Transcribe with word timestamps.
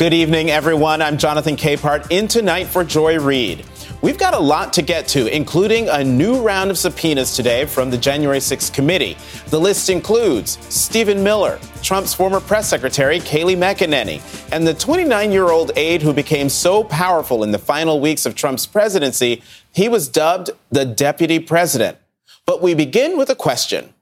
Good 0.00 0.14
evening, 0.14 0.50
everyone. 0.50 1.02
I'm 1.02 1.18
Jonathan 1.18 1.56
Capehart 1.56 2.06
in 2.08 2.26
tonight 2.26 2.68
for 2.68 2.84
Joy 2.84 3.18
Reid. 3.18 3.66
We've 4.00 4.16
got 4.16 4.32
a 4.32 4.38
lot 4.38 4.72
to 4.72 4.80
get 4.80 5.06
to, 5.08 5.26
including 5.26 5.90
a 5.90 6.02
new 6.02 6.40
round 6.40 6.70
of 6.70 6.78
subpoenas 6.78 7.36
today 7.36 7.66
from 7.66 7.90
the 7.90 7.98
January 7.98 8.38
6th 8.38 8.72
committee. 8.72 9.18
The 9.48 9.60
list 9.60 9.90
includes 9.90 10.56
Stephen 10.74 11.22
Miller, 11.22 11.58
Trump's 11.82 12.14
former 12.14 12.40
press 12.40 12.66
secretary, 12.66 13.20
Kayleigh 13.20 13.58
McEnany, 13.58 14.22
and 14.50 14.66
the 14.66 14.72
29 14.72 15.32
year 15.32 15.50
old 15.50 15.70
aide 15.76 16.00
who 16.00 16.14
became 16.14 16.48
so 16.48 16.82
powerful 16.82 17.44
in 17.44 17.50
the 17.50 17.58
final 17.58 18.00
weeks 18.00 18.24
of 18.24 18.34
Trump's 18.34 18.64
presidency, 18.64 19.42
he 19.70 19.86
was 19.86 20.08
dubbed 20.08 20.48
the 20.70 20.86
deputy 20.86 21.38
president. 21.38 21.98
But 22.46 22.62
we 22.62 22.72
begin 22.72 23.18
with 23.18 23.28
a 23.28 23.34
question 23.34 23.92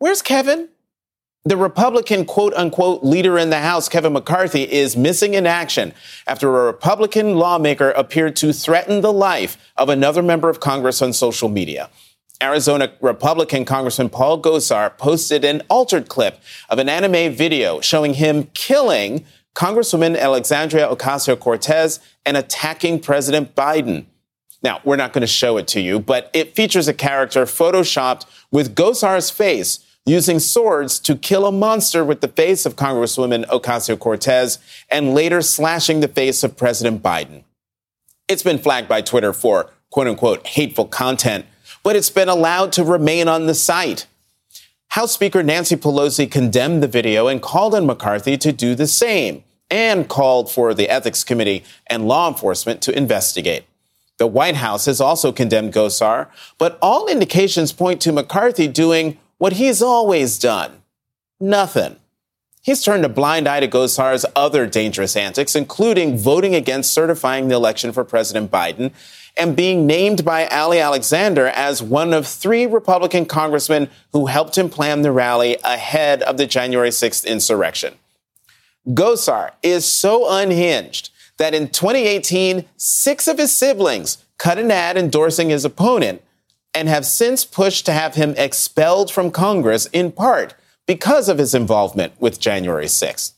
Where's 0.00 0.20
Kevin? 0.20 0.68
The 1.44 1.56
Republican 1.56 2.26
quote 2.26 2.52
unquote 2.52 3.02
leader 3.02 3.38
in 3.38 3.48
the 3.48 3.60
House, 3.60 3.88
Kevin 3.88 4.12
McCarthy, 4.12 4.70
is 4.70 4.94
missing 4.94 5.32
in 5.32 5.46
action 5.46 5.94
after 6.26 6.48
a 6.48 6.66
Republican 6.66 7.36
lawmaker 7.36 7.92
appeared 7.92 8.36
to 8.36 8.52
threaten 8.52 9.00
the 9.00 9.12
life 9.12 9.56
of 9.78 9.88
another 9.88 10.22
member 10.22 10.50
of 10.50 10.60
Congress 10.60 11.00
on 11.00 11.14
social 11.14 11.48
media. 11.48 11.88
Arizona 12.42 12.92
Republican 13.00 13.64
Congressman 13.64 14.10
Paul 14.10 14.42
Gosar 14.42 14.96
posted 14.98 15.42
an 15.42 15.62
altered 15.70 16.08
clip 16.08 16.40
of 16.68 16.78
an 16.78 16.90
anime 16.90 17.32
video 17.32 17.80
showing 17.80 18.14
him 18.14 18.44
killing 18.52 19.24
Congresswoman 19.54 20.18
Alexandria 20.18 20.88
Ocasio 20.88 21.38
Cortez 21.38 22.00
and 22.26 22.36
attacking 22.36 23.00
President 23.00 23.54
Biden. 23.54 24.04
Now, 24.62 24.82
we're 24.84 24.96
not 24.96 25.14
going 25.14 25.22
to 25.22 25.26
show 25.26 25.56
it 25.56 25.66
to 25.68 25.80
you, 25.80 26.00
but 26.00 26.28
it 26.34 26.54
features 26.54 26.86
a 26.86 26.92
character 26.92 27.46
photoshopped 27.46 28.26
with 28.50 28.74
Gosar's 28.74 29.30
face 29.30 29.86
using 30.06 30.38
swords 30.38 30.98
to 31.00 31.16
kill 31.16 31.46
a 31.46 31.52
monster 31.52 32.04
with 32.04 32.20
the 32.20 32.28
face 32.28 32.64
of 32.66 32.76
Congresswoman 32.76 33.46
Ocasio 33.46 33.98
Cortez 33.98 34.58
and 34.90 35.14
later 35.14 35.42
slashing 35.42 36.00
the 36.00 36.08
face 36.08 36.42
of 36.42 36.56
President 36.56 37.02
Biden. 37.02 37.44
It's 38.28 38.42
been 38.42 38.58
flagged 38.58 38.88
by 38.88 39.02
Twitter 39.02 39.32
for 39.32 39.70
quote 39.90 40.06
unquote 40.06 40.46
hateful 40.46 40.86
content, 40.86 41.46
but 41.82 41.96
it's 41.96 42.10
been 42.10 42.28
allowed 42.28 42.72
to 42.72 42.84
remain 42.84 43.28
on 43.28 43.46
the 43.46 43.54
site. 43.54 44.06
House 44.88 45.12
Speaker 45.12 45.42
Nancy 45.42 45.76
Pelosi 45.76 46.30
condemned 46.30 46.82
the 46.82 46.88
video 46.88 47.28
and 47.28 47.40
called 47.40 47.74
on 47.74 47.86
McCarthy 47.86 48.36
to 48.38 48.52
do 48.52 48.74
the 48.74 48.88
same 48.88 49.44
and 49.70 50.08
called 50.08 50.50
for 50.50 50.74
the 50.74 50.88
Ethics 50.88 51.22
Committee 51.22 51.62
and 51.86 52.08
law 52.08 52.28
enforcement 52.28 52.82
to 52.82 52.96
investigate. 52.96 53.64
The 54.18 54.26
White 54.26 54.56
House 54.56 54.86
has 54.86 55.00
also 55.00 55.30
condemned 55.32 55.72
Gosar, 55.72 56.26
but 56.58 56.78
all 56.82 57.06
indications 57.06 57.72
point 57.72 58.00
to 58.02 58.12
McCarthy 58.12 58.66
doing 58.66 59.16
what 59.40 59.54
he's 59.54 59.80
always 59.80 60.38
done 60.38 60.82
nothing. 61.40 61.96
He's 62.60 62.82
turned 62.82 63.06
a 63.06 63.08
blind 63.08 63.48
eye 63.48 63.60
to 63.60 63.68
Gosar's 63.68 64.26
other 64.36 64.66
dangerous 64.66 65.16
antics, 65.16 65.56
including 65.56 66.18
voting 66.18 66.54
against 66.54 66.92
certifying 66.92 67.48
the 67.48 67.54
election 67.54 67.90
for 67.90 68.04
President 68.04 68.50
Biden 68.50 68.92
and 69.38 69.56
being 69.56 69.86
named 69.86 70.26
by 70.26 70.46
Ali 70.48 70.78
Alexander 70.78 71.46
as 71.46 71.82
one 71.82 72.12
of 72.12 72.26
three 72.26 72.66
Republican 72.66 73.24
congressmen 73.24 73.88
who 74.12 74.26
helped 74.26 74.58
him 74.58 74.68
plan 74.68 75.00
the 75.00 75.10
rally 75.10 75.56
ahead 75.64 76.20
of 76.24 76.36
the 76.36 76.46
January 76.46 76.90
6th 76.90 77.26
insurrection. 77.26 77.94
Gosar 78.88 79.52
is 79.62 79.86
so 79.86 80.30
unhinged 80.30 81.08
that 81.38 81.54
in 81.54 81.68
2018, 81.68 82.66
six 82.76 83.26
of 83.26 83.38
his 83.38 83.56
siblings 83.56 84.22
cut 84.36 84.58
an 84.58 84.70
ad 84.70 84.98
endorsing 84.98 85.48
his 85.48 85.64
opponent 85.64 86.22
and 86.74 86.88
have 86.88 87.06
since 87.06 87.44
pushed 87.44 87.86
to 87.86 87.92
have 87.92 88.14
him 88.14 88.34
expelled 88.36 89.10
from 89.10 89.30
Congress 89.30 89.86
in 89.86 90.12
part 90.12 90.54
because 90.86 91.28
of 91.28 91.38
his 91.38 91.54
involvement 91.54 92.12
with 92.20 92.40
January 92.40 92.86
6th. 92.86 93.32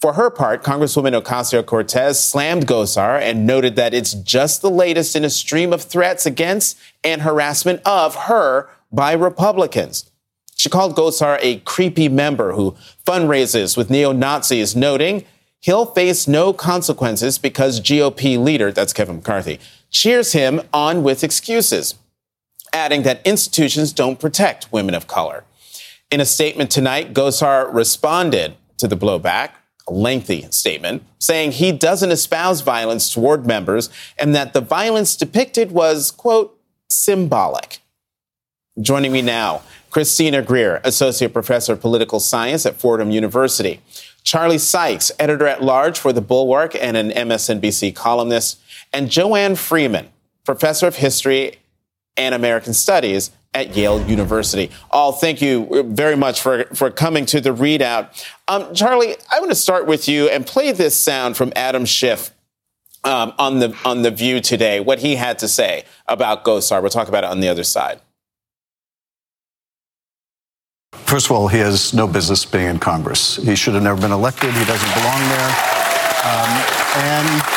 For 0.00 0.12
her 0.12 0.30
part, 0.30 0.62
Congresswoman 0.62 1.20
Ocasio 1.20 1.64
Cortez 1.64 2.22
slammed 2.22 2.66
Gosar 2.66 3.20
and 3.20 3.46
noted 3.46 3.76
that 3.76 3.94
it's 3.94 4.12
just 4.12 4.60
the 4.60 4.70
latest 4.70 5.16
in 5.16 5.24
a 5.24 5.30
stream 5.30 5.72
of 5.72 5.82
threats 5.82 6.26
against 6.26 6.78
and 7.02 7.22
harassment 7.22 7.80
of 7.86 8.14
her 8.14 8.68
by 8.92 9.12
Republicans. 9.12 10.10
She 10.54 10.68
called 10.68 10.96
Gosar 10.96 11.38
a 11.40 11.58
creepy 11.60 12.08
member 12.08 12.52
who 12.52 12.76
fundraises 13.06 13.76
with 13.76 13.90
neo 13.90 14.12
Nazis, 14.12 14.76
noting 14.76 15.24
he'll 15.60 15.86
face 15.86 16.28
no 16.28 16.52
consequences 16.52 17.38
because 17.38 17.80
GOP 17.80 18.38
leader, 18.38 18.70
that's 18.70 18.92
Kevin 18.92 19.16
McCarthy, 19.16 19.58
cheers 19.90 20.32
him 20.32 20.60
on 20.72 21.02
with 21.02 21.24
excuses 21.24 21.94
adding 22.76 23.02
that 23.04 23.26
institutions 23.26 23.92
don't 23.94 24.20
protect 24.20 24.70
women 24.70 24.94
of 24.94 25.06
color. 25.06 25.44
In 26.10 26.20
a 26.20 26.26
statement 26.26 26.70
tonight, 26.70 27.14
Gosar 27.14 27.72
responded 27.72 28.54
to 28.76 28.86
the 28.86 28.96
blowback, 28.96 29.52
a 29.88 29.92
lengthy 29.92 30.42
statement, 30.50 31.02
saying 31.18 31.52
he 31.52 31.72
doesn't 31.72 32.10
espouse 32.10 32.60
violence 32.60 33.08
toward 33.10 33.46
members 33.46 33.88
and 34.18 34.34
that 34.34 34.52
the 34.52 34.60
violence 34.60 35.16
depicted 35.16 35.72
was, 35.72 36.10
quote, 36.10 36.60
symbolic. 36.90 37.80
Joining 38.78 39.10
me 39.10 39.22
now, 39.22 39.62
Christina 39.90 40.42
Greer, 40.42 40.82
Associate 40.84 41.32
Professor 41.32 41.72
of 41.72 41.80
Political 41.80 42.20
Science 42.20 42.66
at 42.66 42.76
Fordham 42.76 43.10
University. 43.10 43.80
Charlie 44.22 44.58
Sykes, 44.58 45.10
Editor 45.18 45.46
at 45.46 45.62
Large 45.62 45.98
for 45.98 46.12
The 46.12 46.20
Bulwark 46.20 46.74
and 46.74 46.96
an 46.96 47.10
MSNBC 47.10 47.94
columnist. 47.94 48.60
And 48.92 49.10
Joanne 49.10 49.56
Freeman, 49.56 50.10
Professor 50.44 50.86
of 50.86 50.96
History 50.96 51.58
and 52.16 52.34
American 52.34 52.74
Studies 52.74 53.30
at 53.54 53.74
Yale 53.74 54.00
University. 54.06 54.70
All 54.90 55.12
thank 55.12 55.40
you 55.40 55.84
very 55.88 56.16
much 56.16 56.40
for, 56.40 56.64
for 56.74 56.90
coming 56.90 57.24
to 57.26 57.40
the 57.40 57.50
ReidOut. 57.50 58.24
Um, 58.48 58.74
Charlie, 58.74 59.16
I 59.30 59.38
want 59.40 59.50
to 59.50 59.56
start 59.56 59.86
with 59.86 60.08
you 60.08 60.28
and 60.28 60.46
play 60.46 60.72
this 60.72 60.96
sound 60.96 61.36
from 61.36 61.52
Adam 61.56 61.86
Schiff 61.86 62.32
um, 63.02 63.32
on 63.38 63.60
the 63.60 63.76
on 63.84 64.02
the 64.02 64.10
View 64.10 64.40
today. 64.40 64.80
What 64.80 64.98
he 64.98 65.16
had 65.16 65.38
to 65.38 65.48
say 65.48 65.84
about 66.06 66.44
Gosar. 66.44 66.82
We'll 66.82 66.90
talk 66.90 67.08
about 67.08 67.24
it 67.24 67.30
on 67.30 67.40
the 67.40 67.48
other 67.48 67.64
side. 67.64 68.00
First 70.92 71.26
of 71.26 71.32
all, 71.32 71.48
he 71.48 71.58
has 71.58 71.94
no 71.94 72.06
business 72.08 72.44
being 72.44 72.66
in 72.66 72.78
Congress. 72.78 73.36
He 73.36 73.54
should 73.54 73.74
have 73.74 73.82
never 73.82 74.00
been 74.00 74.12
elected. 74.12 74.52
He 74.52 74.64
doesn't 74.64 74.94
belong 74.94 75.20
there. 75.28 75.48
Um, 76.26 76.50
and 76.98 77.55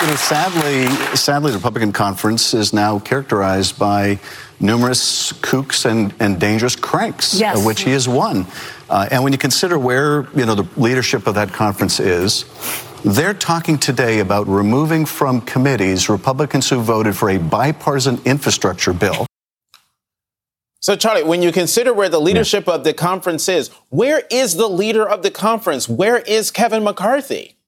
you 0.00 0.06
know, 0.06 0.16
sadly, 0.16 0.86
sadly, 1.14 1.50
the 1.50 1.58
Republican 1.58 1.92
conference 1.92 2.54
is 2.54 2.72
now 2.72 2.98
characterized 2.98 3.78
by 3.78 4.18
numerous 4.58 5.32
kooks 5.34 5.84
and, 5.84 6.14
and 6.20 6.40
dangerous 6.40 6.74
cranks, 6.74 7.34
yes. 7.34 7.58
of 7.58 7.66
which 7.66 7.82
he 7.82 7.90
is 7.90 8.08
one. 8.08 8.46
Uh, 8.88 9.08
and 9.10 9.22
when 9.22 9.32
you 9.32 9.38
consider 9.38 9.78
where 9.78 10.26
you 10.34 10.46
know 10.46 10.54
the 10.54 10.66
leadership 10.80 11.26
of 11.26 11.34
that 11.34 11.52
conference 11.52 12.00
is, 12.00 12.46
they're 13.04 13.34
talking 13.34 13.76
today 13.76 14.20
about 14.20 14.46
removing 14.48 15.04
from 15.04 15.42
committees 15.42 16.08
Republicans 16.08 16.70
who 16.70 16.80
voted 16.80 17.14
for 17.14 17.28
a 17.30 17.38
bipartisan 17.38 18.20
infrastructure 18.24 18.94
bill. 18.94 19.26
So, 20.80 20.96
Charlie, 20.96 21.24
when 21.24 21.42
you 21.42 21.52
consider 21.52 21.92
where 21.92 22.08
the 22.08 22.20
leadership 22.20 22.66
yeah. 22.66 22.74
of 22.74 22.84
the 22.84 22.94
conference 22.94 23.50
is, 23.50 23.68
where 23.90 24.22
is 24.30 24.56
the 24.56 24.68
leader 24.68 25.06
of 25.06 25.22
the 25.22 25.30
conference? 25.30 25.90
Where 25.90 26.20
is 26.20 26.50
Kevin 26.50 26.84
McCarthy? 26.84 27.58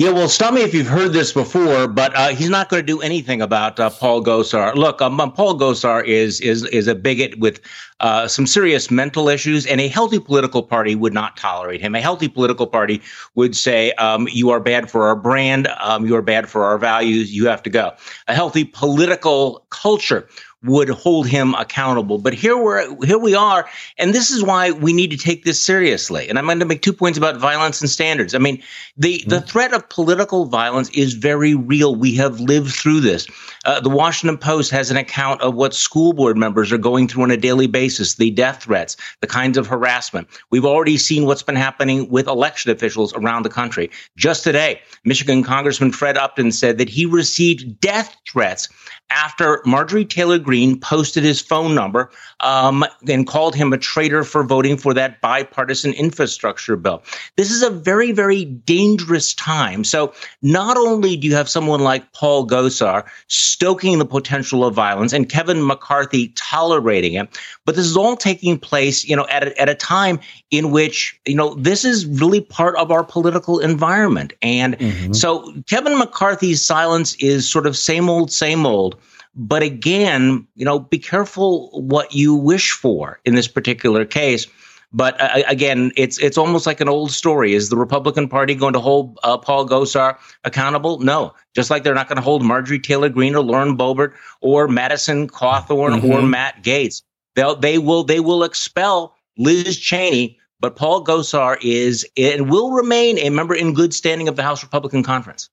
Yeah, 0.00 0.10
well, 0.10 0.28
stop 0.28 0.54
me 0.54 0.60
if 0.60 0.74
you've 0.74 0.86
heard 0.86 1.12
this 1.12 1.32
before, 1.32 1.88
but 1.88 2.14
uh, 2.16 2.28
he's 2.28 2.48
not 2.48 2.68
going 2.68 2.80
to 2.80 2.86
do 2.86 3.00
anything 3.00 3.42
about 3.42 3.80
uh, 3.80 3.90
Paul 3.90 4.22
Gosar. 4.22 4.76
Look, 4.76 5.02
um, 5.02 5.20
um, 5.20 5.32
Paul 5.32 5.58
Gosar 5.58 6.06
is 6.06 6.40
is 6.40 6.64
is 6.66 6.86
a 6.86 6.94
bigot 6.94 7.40
with 7.40 7.60
uh, 7.98 8.28
some 8.28 8.46
serious 8.46 8.92
mental 8.92 9.28
issues, 9.28 9.66
and 9.66 9.80
a 9.80 9.88
healthy 9.88 10.20
political 10.20 10.62
party 10.62 10.94
would 10.94 11.12
not 11.12 11.36
tolerate 11.36 11.80
him. 11.80 11.96
A 11.96 12.00
healthy 12.00 12.28
political 12.28 12.64
party 12.64 13.02
would 13.34 13.56
say, 13.56 13.90
um, 13.94 14.28
"You 14.30 14.50
are 14.50 14.60
bad 14.60 14.88
for 14.88 15.08
our 15.08 15.16
brand. 15.16 15.66
Um, 15.80 16.06
you 16.06 16.14
are 16.14 16.22
bad 16.22 16.48
for 16.48 16.62
our 16.62 16.78
values. 16.78 17.34
You 17.34 17.48
have 17.48 17.64
to 17.64 17.70
go." 17.70 17.92
A 18.28 18.34
healthy 18.34 18.62
political 18.62 19.66
culture 19.70 20.28
would 20.64 20.88
hold 20.88 21.26
him 21.28 21.54
accountable. 21.54 22.18
But 22.18 22.34
here 22.34 22.56
we're 22.56 23.04
here 23.04 23.18
we 23.18 23.34
are, 23.34 23.68
and 23.96 24.12
this 24.12 24.30
is 24.30 24.42
why 24.42 24.72
we 24.72 24.92
need 24.92 25.10
to 25.12 25.16
take 25.16 25.44
this 25.44 25.62
seriously. 25.62 26.28
And 26.28 26.38
I'm 26.38 26.46
going 26.46 26.58
to 26.58 26.64
make 26.64 26.82
two 26.82 26.92
points 26.92 27.16
about 27.16 27.36
violence 27.36 27.80
and 27.80 27.88
standards. 27.88 28.34
I 28.34 28.38
mean, 28.38 28.62
the 28.96 29.18
mm-hmm. 29.18 29.30
the 29.30 29.40
threat 29.40 29.72
of 29.72 29.88
political 29.88 30.46
violence 30.46 30.90
is 30.90 31.14
very 31.14 31.54
real. 31.54 31.94
We 31.94 32.14
have 32.16 32.40
lived 32.40 32.72
through 32.72 33.00
this. 33.00 33.26
Uh, 33.64 33.80
the 33.80 33.88
Washington 33.88 34.38
Post 34.38 34.70
has 34.70 34.90
an 34.90 34.96
account 34.96 35.40
of 35.42 35.54
what 35.54 35.74
school 35.74 36.12
board 36.12 36.36
members 36.36 36.72
are 36.72 36.78
going 36.78 37.06
through 37.06 37.24
on 37.24 37.30
a 37.30 37.36
daily 37.36 37.66
basis, 37.66 38.14
the 38.14 38.30
death 38.30 38.62
threats, 38.62 38.96
the 39.20 39.26
kinds 39.26 39.58
of 39.58 39.66
harassment. 39.66 40.28
We've 40.50 40.64
already 40.64 40.96
seen 40.96 41.24
what's 41.24 41.42
been 41.42 41.56
happening 41.56 42.08
with 42.08 42.26
election 42.26 42.70
officials 42.70 43.14
around 43.14 43.44
the 43.44 43.50
country. 43.50 43.90
Just 44.16 44.44
today, 44.44 44.80
Michigan 45.04 45.42
Congressman 45.42 45.92
Fred 45.92 46.16
Upton 46.16 46.50
said 46.50 46.78
that 46.78 46.88
he 46.88 47.04
received 47.06 47.80
death 47.80 48.16
threats 48.30 48.68
after 49.10 49.62
Marjorie 49.64 50.04
Taylor 50.04 50.38
Greene 50.48 50.80
posted 50.80 51.24
his 51.24 51.42
phone 51.42 51.74
number 51.74 52.10
um, 52.40 52.82
and 53.06 53.26
called 53.26 53.54
him 53.54 53.70
a 53.74 53.76
traitor 53.76 54.24
for 54.24 54.42
voting 54.42 54.78
for 54.78 54.94
that 54.94 55.20
bipartisan 55.20 55.92
infrastructure 55.92 56.74
bill. 56.74 57.02
This 57.36 57.50
is 57.50 57.62
a 57.62 57.68
very, 57.68 58.12
very 58.12 58.46
dangerous 58.46 59.34
time. 59.34 59.84
So 59.84 60.14
not 60.40 60.78
only 60.78 61.18
do 61.18 61.28
you 61.28 61.34
have 61.34 61.50
someone 61.50 61.80
like 61.80 62.14
Paul 62.14 62.46
Gosar 62.46 63.06
stoking 63.26 63.98
the 63.98 64.06
potential 64.06 64.64
of 64.64 64.72
violence 64.72 65.12
and 65.12 65.28
Kevin 65.28 65.66
McCarthy 65.66 66.28
tolerating 66.28 67.12
it, 67.12 67.28
but 67.66 67.76
this 67.76 67.84
is 67.84 67.94
all 67.94 68.16
taking 68.16 68.58
place, 68.58 69.04
you 69.04 69.14
know, 69.14 69.26
at 69.28 69.48
a, 69.48 69.60
at 69.60 69.68
a 69.68 69.74
time 69.74 70.18
in 70.50 70.70
which, 70.70 71.20
you 71.26 71.34
know, 71.34 71.52
this 71.56 71.84
is 71.84 72.06
really 72.06 72.40
part 72.40 72.74
of 72.76 72.90
our 72.90 73.04
political 73.04 73.58
environment. 73.58 74.32
And 74.40 74.78
mm-hmm. 74.78 75.12
so 75.12 75.52
Kevin 75.66 75.98
McCarthy's 75.98 76.64
silence 76.64 77.16
is 77.16 77.46
sort 77.46 77.66
of 77.66 77.76
same 77.76 78.08
old, 78.08 78.32
same 78.32 78.64
old. 78.64 78.96
But 79.34 79.62
again, 79.62 80.46
you 80.54 80.64
know, 80.64 80.78
be 80.78 80.98
careful 80.98 81.70
what 81.80 82.14
you 82.14 82.34
wish 82.34 82.72
for 82.72 83.20
in 83.24 83.34
this 83.34 83.48
particular 83.48 84.04
case. 84.04 84.46
But 84.92 85.20
uh, 85.20 85.42
again, 85.46 85.92
it's 85.96 86.18
it's 86.18 86.38
almost 86.38 86.66
like 86.66 86.80
an 86.80 86.88
old 86.88 87.12
story. 87.12 87.52
Is 87.52 87.68
the 87.68 87.76
Republican 87.76 88.26
Party 88.26 88.54
going 88.54 88.72
to 88.72 88.80
hold 88.80 89.18
uh, 89.22 89.36
Paul 89.36 89.68
Gosar 89.68 90.16
accountable? 90.44 90.98
No. 91.00 91.34
Just 91.54 91.70
like 91.70 91.84
they're 91.84 91.94
not 91.94 92.08
going 92.08 92.16
to 92.16 92.22
hold 92.22 92.42
Marjorie 92.42 92.78
Taylor 92.78 93.10
Greene 93.10 93.36
or 93.36 93.42
Lauren 93.42 93.76
Boebert 93.76 94.14
or 94.40 94.66
Madison 94.66 95.28
Cawthorn 95.28 96.00
mm-hmm. 96.00 96.10
or 96.10 96.22
Matt 96.22 96.62
Gaetz. 96.62 97.02
They'll 97.34 97.56
they 97.56 97.78
will 97.78 98.02
they 98.02 98.20
will 98.20 98.44
expel 98.44 99.14
Liz 99.36 99.78
Cheney, 99.78 100.38
but 100.58 100.76
Paul 100.76 101.04
Gosar 101.04 101.58
is 101.60 102.06
and 102.16 102.50
will 102.50 102.72
remain 102.72 103.18
a 103.18 103.28
member 103.28 103.54
in 103.54 103.74
good 103.74 103.92
standing 103.92 104.26
of 104.26 104.36
the 104.36 104.42
House 104.42 104.62
Republican 104.62 105.02
Conference. 105.02 105.50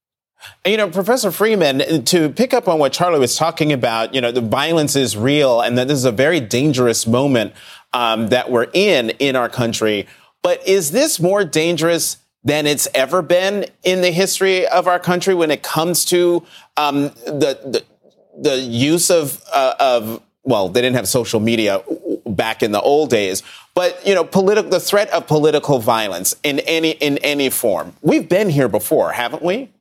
You 0.65 0.77
know, 0.77 0.89
Professor 0.89 1.31
Freeman, 1.31 2.05
to 2.05 2.29
pick 2.29 2.53
up 2.53 2.67
on 2.67 2.79
what 2.79 2.91
Charlie 2.91 3.19
was 3.19 3.35
talking 3.35 3.71
about, 3.71 4.13
you 4.13 4.21
know, 4.21 4.31
the 4.31 4.41
violence 4.41 4.95
is 4.95 5.15
real 5.15 5.61
and 5.61 5.77
that 5.77 5.87
this 5.87 5.97
is 5.97 6.05
a 6.05 6.11
very 6.11 6.39
dangerous 6.39 7.07
moment 7.07 7.53
um, 7.93 8.27
that 8.29 8.51
we're 8.51 8.67
in 8.73 9.11
in 9.11 9.35
our 9.35 9.49
country. 9.49 10.07
But 10.41 10.67
is 10.67 10.91
this 10.91 11.19
more 11.19 11.43
dangerous 11.43 12.17
than 12.43 12.67
it's 12.67 12.87
ever 12.93 13.21
been 13.21 13.65
in 13.83 14.01
the 14.01 14.11
history 14.11 14.67
of 14.67 14.87
our 14.87 14.99
country 14.99 15.33
when 15.33 15.51
it 15.51 15.63
comes 15.63 16.05
to 16.05 16.45
um, 16.77 17.03
the, 17.25 17.59
the, 17.65 17.83
the 18.37 18.57
use 18.57 19.09
of 19.09 19.43
uh, 19.53 19.73
of 19.79 20.21
well, 20.43 20.69
they 20.69 20.79
didn't 20.81 20.95
have 20.95 21.07
social 21.07 21.39
media 21.39 21.81
back 22.27 22.61
in 22.61 22.71
the 22.71 22.79
old 22.79 23.09
days, 23.09 23.41
but 23.73 23.99
you 24.05 24.13
know, 24.13 24.23
political 24.23 24.69
the 24.69 24.79
threat 24.79 25.09
of 25.09 25.25
political 25.25 25.79
violence 25.79 26.35
in 26.43 26.59
any 26.59 26.91
in 26.91 27.17
any 27.19 27.49
form. 27.49 27.95
We've 28.01 28.29
been 28.29 28.49
here 28.49 28.67
before, 28.67 29.11
haven't 29.11 29.41
we? 29.41 29.71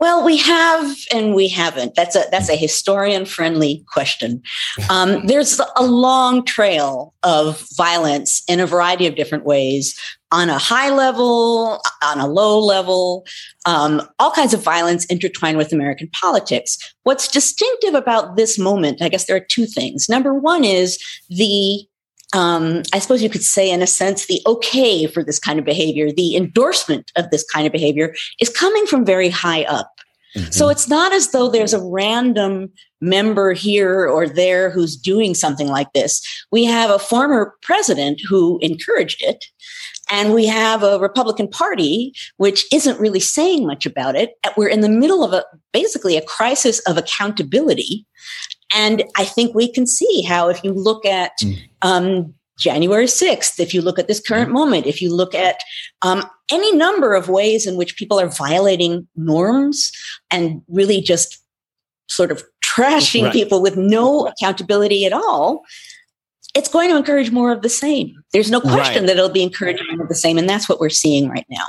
Well, 0.00 0.24
we 0.24 0.36
have 0.38 0.96
and 1.12 1.34
we 1.34 1.48
haven't. 1.48 1.94
That's 1.94 2.16
a 2.16 2.24
that's 2.30 2.48
a 2.48 2.56
historian 2.56 3.24
friendly 3.24 3.84
question. 3.92 4.42
Um, 4.90 5.26
there's 5.26 5.60
a 5.76 5.84
long 5.84 6.44
trail 6.44 7.14
of 7.22 7.64
violence 7.76 8.42
in 8.48 8.60
a 8.60 8.66
variety 8.66 9.06
of 9.06 9.14
different 9.14 9.44
ways, 9.44 9.98
on 10.32 10.50
a 10.50 10.58
high 10.58 10.90
level, 10.90 11.80
on 12.02 12.18
a 12.18 12.26
low 12.26 12.58
level, 12.58 13.24
um, 13.66 14.02
all 14.18 14.32
kinds 14.32 14.52
of 14.52 14.62
violence 14.62 15.04
intertwined 15.06 15.58
with 15.58 15.72
American 15.72 16.10
politics. 16.20 16.76
What's 17.04 17.28
distinctive 17.28 17.94
about 17.94 18.36
this 18.36 18.58
moment, 18.58 19.00
I 19.00 19.08
guess 19.08 19.26
there 19.26 19.36
are 19.36 19.46
two 19.48 19.64
things. 19.64 20.08
Number 20.08 20.34
one 20.34 20.64
is 20.64 20.98
the 21.28 21.86
um, 22.32 22.82
I 22.92 22.98
suppose 22.98 23.22
you 23.22 23.30
could 23.30 23.42
say, 23.42 23.70
in 23.70 23.82
a 23.82 23.86
sense, 23.86 24.26
the 24.26 24.40
okay 24.46 25.06
for 25.06 25.22
this 25.22 25.38
kind 25.38 25.58
of 25.58 25.64
behavior, 25.64 26.10
the 26.10 26.36
endorsement 26.36 27.12
of 27.16 27.30
this 27.30 27.44
kind 27.44 27.66
of 27.66 27.72
behavior 27.72 28.14
is 28.40 28.48
coming 28.48 28.86
from 28.86 29.04
very 29.04 29.28
high 29.28 29.64
up. 29.64 29.90
Mm-hmm. 30.36 30.50
So 30.50 30.68
it's 30.68 30.88
not 30.88 31.12
as 31.12 31.30
though 31.30 31.48
there's 31.48 31.74
a 31.74 31.82
random 31.82 32.72
member 33.00 33.52
here 33.52 34.06
or 34.08 34.28
there 34.28 34.70
who's 34.70 34.96
doing 34.96 35.34
something 35.34 35.68
like 35.68 35.92
this. 35.92 36.22
We 36.50 36.64
have 36.64 36.90
a 36.90 36.98
former 36.98 37.54
president 37.62 38.20
who 38.28 38.58
encouraged 38.60 39.22
it. 39.22 39.44
And 40.10 40.34
we 40.34 40.46
have 40.46 40.82
a 40.82 40.98
Republican 40.98 41.48
Party 41.48 42.12
which 42.36 42.66
isn't 42.72 43.00
really 43.00 43.20
saying 43.20 43.66
much 43.66 43.86
about 43.86 44.16
it. 44.16 44.32
We're 44.56 44.68
in 44.68 44.80
the 44.80 44.88
middle 44.88 45.24
of 45.24 45.32
a 45.32 45.44
basically 45.72 46.16
a 46.16 46.22
crisis 46.22 46.80
of 46.80 46.98
accountability. 46.98 48.06
And 48.74 49.04
I 49.16 49.24
think 49.24 49.54
we 49.54 49.70
can 49.72 49.86
see 49.86 50.22
how, 50.22 50.48
if 50.48 50.62
you 50.64 50.72
look 50.72 51.06
at 51.06 51.32
mm. 51.42 51.56
um, 51.82 52.34
January 52.58 53.06
6th, 53.06 53.60
if 53.60 53.72
you 53.72 53.80
look 53.80 53.98
at 53.98 54.08
this 54.08 54.20
current 54.20 54.50
mm. 54.50 54.54
moment, 54.54 54.86
if 54.86 55.00
you 55.00 55.14
look 55.14 55.34
at 55.34 55.60
um, 56.02 56.24
any 56.50 56.74
number 56.76 57.14
of 57.14 57.28
ways 57.28 57.66
in 57.66 57.76
which 57.76 57.96
people 57.96 58.18
are 58.20 58.28
violating 58.28 59.06
norms 59.16 59.92
and 60.30 60.60
really 60.68 61.00
just 61.00 61.38
sort 62.08 62.30
of 62.30 62.42
trashing 62.64 63.24
right. 63.24 63.32
people 63.32 63.62
with 63.62 63.76
no 63.76 64.26
accountability 64.26 65.06
at 65.06 65.12
all, 65.12 65.62
it's 66.54 66.68
going 66.68 66.90
to 66.90 66.96
encourage 66.96 67.30
more 67.30 67.50
of 67.50 67.62
the 67.62 67.68
same. 67.68 68.14
There's 68.32 68.50
no 68.50 68.60
question 68.60 69.02
right. 69.02 69.06
that 69.06 69.16
it'll 69.16 69.28
be 69.28 69.42
encouraging 69.42 69.86
more 69.92 70.02
of 70.02 70.08
the 70.08 70.14
same. 70.14 70.38
And 70.38 70.48
that's 70.48 70.68
what 70.68 70.78
we're 70.78 70.88
seeing 70.88 71.28
right 71.28 71.46
now. 71.48 71.64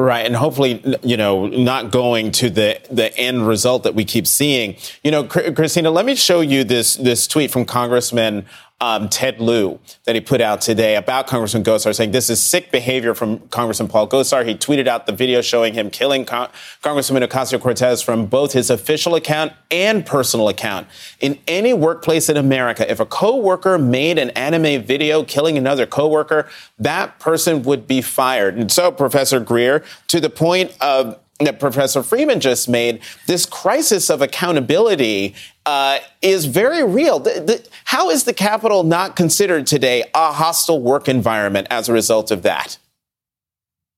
Right, 0.00 0.24
and 0.24 0.34
hopefully, 0.34 0.82
you 1.02 1.18
know, 1.18 1.46
not 1.46 1.90
going 1.90 2.32
to 2.32 2.48
the 2.48 2.80
the 2.90 3.14
end 3.18 3.46
result 3.46 3.82
that 3.82 3.94
we 3.94 4.06
keep 4.06 4.26
seeing. 4.26 4.76
You 5.04 5.10
know, 5.10 5.24
Christina, 5.24 5.90
let 5.90 6.06
me 6.06 6.14
show 6.14 6.40
you 6.40 6.64
this 6.64 6.94
this 6.94 7.26
tweet 7.26 7.50
from 7.50 7.66
Congressman 7.66 8.46
um, 8.80 9.08
Ted 9.08 9.40
Lieu 9.40 9.78
that 10.04 10.14
he 10.14 10.20
put 10.20 10.40
out 10.40 10.60
today 10.60 10.96
about 10.96 11.26
Congressman 11.26 11.62
Gosar, 11.62 11.94
saying 11.94 12.12
this 12.12 12.30
is 12.30 12.42
sick 12.42 12.70
behavior 12.70 13.14
from 13.14 13.40
Congressman 13.48 13.88
Paul 13.88 14.08
Gosar. 14.08 14.46
He 14.46 14.54
tweeted 14.54 14.86
out 14.86 15.06
the 15.06 15.12
video 15.12 15.42
showing 15.42 15.74
him 15.74 15.90
killing 15.90 16.24
Con- 16.24 16.48
Congressman 16.82 17.22
Ocasio 17.22 17.60
Cortez 17.60 18.02
from 18.02 18.26
both 18.26 18.52
his 18.52 18.70
official 18.70 19.14
account 19.14 19.52
and 19.70 20.06
personal 20.06 20.48
account. 20.48 20.86
In 21.20 21.38
any 21.46 21.74
workplace 21.74 22.28
in 22.28 22.36
America, 22.36 22.90
if 22.90 23.00
a 23.00 23.06
coworker 23.06 23.78
made 23.78 24.18
an 24.18 24.30
anime 24.30 24.82
video 24.82 25.24
killing 25.24 25.58
another 25.58 25.86
coworker, 25.86 26.48
that 26.78 27.18
person 27.18 27.62
would 27.62 27.86
be 27.86 28.00
fired. 28.00 28.56
And 28.56 28.72
so, 28.72 28.90
Professor 28.90 29.40
Greer, 29.40 29.84
to 30.08 30.20
the 30.20 30.30
point 30.30 30.74
of 30.80 31.18
that 31.40 31.58
Professor 31.58 32.02
Freeman 32.02 32.40
just 32.40 32.68
made, 32.68 33.00
this 33.26 33.46
crisis 33.46 34.10
of 34.10 34.22
accountability 34.22 35.34
uh, 35.66 35.98
is 36.22 36.46
very 36.46 36.84
real. 36.84 37.18
The, 37.18 37.40
the, 37.40 37.68
how 37.84 38.10
is 38.10 38.24
the 38.24 38.34
Capitol 38.34 38.82
not 38.82 39.16
considered 39.16 39.66
today 39.66 40.04
a 40.14 40.32
hostile 40.32 40.80
work 40.80 41.08
environment 41.08 41.66
as 41.70 41.88
a 41.88 41.92
result 41.92 42.30
of 42.30 42.42
that? 42.42 42.78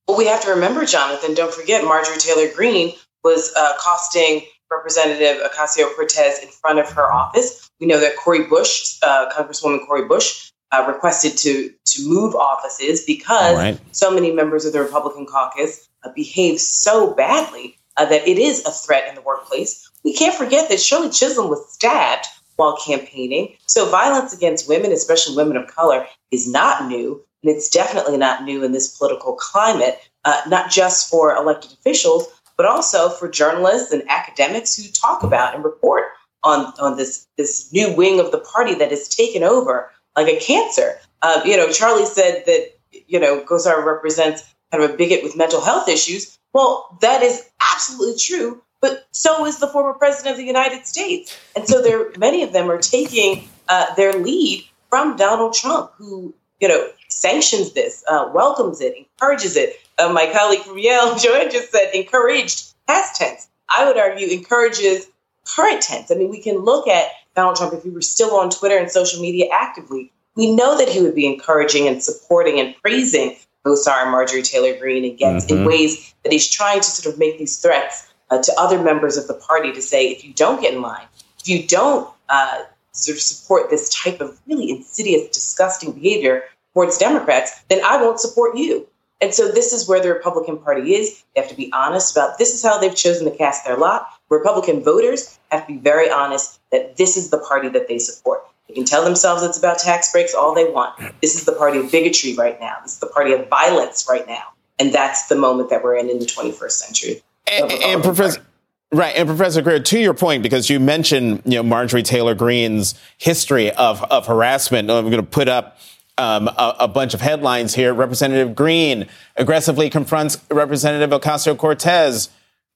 Well, 0.06 0.18
we 0.18 0.26
have 0.26 0.42
to 0.42 0.50
remember, 0.50 0.84
Jonathan, 0.84 1.34
don't 1.34 1.52
forget 1.52 1.84
Marjorie 1.84 2.18
Taylor 2.18 2.52
Greene 2.54 2.94
was 3.24 3.52
uh, 3.56 3.72
costing 3.78 4.42
Representative 4.70 5.42
Ocasio 5.42 5.94
Cortez 5.94 6.42
in 6.42 6.48
front 6.48 6.78
of 6.78 6.90
her 6.90 7.12
office. 7.12 7.68
We 7.80 7.86
know 7.86 8.00
that 8.00 8.16
Cori 8.16 8.46
Bush, 8.46 8.98
uh, 9.02 9.30
Congresswoman 9.30 9.86
Cori 9.86 10.06
Bush, 10.06 10.50
uh, 10.72 10.84
requested 10.88 11.36
to 11.36 11.70
to 11.84 12.08
move 12.08 12.34
offices 12.34 13.04
because 13.04 13.56
right. 13.56 13.78
so 13.92 14.10
many 14.10 14.32
members 14.32 14.64
of 14.64 14.72
the 14.72 14.80
Republican 14.80 15.26
caucus 15.26 15.88
uh, 16.04 16.10
behave 16.14 16.60
so 16.60 17.14
badly 17.14 17.78
uh, 17.96 18.06
that 18.06 18.26
it 18.26 18.38
is 18.38 18.64
a 18.64 18.70
threat 18.70 19.08
in 19.08 19.14
the 19.14 19.20
workplace. 19.22 19.90
We 20.04 20.14
can't 20.14 20.34
forget 20.34 20.68
that 20.68 20.80
Shirley 20.80 21.10
Chisholm 21.10 21.48
was 21.48 21.72
stabbed 21.72 22.26
while 22.56 22.78
campaigning. 22.84 23.56
So 23.66 23.88
violence 23.88 24.32
against 24.32 24.68
women, 24.68 24.92
especially 24.92 25.36
women 25.36 25.56
of 25.56 25.68
color, 25.68 26.06
is 26.30 26.48
not 26.48 26.86
new. 26.86 27.22
And 27.42 27.54
it's 27.54 27.68
definitely 27.68 28.16
not 28.16 28.44
new 28.44 28.62
in 28.62 28.72
this 28.72 28.96
political 28.96 29.34
climate, 29.34 29.98
uh, 30.24 30.42
not 30.46 30.70
just 30.70 31.10
for 31.10 31.34
elected 31.34 31.72
officials, 31.72 32.28
but 32.56 32.66
also 32.66 33.08
for 33.08 33.28
journalists 33.28 33.92
and 33.92 34.02
academics 34.08 34.76
who 34.76 34.88
talk 34.92 35.22
about 35.22 35.54
and 35.54 35.64
report 35.64 36.04
on, 36.44 36.72
on 36.78 36.96
this, 36.96 37.26
this 37.36 37.72
new 37.72 37.92
wing 37.94 38.20
of 38.20 38.30
the 38.30 38.38
party 38.38 38.74
that 38.74 38.90
has 38.90 39.08
taken 39.08 39.42
over 39.42 39.90
like 40.16 40.28
a 40.28 40.38
cancer. 40.38 40.98
Uh, 41.22 41.40
you 41.44 41.56
know, 41.56 41.68
Charlie 41.70 42.06
said 42.06 42.44
that, 42.46 42.76
you 43.08 43.18
know, 43.18 43.40
Gosar 43.40 43.84
represents 43.84 44.51
kind 44.72 44.82
of 44.82 44.90
a 44.90 44.96
bigot 44.96 45.22
with 45.22 45.36
mental 45.36 45.60
health 45.60 45.88
issues. 45.88 46.38
Well, 46.52 46.98
that 47.00 47.22
is 47.22 47.48
absolutely 47.74 48.18
true, 48.18 48.62
but 48.80 49.06
so 49.12 49.46
is 49.46 49.58
the 49.58 49.68
former 49.68 49.92
president 49.92 50.32
of 50.32 50.38
the 50.38 50.44
United 50.44 50.86
States. 50.86 51.38
And 51.54 51.68
so 51.68 51.82
there, 51.82 52.10
many 52.18 52.42
of 52.42 52.52
them 52.52 52.70
are 52.70 52.78
taking 52.78 53.48
uh, 53.68 53.94
their 53.94 54.12
lead 54.14 54.64
from 54.88 55.16
Donald 55.16 55.54
Trump, 55.54 55.92
who, 55.96 56.34
you 56.60 56.68
know, 56.68 56.88
sanctions 57.08 57.72
this, 57.72 58.02
uh, 58.08 58.30
welcomes 58.34 58.80
it, 58.80 58.96
encourages 58.96 59.56
it. 59.56 59.76
Uh, 59.98 60.12
my 60.12 60.30
colleague 60.32 60.60
from 60.60 60.78
Yale, 60.78 61.14
Joanne, 61.18 61.50
just 61.50 61.70
said 61.70 61.90
encouraged, 61.94 62.72
past 62.86 63.16
tense. 63.16 63.48
I 63.68 63.86
would 63.86 63.98
argue 63.98 64.26
encourages 64.28 65.06
current 65.44 65.82
tense. 65.82 66.10
I 66.10 66.14
mean, 66.14 66.30
we 66.30 66.40
can 66.40 66.58
look 66.58 66.88
at 66.88 67.06
Donald 67.34 67.56
Trump 67.56 67.72
if 67.72 67.82
he 67.82 67.90
were 67.90 68.02
still 68.02 68.36
on 68.36 68.50
Twitter 68.50 68.76
and 68.76 68.90
social 68.90 69.20
media 69.20 69.46
actively. 69.52 70.12
We 70.34 70.54
know 70.54 70.76
that 70.78 70.88
he 70.88 71.00
would 71.02 71.14
be 71.14 71.26
encouraging 71.26 71.88
and 71.88 72.02
supporting 72.02 72.58
and 72.58 72.74
praising 72.82 73.36
Gosar 73.64 74.02
and 74.02 74.10
Marjorie 74.10 74.42
Taylor 74.42 74.76
Greene 74.78 75.04
and 75.04 75.18
Gaetz 75.18 75.46
mm-hmm. 75.46 75.58
in 75.58 75.64
ways 75.64 76.14
that 76.22 76.32
he's 76.32 76.48
trying 76.50 76.80
to 76.80 76.86
sort 76.86 77.12
of 77.12 77.18
make 77.18 77.38
these 77.38 77.56
threats 77.58 78.12
uh, 78.30 78.42
to 78.42 78.52
other 78.58 78.82
members 78.82 79.16
of 79.16 79.26
the 79.28 79.34
party 79.34 79.72
to 79.72 79.82
say, 79.82 80.08
if 80.08 80.24
you 80.24 80.32
don't 80.34 80.60
get 80.60 80.74
in 80.74 80.82
line, 80.82 81.06
if 81.38 81.48
you 81.48 81.66
don't 81.66 82.08
uh, 82.28 82.62
sort 82.92 83.16
of 83.16 83.22
support 83.22 83.70
this 83.70 83.88
type 83.94 84.20
of 84.20 84.40
really 84.46 84.70
insidious, 84.70 85.28
disgusting 85.28 85.92
behavior 85.92 86.44
towards 86.72 86.98
Democrats, 86.98 87.62
then 87.68 87.80
I 87.84 88.00
won't 88.00 88.20
support 88.20 88.56
you. 88.56 88.86
And 89.20 89.32
so 89.32 89.48
this 89.48 89.72
is 89.72 89.88
where 89.88 90.00
the 90.00 90.12
Republican 90.12 90.58
Party 90.58 90.94
is. 90.94 91.22
They 91.34 91.42
have 91.42 91.50
to 91.50 91.56
be 91.56 91.70
honest 91.72 92.16
about 92.16 92.38
this 92.38 92.52
is 92.54 92.62
how 92.62 92.78
they've 92.78 92.94
chosen 92.94 93.30
to 93.30 93.36
cast 93.36 93.64
their 93.64 93.76
lot. 93.76 94.08
Republican 94.30 94.82
voters 94.82 95.38
have 95.50 95.66
to 95.66 95.74
be 95.74 95.78
very 95.78 96.10
honest 96.10 96.58
that 96.72 96.96
this 96.96 97.16
is 97.16 97.30
the 97.30 97.38
party 97.38 97.68
that 97.68 97.86
they 97.86 97.98
support. 97.98 98.42
They 98.72 98.76
can 98.76 98.86
tell 98.86 99.04
themselves 99.04 99.42
it's 99.42 99.58
about 99.58 99.78
tax 99.78 100.10
breaks 100.12 100.34
all 100.34 100.54
they 100.54 100.64
want. 100.64 100.98
This 101.20 101.34
is 101.34 101.44
the 101.44 101.52
party 101.52 101.78
of 101.78 101.92
bigotry 101.92 102.34
right 102.34 102.58
now. 102.58 102.76
This 102.82 102.94
is 102.94 103.00
the 103.00 103.06
party 103.06 103.34
of 103.34 103.46
violence 103.50 104.06
right 104.08 104.26
now. 104.26 104.44
And 104.78 104.94
that's 104.94 105.28
the 105.28 105.36
moment 105.36 105.68
that 105.68 105.84
we're 105.84 105.96
in 105.96 106.08
in 106.08 106.18
the 106.18 106.24
21st 106.24 106.70
century. 106.70 107.22
And, 107.46 107.70
and 107.70 108.02
Professor, 108.02 108.42
Right, 108.90 109.14
and 109.14 109.28
Professor 109.28 109.60
Greer, 109.60 109.80
to 109.80 109.98
your 109.98 110.14
point, 110.14 110.42
because 110.42 110.70
you 110.70 110.80
mentioned 110.80 111.42
you 111.44 111.56
know 111.56 111.62
Marjorie 111.62 112.02
Taylor 112.02 112.34
Greene's 112.34 112.94
history 113.18 113.70
of 113.72 114.02
of 114.04 114.26
harassment. 114.26 114.90
I'm 114.90 115.04
going 115.10 115.16
to 115.16 115.22
put 115.22 115.48
up 115.48 115.78
um, 116.16 116.48
a, 116.48 116.76
a, 116.80 116.88
bunch 116.88 117.12
of 117.12 117.20
headlines 117.20 117.74
here. 117.74 117.92
Representative 117.92 118.54
Greene 118.54 119.06
aggressively 119.36 119.90
confronts 119.90 120.38
Representative 120.50 121.10
Ocasio 121.10 121.56
Cortez, 121.56 122.30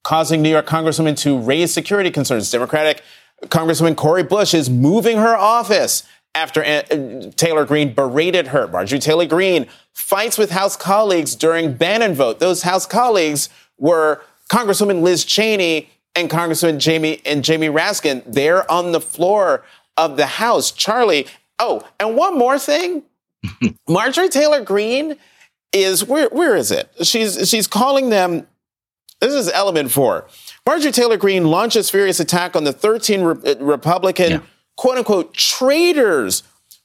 causing 0.04 0.42
New 0.42 0.50
York 0.50 0.66
Congresswoman 0.66 1.16
to 1.18 1.38
raise 1.38 1.72
security 1.72 2.10
concerns. 2.10 2.50
Democratic 2.50 3.02
Congresswoman 3.44 3.96
Cori 3.96 4.22
Bush 4.22 4.54
is 4.54 4.70
moving 4.70 5.18
her 5.18 5.36
office 5.36 6.02
after 6.34 6.64
uh, 6.64 6.82
Taylor 7.36 7.64
Greene 7.64 7.94
berated 7.94 8.48
her. 8.48 8.66
Marjorie 8.68 8.98
Taylor 8.98 9.26
Greene 9.26 9.66
fights 9.92 10.36
with 10.38 10.50
House 10.50 10.76
colleagues 10.76 11.34
during 11.34 11.74
Bannon 11.74 12.14
vote. 12.14 12.40
Those 12.40 12.62
House 12.62 12.86
colleagues 12.86 13.48
were 13.78 14.22
Congresswoman 14.50 15.02
Liz 15.02 15.24
Cheney 15.24 15.90
and 16.14 16.30
Congressman 16.30 16.78
Jamie 16.78 17.20
and 17.24 17.44
Jamie 17.44 17.68
Raskin. 17.68 18.22
They're 18.26 18.70
on 18.70 18.92
the 18.92 19.00
floor 19.00 19.64
of 19.96 20.16
the 20.16 20.26
House. 20.26 20.70
Charlie. 20.70 21.26
Oh, 21.58 21.86
and 21.98 22.16
one 22.16 22.36
more 22.36 22.58
thing. 22.58 23.02
Marjorie 23.88 24.28
Taylor 24.28 24.62
Greene 24.62 25.16
is 25.72 26.04
where 26.04 26.28
where 26.30 26.56
is 26.56 26.70
it? 26.70 26.90
She's 27.02 27.48
she's 27.48 27.66
calling 27.66 28.10
them 28.10 28.46
this 29.20 29.32
is 29.32 29.50
element 29.50 29.90
4. 29.90 30.26
Marjorie 30.66 30.92
Taylor 30.92 31.16
Greene 31.16 31.44
launches 31.44 31.90
furious 31.90 32.18
attack 32.18 32.56
on 32.56 32.64
the 32.64 32.72
13 32.72 33.22
re- 33.22 33.52
uh, 33.52 33.56
Republican 33.64 34.30
yeah. 34.30 34.40
quote 34.76 34.98
unquote 34.98 35.32
traitors 35.32 36.42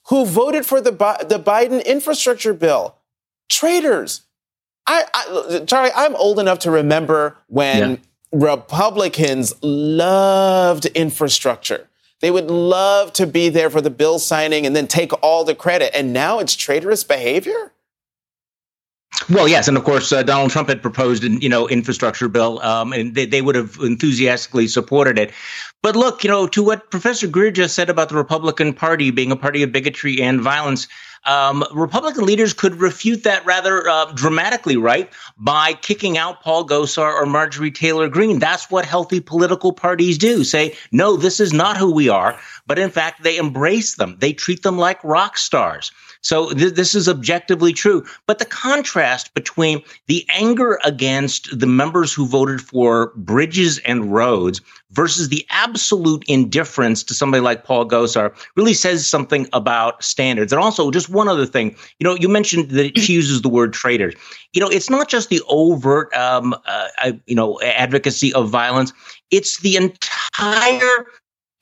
who 0.10 0.26
voted 0.26 0.66
for 0.66 0.80
the 0.80 0.92
the 0.92 1.40
Biden 1.40 1.84
infrastructure 1.86 2.54
bill. 2.54 2.96
Traitors. 3.50 4.22
I, 4.88 5.06
I 5.14 5.64
Charlie, 5.66 5.92
I'm 5.96 6.16
old 6.16 6.40
enough 6.40 6.60
to 6.60 6.72
remember 6.72 7.38
when 7.48 7.92
yeah. 7.92 7.98
Republicans 8.32 9.54
loved 9.62 10.86
infrastructure. 10.88 11.88
They 12.22 12.32
would 12.32 12.50
love 12.50 13.14
to 13.14 13.26
be 13.26 13.50
there 13.50 13.70
for 13.70 13.82
the 13.82 13.90
bill 13.90 14.20
signing 14.20 14.66
and 14.66 14.76
then 14.76 14.88
take 14.88 15.12
all 15.24 15.44
the 15.44 15.56
credit. 15.56 15.96
And 15.96 16.14
now 16.14 16.40
it's 16.40 16.56
traitorous 16.56 17.04
behavior? 17.04 17.74
Well, 19.30 19.48
yes, 19.48 19.68
and 19.68 19.78
of 19.78 19.84
course, 19.84 20.12
uh, 20.12 20.24
Donald 20.24 20.52
Trump 20.52 20.68
had 20.68 20.82
proposed, 20.82 21.24
you 21.24 21.50
know, 21.50 21.68
infrastructure 21.68 22.28
bill, 22.28 22.60
um, 22.62 22.92
and 22.92 23.14
they, 23.14 23.26
they 23.26 23.42
would 23.42 23.56
have 23.56 23.78
enthusiastically 23.82 24.68
supported 24.68 25.18
it. 25.20 25.32
But 25.82 25.96
look, 25.96 26.24
you 26.24 26.30
know, 26.30 26.48
to 26.48 26.64
what 26.64 26.92
Professor 26.92 27.28
Greer 27.28 27.52
just 27.52 27.76
said 27.76 27.90
about 27.90 28.10
the 28.10 28.16
Republican 28.16 28.74
Party 28.74 29.12
being 29.12 29.32
a 29.32 29.36
party 29.36 29.64
of 29.64 29.72
bigotry 29.72 30.22
and 30.22 30.42
violence, 30.42 30.88
um, 31.26 31.64
Republican 31.74 32.26
leaders 32.26 32.54
could 32.54 32.82
refute 32.82 33.24
that 33.24 33.46
rather 33.46 33.88
uh, 33.88 34.06
dramatically, 34.14 34.76
right? 34.76 35.12
By 35.38 35.74
kicking 35.74 36.18
out 36.18 36.42
Paul 36.42 36.68
Gosar 36.68 37.14
or 37.14 37.26
Marjorie 37.26 37.72
Taylor 37.72 38.10
Greene. 38.10 38.40
That's 38.40 38.72
what 38.72 38.86
healthy 38.86 39.20
political 39.20 39.72
parties 39.72 40.18
do. 40.18 40.44
Say, 40.44 40.76
no, 40.92 41.16
this 41.16 41.40
is 41.40 41.54
not 41.54 41.78
who 41.78 41.92
we 41.92 42.10
are. 42.10 42.40
But 42.66 42.80
in 42.80 42.90
fact, 42.90 43.24
they 43.24 43.38
embrace 43.38 43.96
them. 43.96 44.18
They 44.20 44.34
treat 44.34 44.64
them 44.64 44.78
like 44.78 45.04
rock 45.04 45.38
stars. 45.38 45.92
So 46.22 46.52
th- 46.52 46.76
this 46.76 46.96
is 46.96 47.10
objectively 47.10 47.74
true. 47.74 48.06
But 48.28 48.40
the 48.40 48.46
contrast 48.46 49.34
between 49.34 49.82
the 50.08 50.26
anger 50.30 50.80
against 50.84 51.60
the 51.60 51.68
members 51.68 52.14
who 52.14 52.28
voted 52.28 52.62
for 52.62 53.12
bridges 53.16 53.80
and 53.80 54.14
roads 54.14 54.62
versus 54.92 55.30
the 55.30 55.46
absolute 55.50 56.24
indifference 56.28 57.04
to 57.04 57.14
somebody 57.14 57.42
like 57.42 57.64
Paul 57.64 57.88
Gosar 57.88 58.34
really 58.56 58.74
says 58.74 59.08
something 59.08 59.48
about 59.54 60.04
standards. 60.04 60.52
And 60.52 60.62
also, 60.62 60.92
just 60.92 61.10
one 61.10 61.28
other 61.28 61.46
thing, 61.46 61.76
you 62.00 62.06
know, 62.06 62.16
you 62.16 62.30
mentioned 62.30 62.70
that 62.72 62.98
she 62.98 63.14
uses 63.22 63.42
the 63.42 63.50
word 63.50 63.74
traitors. 63.74 64.14
You 64.54 64.62
know, 64.62 64.70
it's 64.70 64.90
not 64.90 65.10
just 65.10 65.30
the 65.30 65.42
overt, 65.48 66.14
um, 66.16 66.54
uh, 66.66 67.14
you 67.26 67.36
know, 67.36 67.60
advocacy 67.62 68.34
of 68.34 68.50
violence. 68.50 68.94
It's 69.32 69.62
the 69.62 69.78
entire 69.78 71.06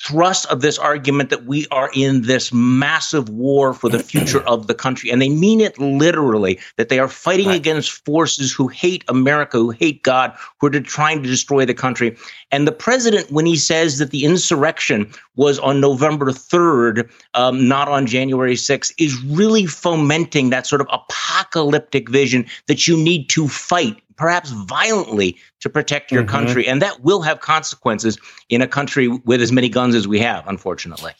thrust 0.01 0.45
of 0.47 0.61
this 0.61 0.77
argument 0.77 1.29
that 1.29 1.45
we 1.45 1.67
are 1.71 1.89
in 1.93 2.21
this 2.21 2.53
massive 2.53 3.29
war 3.29 3.73
for 3.73 3.89
the 3.89 3.99
future 3.99 4.41
of 4.47 4.67
the 4.67 4.73
country. 4.73 5.11
And 5.11 5.21
they 5.21 5.29
mean 5.29 5.59
it 5.59 5.77
literally, 5.77 6.59
that 6.77 6.89
they 6.89 6.99
are 6.99 7.07
fighting 7.07 7.47
right. 7.47 7.57
against 7.57 8.05
forces 8.05 8.53
who 8.53 8.67
hate 8.67 9.03
America, 9.07 9.57
who 9.57 9.71
hate 9.71 10.03
God, 10.03 10.33
who 10.59 10.67
are 10.67 10.79
trying 10.79 11.21
to 11.21 11.29
destroy 11.29 11.65
the 11.65 11.73
country. 11.73 12.15
And 12.51 12.67
the 12.67 12.71
president, 12.71 13.29
when 13.31 13.45
he 13.45 13.57
says 13.57 13.97
that 13.97 14.11
the 14.11 14.23
insurrection 14.23 15.11
was 15.35 15.59
on 15.59 15.81
November 15.81 16.27
3rd, 16.27 17.09
um, 17.33 17.67
not 17.67 17.89
on 17.89 18.05
January 18.05 18.55
6th, 18.55 18.93
is 18.97 19.21
really 19.23 19.65
fomenting 19.65 20.49
that 20.49 20.65
sort 20.65 20.81
of 20.81 20.87
apocalyptic 20.91 22.09
vision 22.09 22.45
that 22.67 22.87
you 22.87 22.95
need 22.97 23.29
to 23.29 23.47
fight 23.47 24.01
perhaps 24.19 24.51
violently 24.51 25.37
to 25.61 25.69
protect 25.69 26.11
your 26.11 26.21
mm-hmm. 26.21 26.31
country. 26.31 26.67
And 26.67 26.81
that 26.81 27.01
will 27.01 27.21
have 27.21 27.39
consequences 27.39 28.19
in 28.49 28.61
a 28.61 28.67
country 28.67 29.07
with 29.07 29.41
as 29.41 29.51
many 29.51 29.69
guns 29.69 29.95
as 29.95 30.07
we 30.07 30.19
have, 30.19 30.45
unfortunately. 30.47 31.13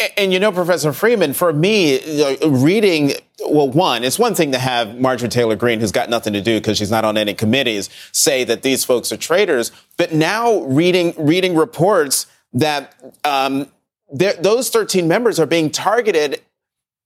And, 0.00 0.12
and 0.16 0.32
you 0.32 0.40
know, 0.40 0.50
Professor 0.50 0.92
Freeman, 0.92 1.34
for 1.34 1.52
me, 1.52 2.22
uh, 2.22 2.48
reading, 2.48 3.12
well, 3.46 3.68
one, 3.68 4.02
it's 4.02 4.18
one 4.18 4.34
thing 4.34 4.52
to 4.52 4.58
have 4.58 4.98
Marjorie 4.98 5.28
Taylor 5.28 5.56
Greene, 5.56 5.78
who's 5.78 5.92
got 5.92 6.08
nothing 6.08 6.32
to 6.32 6.40
do 6.40 6.58
because 6.58 6.78
she's 6.78 6.90
not 6.90 7.04
on 7.04 7.18
any 7.18 7.34
committees, 7.34 7.90
say 8.12 8.44
that 8.44 8.62
these 8.62 8.84
folks 8.84 9.12
are 9.12 9.18
traitors. 9.18 9.70
But 9.98 10.14
now 10.14 10.62
reading, 10.62 11.14
reading 11.18 11.54
reports 11.54 12.26
that 12.54 12.98
um, 13.24 13.70
those 14.10 14.70
13 14.70 15.06
members 15.06 15.38
are 15.38 15.46
being 15.46 15.70
targeted 15.70 16.40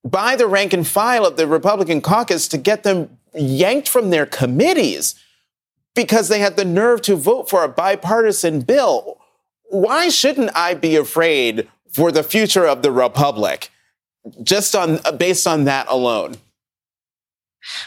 by 0.05 0.37
the 0.37 0.47
rank 0.47 0.73
and 0.73 0.87
file 0.87 1.27
of 1.27 1.37
the 1.37 1.49
Republican 1.49 2.01
caucus 2.01 2.47
to 2.49 2.59
get 2.59 2.85
them 2.85 3.19
yanked 3.35 3.89
from 3.89 4.11
their 4.11 4.27
committees 4.27 5.15
because 5.95 6.29
they 6.29 6.39
had 6.39 6.57
the 6.57 6.65
nerve 6.65 7.03
to 7.03 7.17
vote 7.17 7.49
for 7.49 7.65
a 7.65 7.69
bipartisan 7.69 8.61
bill. 8.61 9.19
Why 9.65 10.09
shouldn't 10.09 10.51
I 10.55 10.75
be 10.75 10.97
afraid 10.97 11.69
for 11.93 12.13
the 12.13 12.23
future 12.23 12.67
of 12.67 12.83
the 12.83 12.93
republic 12.93 13.71
just 14.43 14.75
on 14.75 15.01
based 15.17 15.47
on 15.47 15.65
that 15.65 15.87
alone? 15.89 16.37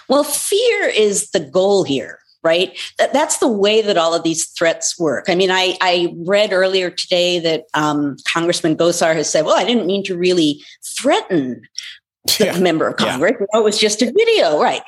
Well, 0.08 0.24
fear 0.24 0.88
is 0.88 1.32
the 1.32 1.40
goal 1.40 1.84
here 1.84 2.20
right? 2.46 2.78
That, 3.00 3.12
that's 3.12 3.40
the 3.40 3.48
way 3.48 3.82
that 3.82 3.98
all 3.98 4.14
of 4.14 4.24
these 4.24 4.46
threats 4.46 5.00
work. 5.00 5.26
I 5.28 5.36
mean, 5.36 5.50
I, 5.50 5.76
I 5.82 6.14
read 6.20 6.54
earlier 6.54 6.92
today 6.92 7.40
that 7.40 7.66
um, 7.74 8.18
Congressman 8.32 8.78
Gosar 8.78 9.16
has 9.16 9.30
said, 9.30 9.46
well, 9.46 9.58
I 9.58 9.66
didn't 9.66 9.88
mean 9.88 10.04
to 10.04 10.16
really 10.16 10.62
threaten 10.84 11.64
yeah. 12.39 12.58
member 12.60 12.88
of 12.88 12.98
Congress. 12.98 13.34
Yeah. 13.34 13.41
You 13.41 13.48
know, 13.53 13.62
it 13.62 13.63
was 13.63 13.79
just 13.79 14.01
a 14.01 14.12
video, 14.12 14.62
right? 14.62 14.82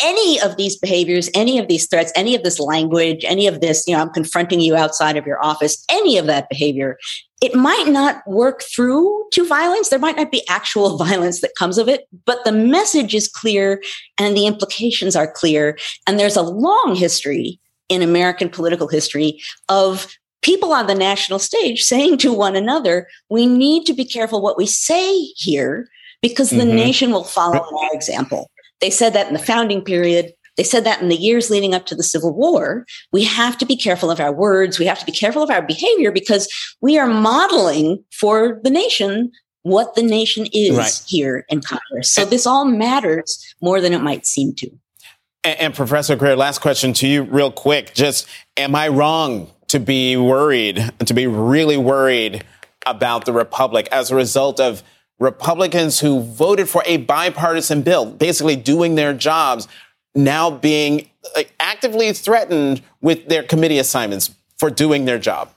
any 0.00 0.40
of 0.40 0.56
these 0.56 0.76
behaviors, 0.76 1.30
any 1.34 1.58
of 1.58 1.68
these 1.68 1.86
threats, 1.88 2.12
any 2.14 2.34
of 2.34 2.42
this 2.42 2.60
language, 2.60 3.24
any 3.24 3.46
of 3.46 3.60
this, 3.60 3.86
you 3.86 3.94
know, 3.94 4.02
I'm 4.02 4.10
confronting 4.10 4.60
you 4.60 4.76
outside 4.76 5.16
of 5.16 5.26
your 5.26 5.42
office, 5.44 5.84
any 5.90 6.18
of 6.18 6.26
that 6.26 6.48
behavior, 6.48 6.98
it 7.42 7.54
might 7.54 7.86
not 7.88 8.26
work 8.26 8.62
through 8.62 9.24
to 9.32 9.46
violence. 9.46 9.88
There 9.88 9.98
might 9.98 10.16
not 10.16 10.30
be 10.30 10.46
actual 10.48 10.96
violence 11.04 11.40
that 11.40 11.54
comes 11.58 11.78
of 11.78 11.88
it, 11.88 12.06
but 12.24 12.44
the 12.44 12.52
message 12.52 13.14
is 13.14 13.28
clear 13.28 13.82
and 14.18 14.36
the 14.36 14.46
implications 14.46 15.16
are 15.16 15.30
clear. 15.30 15.78
And 16.06 16.18
there's 16.18 16.36
a 16.36 16.42
long 16.42 16.94
history 16.94 17.60
in 17.88 18.02
American 18.02 18.48
political 18.48 18.88
history 18.88 19.40
of 19.68 20.06
people 20.42 20.72
on 20.72 20.86
the 20.86 20.94
national 20.94 21.38
stage 21.38 21.82
saying 21.82 22.18
to 22.18 22.32
one 22.32 22.56
another, 22.56 23.08
we 23.30 23.46
need 23.46 23.84
to 23.86 23.94
be 23.94 24.04
careful 24.04 24.42
what 24.42 24.58
we 24.58 24.66
say 24.66 25.20
here 25.36 25.88
because 26.22 26.50
the 26.50 26.58
mm-hmm. 26.58 26.76
nation 26.76 27.10
will 27.10 27.24
follow 27.24 27.58
our 27.58 27.90
example. 27.92 28.50
They 28.80 28.90
said 28.90 29.12
that 29.14 29.28
in 29.28 29.32
the 29.32 29.38
founding 29.38 29.82
period. 29.82 30.32
They 30.56 30.62
said 30.62 30.84
that 30.84 31.02
in 31.02 31.08
the 31.08 31.16
years 31.16 31.50
leading 31.50 31.74
up 31.74 31.86
to 31.86 31.94
the 31.94 32.02
Civil 32.02 32.34
War. 32.34 32.86
We 33.12 33.24
have 33.24 33.58
to 33.58 33.66
be 33.66 33.76
careful 33.76 34.10
of 34.10 34.20
our 34.20 34.32
words. 34.32 34.78
We 34.78 34.86
have 34.86 34.98
to 34.98 35.06
be 35.06 35.12
careful 35.12 35.42
of 35.42 35.50
our 35.50 35.62
behavior 35.62 36.10
because 36.10 36.48
we 36.80 36.98
are 36.98 37.06
modeling 37.06 38.02
for 38.10 38.60
the 38.62 38.70
nation 38.70 39.32
what 39.62 39.96
the 39.96 40.02
nation 40.02 40.46
is 40.52 40.78
right. 40.78 41.02
here 41.08 41.44
in 41.48 41.60
Congress. 41.60 42.10
So 42.10 42.24
this 42.24 42.46
all 42.46 42.64
matters 42.64 43.44
more 43.60 43.80
than 43.80 43.92
it 43.92 44.00
might 44.00 44.24
seem 44.24 44.54
to. 44.54 44.70
And, 45.42 45.60
and, 45.60 45.74
Professor 45.74 46.14
Greer, 46.14 46.36
last 46.36 46.60
question 46.60 46.92
to 46.94 47.08
you, 47.08 47.24
real 47.24 47.50
quick. 47.50 47.92
Just, 47.92 48.28
am 48.56 48.76
I 48.76 48.88
wrong 48.88 49.50
to 49.68 49.80
be 49.80 50.16
worried, 50.16 50.92
to 51.04 51.14
be 51.14 51.26
really 51.26 51.76
worried 51.76 52.44
about 52.86 53.24
the 53.24 53.32
Republic 53.32 53.88
as 53.90 54.12
a 54.12 54.14
result 54.14 54.60
of 54.60 54.84
Republicans 55.18 56.00
who 56.00 56.20
voted 56.20 56.68
for 56.68 56.82
a 56.86 56.98
bipartisan 56.98 57.82
bill, 57.82 58.04
basically 58.06 58.56
doing 58.56 58.94
their 58.94 59.14
jobs, 59.14 59.66
now 60.14 60.50
being 60.50 61.08
actively 61.58 62.12
threatened 62.12 62.82
with 63.00 63.28
their 63.28 63.42
committee 63.42 63.78
assignments 63.78 64.34
for 64.58 64.70
doing 64.70 65.04
their 65.04 65.18
job. 65.18 65.50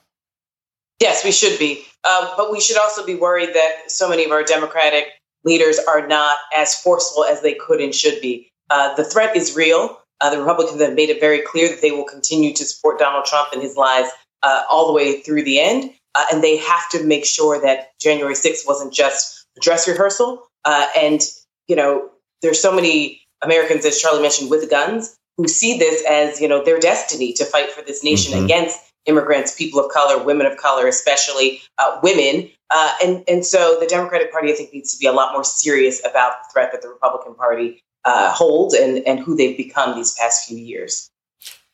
Yes, 0.99 1.23
we 1.23 1.31
should 1.31 1.57
be. 1.59 1.85
Um, 2.09 2.29
but 2.37 2.51
we 2.51 2.59
should 2.59 2.77
also 2.77 3.05
be 3.05 3.15
worried 3.15 3.53
that 3.53 3.91
so 3.91 4.09
many 4.09 4.25
of 4.25 4.31
our 4.31 4.43
Democratic 4.43 5.07
leaders 5.43 5.79
are 5.79 6.05
not 6.07 6.37
as 6.55 6.75
forceful 6.75 7.23
as 7.23 7.41
they 7.41 7.53
could 7.53 7.81
and 7.81 7.93
should 7.93 8.21
be. 8.21 8.49
Uh, 8.69 8.93
the 8.95 9.03
threat 9.03 9.35
is 9.35 9.55
real. 9.55 9.99
Uh, 10.21 10.29
the 10.29 10.39
Republicans 10.39 10.81
have 10.81 10.93
made 10.93 11.09
it 11.09 11.19
very 11.19 11.41
clear 11.41 11.69
that 11.69 11.81
they 11.81 11.91
will 11.91 12.03
continue 12.03 12.53
to 12.53 12.65
support 12.65 12.99
Donald 12.99 13.25
Trump 13.25 13.49
and 13.53 13.61
his 13.61 13.77
lies 13.77 14.09
uh, 14.43 14.63
all 14.69 14.87
the 14.87 14.93
way 14.93 15.21
through 15.21 15.43
the 15.43 15.59
end. 15.59 15.91
Uh, 16.15 16.25
and 16.31 16.43
they 16.43 16.57
have 16.57 16.89
to 16.89 17.03
make 17.03 17.25
sure 17.25 17.61
that 17.61 17.97
January 17.99 18.33
6th 18.33 18.67
wasn't 18.67 18.93
just 18.93 19.38
dress 19.59 19.87
rehearsal. 19.87 20.43
Uh, 20.65 20.87
and, 20.97 21.21
you 21.67 21.75
know, 21.75 22.09
there's 22.41 22.61
so 22.61 22.73
many 22.73 23.21
Americans, 23.41 23.85
as 23.85 23.99
Charlie 23.99 24.21
mentioned, 24.21 24.49
with 24.49 24.69
guns 24.69 25.15
who 25.37 25.47
see 25.47 25.77
this 25.77 26.03
as, 26.09 26.41
you 26.41 26.47
know, 26.47 26.63
their 26.63 26.79
destiny 26.79 27.33
to 27.33 27.45
fight 27.45 27.71
for 27.71 27.81
this 27.81 28.03
nation 28.03 28.33
mm-hmm. 28.33 28.45
against 28.45 28.77
immigrants, 29.05 29.55
people 29.55 29.79
of 29.79 29.91
color, 29.91 30.21
women 30.23 30.45
of 30.45 30.57
color, 30.57 30.87
especially 30.87 31.61
uh, 31.77 31.99
women. 32.03 32.49
Uh, 32.69 32.93
and, 33.03 33.23
and 33.27 33.45
so 33.45 33.77
the 33.79 33.87
Democratic 33.87 34.31
Party, 34.31 34.51
I 34.51 34.55
think, 34.55 34.73
needs 34.73 34.91
to 34.91 34.99
be 34.99 35.07
a 35.07 35.11
lot 35.13 35.33
more 35.33 35.43
serious 35.43 35.99
about 36.05 36.33
the 36.43 36.53
threat 36.53 36.71
that 36.71 36.81
the 36.81 36.89
Republican 36.89 37.33
Party 37.35 37.81
uh, 38.05 38.31
holds 38.31 38.73
and, 38.73 38.99
and 39.07 39.19
who 39.19 39.35
they've 39.35 39.57
become 39.57 39.95
these 39.95 40.13
past 40.13 40.47
few 40.47 40.57
years. 40.57 41.09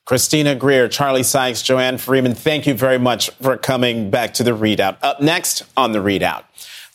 Christina 0.05 0.53
Greer, 0.53 0.87
Charlie 0.87 1.23
Sykes, 1.23 1.63
Joanne 1.63 1.97
Freeman, 1.97 2.35
thank 2.35 2.67
you 2.67 2.75
very 2.75 2.99
much 2.99 3.31
for 3.41 3.57
coming 3.57 4.11
back 4.11 4.35
to 4.35 4.43
the 4.43 4.51
ReidOut. 4.51 4.97
Up 5.01 5.19
next 5.19 5.63
on 5.75 5.93
the 5.93 5.99
ReidOut. 5.99 6.43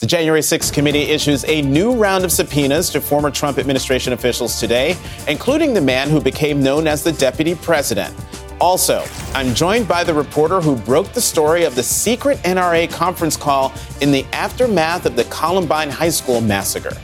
The 0.01 0.07
January 0.07 0.41
6th 0.41 0.73
committee 0.73 1.03
issues 1.03 1.45
a 1.45 1.61
new 1.61 1.93
round 1.93 2.25
of 2.25 2.33
subpoenas 2.33 2.89
to 2.89 3.03
former 3.03 3.31
Trump 3.31 3.59
administration 3.59 4.15
officials 4.15 4.59
today, 4.59 4.97
including 5.29 5.75
the 5.75 5.81
man 5.83 6.09
who 6.09 6.23
became 6.23 6.63
known 6.63 6.87
as 6.87 7.05
the 7.05 7.13
deputy 7.13 7.55
president. 7.55 8.15
Also, 8.63 9.05
I'm 9.35 9.55
joined 9.55 9.87
by 9.87 10.03
the 10.03 10.15
reporter 10.15 10.59
who 10.59 10.75
broke 10.75 11.13
the 11.13 11.21
story 11.21 11.65
of 11.65 11.75
the 11.75 11.83
secret 11.83 12.39
NRA 12.45 12.91
conference 12.91 13.37
call 13.37 13.75
in 14.01 14.11
the 14.11 14.25
aftermath 14.33 15.05
of 15.05 15.17
the 15.17 15.25
Columbine 15.25 15.91
High 15.91 16.09
School 16.09 16.41
massacre. 16.41 16.97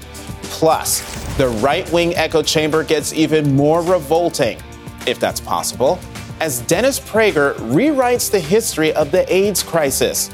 Plus, 0.45 1.03
the 1.37 1.49
right 1.49 1.87
wing 1.93 2.17
echo 2.17 2.43
chamber 2.43 2.83
gets 2.83 3.13
even 3.13 3.55
more 3.55 3.83
revolting, 3.83 4.59
if 5.07 5.21
that's 5.21 5.39
possible, 5.39 5.99
as 6.41 6.63
Dennis 6.63 6.99
Prager 6.99 7.57
rewrites 7.57 8.31
the 8.31 8.41
history 8.41 8.95
of 8.95 9.11
the 9.11 9.31
AIDS 9.31 9.63
crisis. 9.63 10.31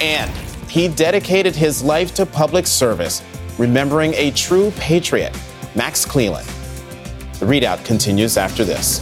And 0.00 0.32
he 0.68 0.88
dedicated 0.88 1.54
his 1.54 1.82
life 1.82 2.14
to 2.14 2.26
public 2.26 2.66
service, 2.66 3.22
remembering 3.58 4.14
a 4.14 4.30
true 4.32 4.70
patriot, 4.72 5.36
Max 5.74 6.04
Cleland. 6.04 6.46
The 7.40 7.46
ReidOut 7.46 7.84
continues 7.84 8.36
after 8.36 8.64
this. 8.64 9.00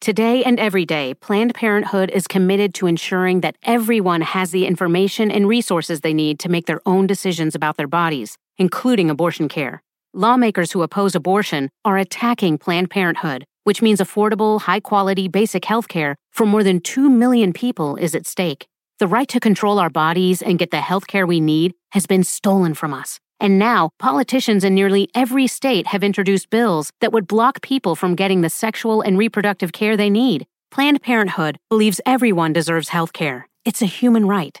Today 0.00 0.42
and 0.42 0.58
every 0.58 0.86
day, 0.86 1.14
Planned 1.14 1.54
Parenthood 1.54 2.10
is 2.10 2.26
committed 2.26 2.74
to 2.74 2.86
ensuring 2.86 3.42
that 3.42 3.56
everyone 3.62 4.22
has 4.22 4.50
the 4.50 4.66
information 4.66 5.30
and 5.30 5.46
resources 5.46 6.00
they 6.00 6.14
need 6.14 6.38
to 6.40 6.48
make 6.48 6.66
their 6.66 6.80
own 6.86 7.06
decisions 7.06 7.54
about 7.54 7.76
their 7.76 7.86
bodies, 7.86 8.38
including 8.56 9.10
abortion 9.10 9.48
care. 9.48 9.82
Lawmakers 10.14 10.72
who 10.72 10.82
oppose 10.82 11.14
abortion 11.14 11.68
are 11.84 11.98
attacking 11.98 12.58
Planned 12.58 12.90
Parenthood, 12.90 13.44
which 13.64 13.82
means 13.82 14.00
affordable, 14.00 14.60
high 14.60 14.80
quality, 14.80 15.28
basic 15.28 15.64
health 15.64 15.88
care 15.88 16.16
for 16.32 16.46
more 16.46 16.62
than 16.62 16.80
2 16.80 17.08
million 17.08 17.52
people 17.52 17.96
is 17.96 18.14
at 18.14 18.26
stake. 18.26 18.66
The 18.98 19.06
right 19.06 19.28
to 19.28 19.40
control 19.40 19.78
our 19.78 19.90
bodies 19.90 20.42
and 20.42 20.58
get 20.58 20.70
the 20.70 20.80
health 20.80 21.06
care 21.06 21.26
we 21.26 21.40
need 21.40 21.74
has 21.92 22.06
been 22.06 22.24
stolen 22.24 22.74
from 22.74 22.92
us. 22.92 23.18
And 23.40 23.58
now, 23.58 23.90
politicians 23.98 24.64
in 24.64 24.74
nearly 24.74 25.08
every 25.14 25.46
state 25.46 25.86
have 25.86 26.04
introduced 26.04 26.50
bills 26.50 26.92
that 27.00 27.12
would 27.12 27.26
block 27.26 27.62
people 27.62 27.96
from 27.96 28.14
getting 28.14 28.42
the 28.42 28.50
sexual 28.50 29.00
and 29.00 29.16
reproductive 29.16 29.72
care 29.72 29.96
they 29.96 30.10
need. 30.10 30.46
Planned 30.70 31.02
Parenthood 31.02 31.56
believes 31.70 32.00
everyone 32.04 32.52
deserves 32.52 32.90
health 32.90 33.12
care. 33.14 33.48
It's 33.64 33.82
a 33.82 33.86
human 33.86 34.26
right. 34.26 34.60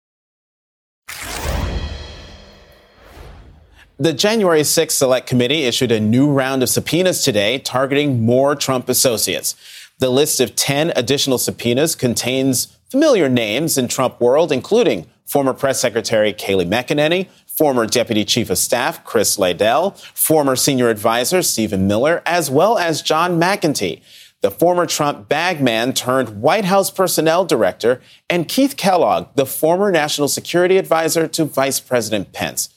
The 3.99 4.13
January 4.13 4.61
6th 4.61 4.91
Select 4.91 5.27
Committee 5.27 5.63
issued 5.63 5.91
a 5.91 5.99
new 5.99 6.31
round 6.31 6.63
of 6.63 6.69
subpoenas 6.69 7.23
today 7.23 7.59
targeting 7.59 8.25
more 8.25 8.55
Trump 8.55 8.89
associates. 8.89 9.55
The 9.99 10.09
list 10.09 10.39
of 10.39 10.55
10 10.55 10.93
additional 10.95 11.37
subpoenas 11.37 11.95
contains 11.95 12.77
familiar 12.89 13.29
names 13.29 13.77
in 13.77 13.87
Trump 13.87 14.19
world, 14.19 14.51
including 14.51 15.07
former 15.25 15.53
press 15.53 15.79
secretary 15.79 16.33
Kayleigh 16.33 16.67
McEnany, 16.67 17.27
former 17.45 17.85
Deputy 17.85 18.25
Chief 18.25 18.49
of 18.49 18.57
Staff 18.57 19.03
Chris 19.03 19.37
Liddell, 19.37 19.91
former 20.15 20.55
Senior 20.55 20.89
Advisor 20.89 21.43
Stephen 21.43 21.85
Miller, 21.85 22.23
as 22.25 22.49
well 22.49 22.79
as 22.79 23.03
John 23.03 23.39
McEntee, 23.39 24.01
the 24.41 24.49
former 24.49 24.87
Trump 24.87 25.29
bagman 25.29 25.93
turned 25.93 26.41
White 26.41 26.65
House 26.65 26.89
Personnel 26.89 27.45
Director, 27.45 28.01
and 28.27 28.47
Keith 28.47 28.77
Kellogg, 28.77 29.27
the 29.35 29.45
former 29.45 29.91
National 29.91 30.27
Security 30.27 30.77
Advisor 30.77 31.27
to 31.27 31.45
Vice 31.45 31.79
President 31.79 32.33
Pence. 32.33 32.69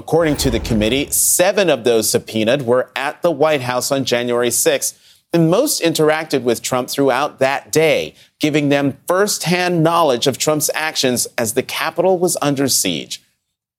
According 0.00 0.38
to 0.38 0.50
the 0.50 0.60
committee, 0.60 1.10
seven 1.10 1.68
of 1.68 1.84
those 1.84 2.10
subpoenaed 2.10 2.62
were 2.62 2.90
at 2.96 3.20
the 3.20 3.30
White 3.30 3.60
House 3.60 3.92
on 3.92 4.06
January 4.06 4.48
6th, 4.48 4.98
and 5.30 5.50
most 5.50 5.82
interacted 5.82 6.42
with 6.42 6.62
Trump 6.62 6.88
throughout 6.88 7.38
that 7.38 7.70
day, 7.70 8.14
giving 8.38 8.70
them 8.70 8.96
firsthand 9.06 9.82
knowledge 9.82 10.26
of 10.26 10.38
Trump's 10.38 10.70
actions 10.72 11.26
as 11.36 11.52
the 11.52 11.62
Capitol 11.62 12.18
was 12.18 12.38
under 12.40 12.66
siege. 12.66 13.22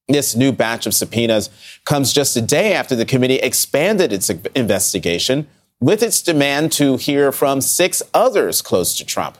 This 0.06 0.36
new 0.36 0.52
batch 0.52 0.86
of 0.86 0.94
subpoenas 0.94 1.50
comes 1.84 2.12
just 2.12 2.36
a 2.36 2.40
day 2.40 2.72
after 2.72 2.94
the 2.94 3.04
committee 3.04 3.40
expanded 3.40 4.12
its 4.12 4.30
investigation 4.54 5.48
with 5.80 6.04
its 6.04 6.22
demand 6.22 6.70
to 6.74 6.98
hear 6.98 7.32
from 7.32 7.60
six 7.60 8.00
others 8.14 8.62
close 8.62 8.96
to 8.96 9.04
Trump. 9.04 9.38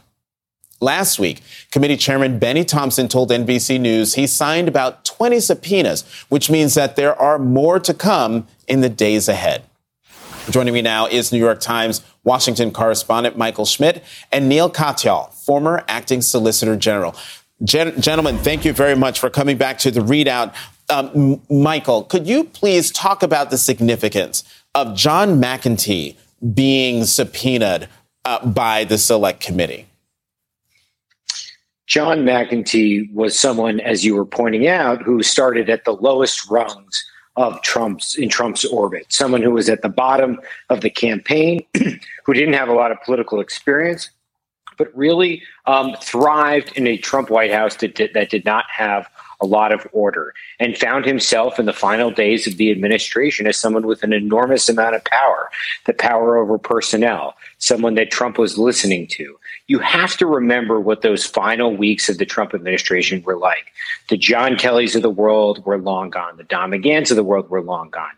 Last 0.82 1.20
week, 1.20 1.42
committee 1.70 1.96
chairman 1.96 2.40
Bennie 2.40 2.64
Thompson 2.64 3.06
told 3.06 3.30
NBC 3.30 3.80
News 3.80 4.14
he 4.14 4.26
signed 4.26 4.66
about 4.66 5.01
20 5.22 5.38
subpoenas, 5.38 6.02
which 6.30 6.50
means 6.50 6.74
that 6.74 6.96
there 6.96 7.14
are 7.14 7.38
more 7.38 7.78
to 7.78 7.94
come 7.94 8.44
in 8.66 8.80
the 8.80 8.88
days 8.88 9.28
ahead. 9.28 9.62
Joining 10.50 10.74
me 10.74 10.82
now 10.82 11.06
is 11.06 11.30
New 11.30 11.38
York 11.38 11.60
Times 11.60 12.02
Washington 12.24 12.72
correspondent 12.72 13.38
Michael 13.38 13.64
Schmidt 13.64 14.02
and 14.32 14.48
Neil 14.48 14.68
Katyal, 14.68 15.32
former 15.32 15.84
acting 15.86 16.22
solicitor 16.22 16.74
general. 16.74 17.14
Gen- 17.62 18.00
gentlemen, 18.00 18.36
thank 18.38 18.64
you 18.64 18.72
very 18.72 18.96
much 18.96 19.20
for 19.20 19.30
coming 19.30 19.56
back 19.56 19.78
to 19.78 19.92
the 19.92 20.00
ReidOut. 20.00 20.52
Um, 20.90 21.40
Michael, 21.48 22.02
could 22.02 22.26
you 22.26 22.42
please 22.42 22.90
talk 22.90 23.22
about 23.22 23.50
the 23.50 23.58
significance 23.58 24.42
of 24.74 24.96
John 24.96 25.40
McEntee 25.40 26.16
being 26.52 27.04
subpoenaed 27.04 27.88
uh, 28.24 28.44
by 28.44 28.82
the 28.82 28.98
Select 28.98 29.38
Committee? 29.38 29.86
John 31.92 32.20
McEntee 32.20 33.12
was 33.12 33.38
someone, 33.38 33.78
as 33.78 34.02
you 34.02 34.14
were 34.16 34.24
pointing 34.24 34.66
out, 34.66 35.02
who 35.02 35.22
started 35.22 35.68
at 35.68 35.84
the 35.84 35.92
lowest 35.92 36.48
rungs 36.48 37.04
of 37.36 37.60
Trump's 37.60 38.14
in 38.14 38.30
Trump's 38.30 38.64
orbit. 38.64 39.04
Someone 39.10 39.42
who 39.42 39.50
was 39.50 39.68
at 39.68 39.82
the 39.82 39.90
bottom 39.90 40.40
of 40.70 40.80
the 40.80 40.88
campaign, 40.88 41.66
who 42.24 42.32
didn't 42.32 42.54
have 42.54 42.70
a 42.70 42.72
lot 42.72 42.92
of 42.92 43.02
political 43.02 43.42
experience, 43.42 44.08
but 44.78 44.88
really 44.96 45.42
um, 45.66 45.94
thrived 46.00 46.74
in 46.78 46.86
a 46.86 46.96
Trump 46.96 47.28
White 47.28 47.52
House 47.52 47.76
that 47.76 47.94
did, 47.94 48.14
that 48.14 48.30
did 48.30 48.46
not 48.46 48.64
have 48.70 49.06
a 49.42 49.46
lot 49.46 49.70
of 49.70 49.86
order 49.92 50.32
and 50.60 50.78
found 50.78 51.04
himself 51.04 51.58
in 51.58 51.66
the 51.66 51.74
final 51.74 52.10
days 52.10 52.46
of 52.46 52.56
the 52.56 52.70
administration 52.70 53.46
as 53.46 53.58
someone 53.58 53.86
with 53.86 54.02
an 54.02 54.14
enormous 54.14 54.66
amount 54.70 54.94
of 54.94 55.04
power, 55.04 55.50
the 55.84 55.92
power 55.92 56.38
over 56.38 56.56
personnel, 56.56 57.34
someone 57.58 57.96
that 57.96 58.10
Trump 58.10 58.38
was 58.38 58.56
listening 58.56 59.06
to. 59.08 59.38
You 59.68 59.78
have 59.78 60.16
to 60.16 60.26
remember 60.26 60.80
what 60.80 61.02
those 61.02 61.24
final 61.24 61.76
weeks 61.76 62.08
of 62.08 62.18
the 62.18 62.26
Trump 62.26 62.54
administration 62.54 63.22
were 63.22 63.36
like. 63.36 63.72
The 64.08 64.16
John 64.16 64.56
Kellys 64.56 64.96
of 64.96 65.02
the 65.02 65.10
world 65.10 65.64
were 65.64 65.78
long 65.78 66.10
gone. 66.10 66.36
The 66.36 66.44
Don 66.44 66.70
McGahns 66.70 67.10
of 67.10 67.16
the 67.16 67.24
world 67.24 67.48
were 67.48 67.62
long 67.62 67.90
gone. 67.90 68.10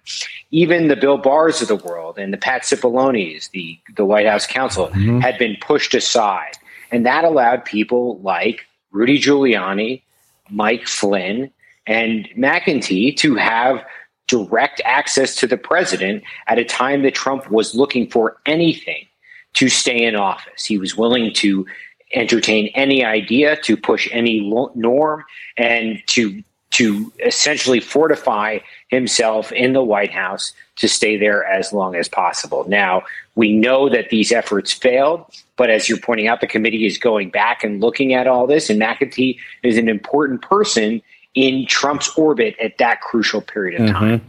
Even 0.50 0.88
the 0.88 0.96
Bill 0.96 1.18
Barrs 1.18 1.60
of 1.60 1.68
the 1.68 1.76
world 1.76 2.18
and 2.18 2.32
the 2.32 2.38
Pat 2.38 2.62
Cipollones, 2.62 3.50
the, 3.50 3.78
the 3.96 4.04
White 4.04 4.26
House 4.26 4.46
counsel, 4.46 4.88
mm-hmm. 4.88 5.20
had 5.20 5.38
been 5.38 5.56
pushed 5.60 5.94
aside. 5.94 6.52
And 6.90 7.04
that 7.06 7.24
allowed 7.24 7.64
people 7.64 8.18
like 8.20 8.66
Rudy 8.90 9.18
Giuliani, 9.18 10.02
Mike 10.50 10.86
Flynn, 10.86 11.50
and 11.86 12.28
McEntee 12.36 13.16
to 13.18 13.34
have 13.34 13.84
direct 14.26 14.80
access 14.84 15.36
to 15.36 15.46
the 15.46 15.58
president 15.58 16.22
at 16.46 16.58
a 16.58 16.64
time 16.64 17.02
that 17.02 17.14
Trump 17.14 17.50
was 17.50 17.74
looking 17.74 18.08
for 18.08 18.38
anything 18.46 19.06
to 19.54 19.68
stay 19.68 20.04
in 20.04 20.16
office. 20.16 20.64
He 20.64 20.78
was 20.78 20.96
willing 20.96 21.32
to 21.34 21.66
entertain 22.12 22.68
any 22.74 23.04
idea, 23.04 23.56
to 23.62 23.76
push 23.76 24.08
any 24.12 24.40
norm, 24.74 25.24
and 25.56 26.02
to 26.08 26.42
to 26.70 27.12
essentially 27.24 27.78
fortify 27.78 28.58
himself 28.88 29.52
in 29.52 29.74
the 29.74 29.82
White 29.82 30.10
House 30.10 30.52
to 30.74 30.88
stay 30.88 31.16
there 31.16 31.44
as 31.44 31.72
long 31.72 31.94
as 31.94 32.08
possible. 32.08 32.64
Now, 32.68 33.04
we 33.36 33.52
know 33.52 33.88
that 33.88 34.10
these 34.10 34.32
efforts 34.32 34.72
failed, 34.72 35.24
but 35.56 35.70
as 35.70 35.88
you're 35.88 36.00
pointing 36.00 36.26
out, 36.26 36.40
the 36.40 36.48
committee 36.48 36.84
is 36.84 36.98
going 36.98 37.30
back 37.30 37.62
and 37.62 37.80
looking 37.80 38.12
at 38.12 38.26
all 38.26 38.48
this, 38.48 38.70
and 38.70 38.80
McEntee 38.80 39.38
is 39.62 39.78
an 39.78 39.88
important 39.88 40.42
person 40.42 41.00
in 41.36 41.64
Trump's 41.66 42.08
orbit 42.18 42.56
at 42.60 42.78
that 42.78 43.00
crucial 43.02 43.40
period 43.40 43.80
of 43.80 43.90
time. 43.90 44.18
Mm-hmm. 44.18 44.28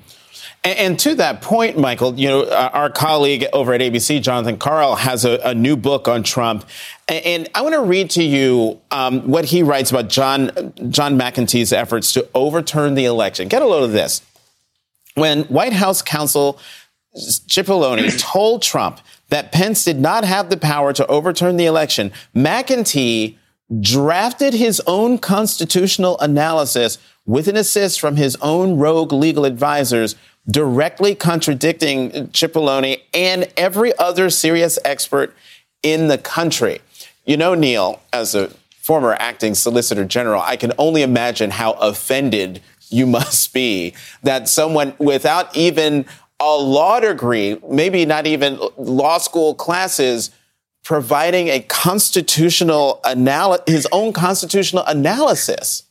And, 0.65 0.79
and, 0.79 0.99
to 1.01 1.15
that 1.15 1.41
point, 1.41 1.77
Michael, 1.77 2.15
you 2.15 2.27
know, 2.27 2.41
uh, 2.41 2.71
our 2.73 2.89
colleague 2.89 3.45
over 3.53 3.73
at 3.73 3.81
ABC, 3.81 4.21
Jonathan 4.21 4.57
Karl, 4.57 4.95
has 4.95 5.23
a, 5.23 5.39
a 5.43 5.53
new 5.53 5.77
book 5.77 6.07
on 6.07 6.23
Trump. 6.23 6.65
And, 7.07 7.25
and 7.25 7.49
I 7.53 7.61
want 7.61 7.75
to 7.75 7.81
read 7.81 8.09
to 8.11 8.23
you 8.23 8.81
um, 8.89 9.27
what 9.29 9.45
he 9.45 9.61
writes 9.61 9.91
about 9.91 10.09
John, 10.09 10.73
John 10.89 11.19
McEntee's 11.19 11.71
efforts 11.71 12.11
to 12.13 12.27
overturn 12.33 12.95
the 12.95 13.05
election. 13.05 13.47
Get 13.47 13.61
a 13.61 13.65
load 13.65 13.83
of 13.83 13.91
this. 13.91 14.23
When 15.13 15.43
White 15.43 15.73
House 15.73 16.01
counsel 16.01 16.59
Cipollone 17.15 18.19
told 18.19 18.61
Trump 18.61 18.99
that 19.29 19.51
Pence 19.51 19.85
did 19.85 19.99
not 19.99 20.25
have 20.25 20.49
the 20.49 20.57
power 20.57 20.93
to 20.93 21.05
overturn 21.07 21.57
the 21.57 21.65
election, 21.65 22.11
McEntee 22.35 23.37
drafted 23.81 24.53
his 24.53 24.81
own 24.85 25.17
constitutional 25.17 26.19
analysis 26.19 26.97
with 27.25 27.47
an 27.47 27.55
assist 27.55 27.99
from 27.99 28.15
his 28.17 28.35
own 28.41 28.77
rogue 28.77 29.11
legal 29.11 29.45
advisors, 29.45 30.15
directly 30.49 31.15
contradicting 31.15 32.11
Cipollone 32.29 33.01
and 33.13 33.51
every 33.57 33.97
other 33.97 34.29
serious 34.29 34.77
expert 34.85 35.35
in 35.81 36.07
the 36.07 36.17
country. 36.17 36.81
You 37.25 37.37
know, 37.37 37.55
Neil, 37.55 38.01
as 38.13 38.35
a 38.35 38.49
former 38.79 39.13
acting 39.13 39.55
solicitor 39.55 40.05
general, 40.05 40.41
I 40.41 40.57
can 40.57 40.71
only 40.77 41.01
imagine 41.01 41.51
how 41.51 41.71
offended 41.73 42.61
you 42.89 43.07
must 43.17 43.53
be 43.53 43.93
that 44.23 44.47
someone 44.47 44.93
without 44.99 45.55
even 45.55 46.05
a 46.39 46.55
law 46.55 46.99
degree, 46.99 47.57
maybe 47.69 48.05
not 48.05 48.27
even 48.27 48.59
law 48.77 49.17
school 49.17 49.55
classes, 49.55 50.31
providing 50.83 51.47
a 51.47 51.61
constitutional 51.61 52.99
analysis, 53.03 53.63
his 53.67 53.87
own 53.91 54.13
constitutional 54.13 54.83
analysis. 54.85 55.83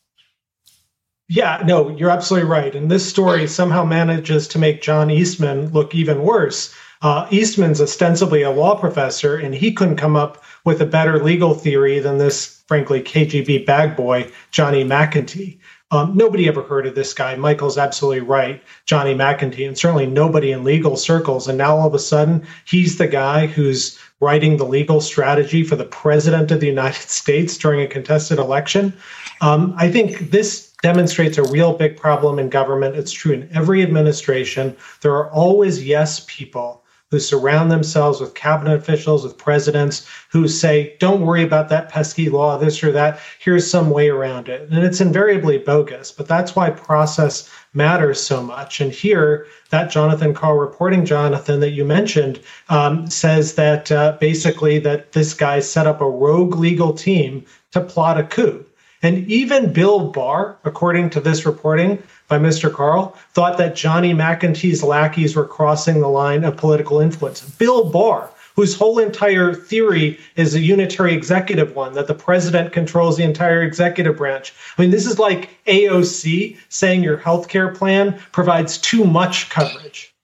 Yeah, 1.28 1.62
no, 1.64 1.88
you're 1.88 2.10
absolutely 2.10 2.48
right. 2.48 2.74
And 2.74 2.90
this 2.90 3.08
story 3.08 3.46
somehow 3.46 3.84
manages 3.84 4.46
to 4.48 4.58
make 4.58 4.82
John 4.82 5.10
Eastman 5.10 5.70
look 5.70 5.94
even 5.94 6.22
worse. 6.22 6.74
Uh, 7.00 7.26
Eastman's 7.30 7.80
ostensibly 7.80 8.42
a 8.42 8.50
law 8.50 8.78
professor, 8.78 9.36
and 9.36 9.54
he 9.54 9.72
couldn't 9.72 9.96
come 9.96 10.16
up 10.16 10.42
with 10.64 10.80
a 10.80 10.86
better 10.86 11.22
legal 11.22 11.54
theory 11.54 11.98
than 11.98 12.18
this, 12.18 12.62
frankly, 12.68 13.02
KGB 13.02 13.64
bag 13.64 13.96
boy, 13.96 14.30
Johnny 14.50 14.84
McEntee. 14.84 15.58
Um, 15.90 16.16
nobody 16.16 16.48
ever 16.48 16.62
heard 16.62 16.86
of 16.86 16.94
this 16.94 17.14
guy. 17.14 17.36
Michael's 17.36 17.78
absolutely 17.78 18.20
right, 18.20 18.62
Johnny 18.84 19.14
McEntee, 19.14 19.66
and 19.66 19.78
certainly 19.78 20.06
nobody 20.06 20.50
in 20.50 20.64
legal 20.64 20.96
circles. 20.96 21.46
And 21.46 21.56
now 21.56 21.76
all 21.76 21.86
of 21.86 21.94
a 21.94 21.98
sudden, 21.98 22.46
he's 22.64 22.98
the 22.98 23.06
guy 23.06 23.46
who's 23.46 23.98
writing 24.20 24.56
the 24.56 24.64
legal 24.64 25.00
strategy 25.00 25.62
for 25.62 25.76
the 25.76 25.84
president 25.84 26.50
of 26.50 26.60
the 26.60 26.66
United 26.66 27.08
States 27.08 27.56
during 27.56 27.80
a 27.80 27.86
contested 27.86 28.38
election. 28.38 28.92
Um, 29.40 29.74
I 29.76 29.90
think 29.90 30.30
this 30.30 30.73
demonstrates 30.84 31.38
a 31.38 31.44
real 31.44 31.72
big 31.72 31.96
problem 31.96 32.38
in 32.38 32.50
government. 32.50 32.94
It's 32.94 33.10
true 33.10 33.32
in 33.32 33.48
every 33.54 33.82
administration. 33.82 34.76
There 35.00 35.16
are 35.16 35.30
always 35.30 35.82
yes 35.82 36.26
people 36.28 36.84
who 37.10 37.18
surround 37.18 37.70
themselves 37.70 38.20
with 38.20 38.34
cabinet 38.34 38.74
officials, 38.74 39.24
with 39.24 39.38
presidents 39.38 40.06
who 40.28 40.46
say, 40.46 40.94
don't 41.00 41.24
worry 41.24 41.42
about 41.42 41.70
that 41.70 41.88
pesky 41.88 42.28
law, 42.28 42.58
this 42.58 42.84
or 42.84 42.92
that. 42.92 43.18
Here's 43.38 43.66
some 43.66 43.88
way 43.88 44.10
around 44.10 44.50
it. 44.50 44.68
And 44.70 44.84
it's 44.84 45.00
invariably 45.00 45.56
bogus, 45.56 46.12
but 46.12 46.28
that's 46.28 46.54
why 46.54 46.68
process 46.68 47.48
matters 47.72 48.20
so 48.20 48.42
much. 48.42 48.82
And 48.82 48.92
here, 48.92 49.46
that 49.70 49.90
Jonathan 49.90 50.34
Karl 50.34 50.58
reporting, 50.58 51.06
Jonathan, 51.06 51.60
that 51.60 51.70
you 51.70 51.86
mentioned, 51.86 52.40
um, 52.68 53.06
says 53.08 53.54
that 53.54 53.90
uh, 53.90 54.18
basically 54.20 54.78
that 54.80 55.12
this 55.12 55.32
guy 55.32 55.60
set 55.60 55.86
up 55.86 56.02
a 56.02 56.10
rogue 56.10 56.56
legal 56.56 56.92
team 56.92 57.46
to 57.70 57.80
plot 57.80 58.20
a 58.20 58.24
coup. 58.24 58.66
And 59.04 59.30
even 59.30 59.70
Bill 59.70 60.08
Barr, 60.08 60.56
according 60.64 61.10
to 61.10 61.20
this 61.20 61.44
reporting, 61.44 62.02
by 62.26 62.38
Mr. 62.38 62.72
Karl, 62.72 63.14
thought 63.34 63.58
that 63.58 63.76
Johnny 63.76 64.14
McEntee's 64.14 64.82
lackeys 64.82 65.36
were 65.36 65.46
crossing 65.46 66.00
the 66.00 66.08
line 66.08 66.42
of 66.42 66.56
political 66.56 67.00
influence. 67.00 67.42
Bill 67.42 67.90
Barr, 67.90 68.30
whose 68.56 68.74
whole 68.74 68.98
entire 68.98 69.52
theory 69.52 70.18
is 70.36 70.54
a 70.54 70.60
unitary 70.60 71.12
executive 71.12 71.76
one, 71.76 71.92
that 71.92 72.06
the 72.06 72.14
president 72.14 72.72
controls 72.72 73.18
the 73.18 73.24
entire 73.24 73.62
executive 73.62 74.16
branch. 74.16 74.54
I 74.78 74.80
mean, 74.80 74.90
this 74.90 75.04
is 75.04 75.18
like 75.18 75.50
AOC 75.66 76.56
saying 76.70 77.02
your 77.02 77.18
healthcare 77.18 77.76
plan 77.76 78.18
provides 78.32 78.78
too 78.78 79.04
much 79.04 79.50
coverage. 79.50 80.14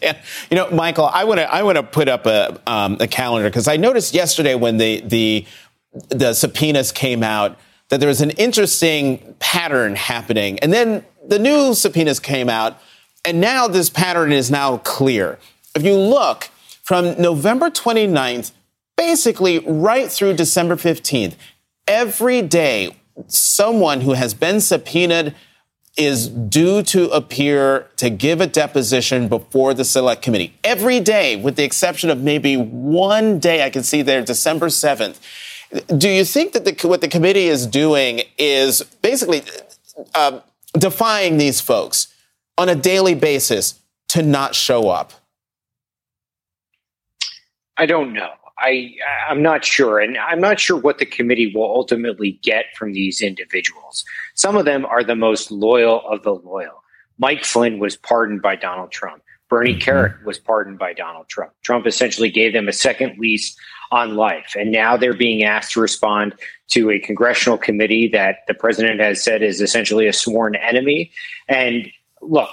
yeah. 0.00 0.16
You 0.50 0.56
know, 0.56 0.70
Michael, 0.70 1.04
I 1.04 1.24
want 1.24 1.40
to 1.40 1.52
I 1.52 1.62
want 1.62 1.76
to 1.76 1.82
put 1.82 2.08
up 2.08 2.24
a 2.24 2.58
um, 2.66 2.96
a 2.98 3.06
calendar 3.06 3.50
because 3.50 3.68
I 3.68 3.76
noticed 3.76 4.14
yesterday 4.14 4.54
when 4.54 4.78
the 4.78 5.02
the 5.02 5.46
the 5.92 6.34
subpoenas 6.34 6.92
came 6.92 7.22
out 7.22 7.58
that 7.88 8.00
there 8.00 8.08
was 8.08 8.20
an 8.20 8.30
interesting 8.30 9.34
pattern 9.38 9.94
happening. 9.94 10.58
And 10.60 10.72
then 10.72 11.04
the 11.26 11.38
new 11.38 11.74
subpoenas 11.74 12.20
came 12.20 12.48
out, 12.48 12.78
and 13.24 13.40
now 13.40 13.66
this 13.68 13.90
pattern 13.90 14.32
is 14.32 14.50
now 14.50 14.78
clear. 14.78 15.38
If 15.74 15.82
you 15.82 15.96
look 15.96 16.50
from 16.82 17.20
November 17.20 17.70
29th, 17.70 18.52
basically 18.96 19.60
right 19.60 20.10
through 20.10 20.34
December 20.34 20.76
15th, 20.76 21.34
every 21.86 22.42
day 22.42 22.96
someone 23.26 24.02
who 24.02 24.12
has 24.12 24.34
been 24.34 24.60
subpoenaed 24.60 25.34
is 25.96 26.28
due 26.28 26.82
to 26.84 27.10
appear 27.10 27.88
to 27.96 28.08
give 28.08 28.40
a 28.40 28.46
deposition 28.46 29.28
before 29.28 29.74
the 29.74 29.84
select 29.84 30.22
committee. 30.22 30.54
Every 30.62 31.00
day, 31.00 31.34
with 31.34 31.56
the 31.56 31.64
exception 31.64 32.08
of 32.08 32.22
maybe 32.22 32.56
one 32.56 33.40
day 33.40 33.64
I 33.64 33.70
can 33.70 33.82
see 33.82 34.02
there, 34.02 34.22
December 34.22 34.66
7th. 34.66 35.18
Do 35.96 36.08
you 36.08 36.24
think 36.24 36.52
that 36.52 36.64
the, 36.64 36.88
what 36.88 37.00
the 37.00 37.08
committee 37.08 37.46
is 37.46 37.66
doing 37.66 38.22
is 38.38 38.82
basically 39.02 39.42
uh, 40.14 40.40
defying 40.74 41.36
these 41.36 41.60
folks 41.60 42.12
on 42.56 42.68
a 42.68 42.74
daily 42.74 43.14
basis 43.14 43.78
to 44.08 44.22
not 44.22 44.54
show 44.54 44.88
up? 44.88 45.12
I 47.76 47.86
don't 47.86 48.12
know. 48.12 48.30
I 48.58 48.94
I'm 49.28 49.40
not 49.40 49.64
sure, 49.64 50.00
and 50.00 50.18
I'm 50.18 50.40
not 50.40 50.58
sure 50.58 50.76
what 50.76 50.98
the 50.98 51.06
committee 51.06 51.52
will 51.54 51.70
ultimately 51.70 52.40
get 52.42 52.64
from 52.76 52.92
these 52.92 53.20
individuals. 53.20 54.04
Some 54.34 54.56
of 54.56 54.64
them 54.64 54.84
are 54.84 55.04
the 55.04 55.14
most 55.14 55.52
loyal 55.52 56.02
of 56.08 56.24
the 56.24 56.34
loyal. 56.34 56.82
Mike 57.18 57.44
Flynn 57.44 57.78
was 57.78 57.96
pardoned 57.96 58.42
by 58.42 58.56
Donald 58.56 58.90
Trump. 58.90 59.22
Bernie 59.48 59.74
mm-hmm. 59.74 59.90
Kerik 59.90 60.24
was 60.24 60.38
pardoned 60.38 60.78
by 60.78 60.92
Donald 60.92 61.28
Trump. 61.28 61.52
Trump 61.62 61.86
essentially 61.86 62.30
gave 62.30 62.52
them 62.52 62.68
a 62.68 62.72
second 62.72 63.18
lease 63.18 63.56
on 63.90 64.16
life. 64.16 64.54
And 64.58 64.70
now 64.70 64.96
they're 64.96 65.14
being 65.14 65.42
asked 65.42 65.72
to 65.72 65.80
respond 65.80 66.34
to 66.68 66.90
a 66.90 66.98
congressional 66.98 67.56
committee 67.56 68.08
that 68.08 68.40
the 68.46 68.54
president 68.54 69.00
has 69.00 69.22
said 69.22 69.42
is 69.42 69.60
essentially 69.60 70.06
a 70.06 70.12
sworn 70.12 70.56
enemy. 70.56 71.10
And 71.48 71.90
look, 72.20 72.50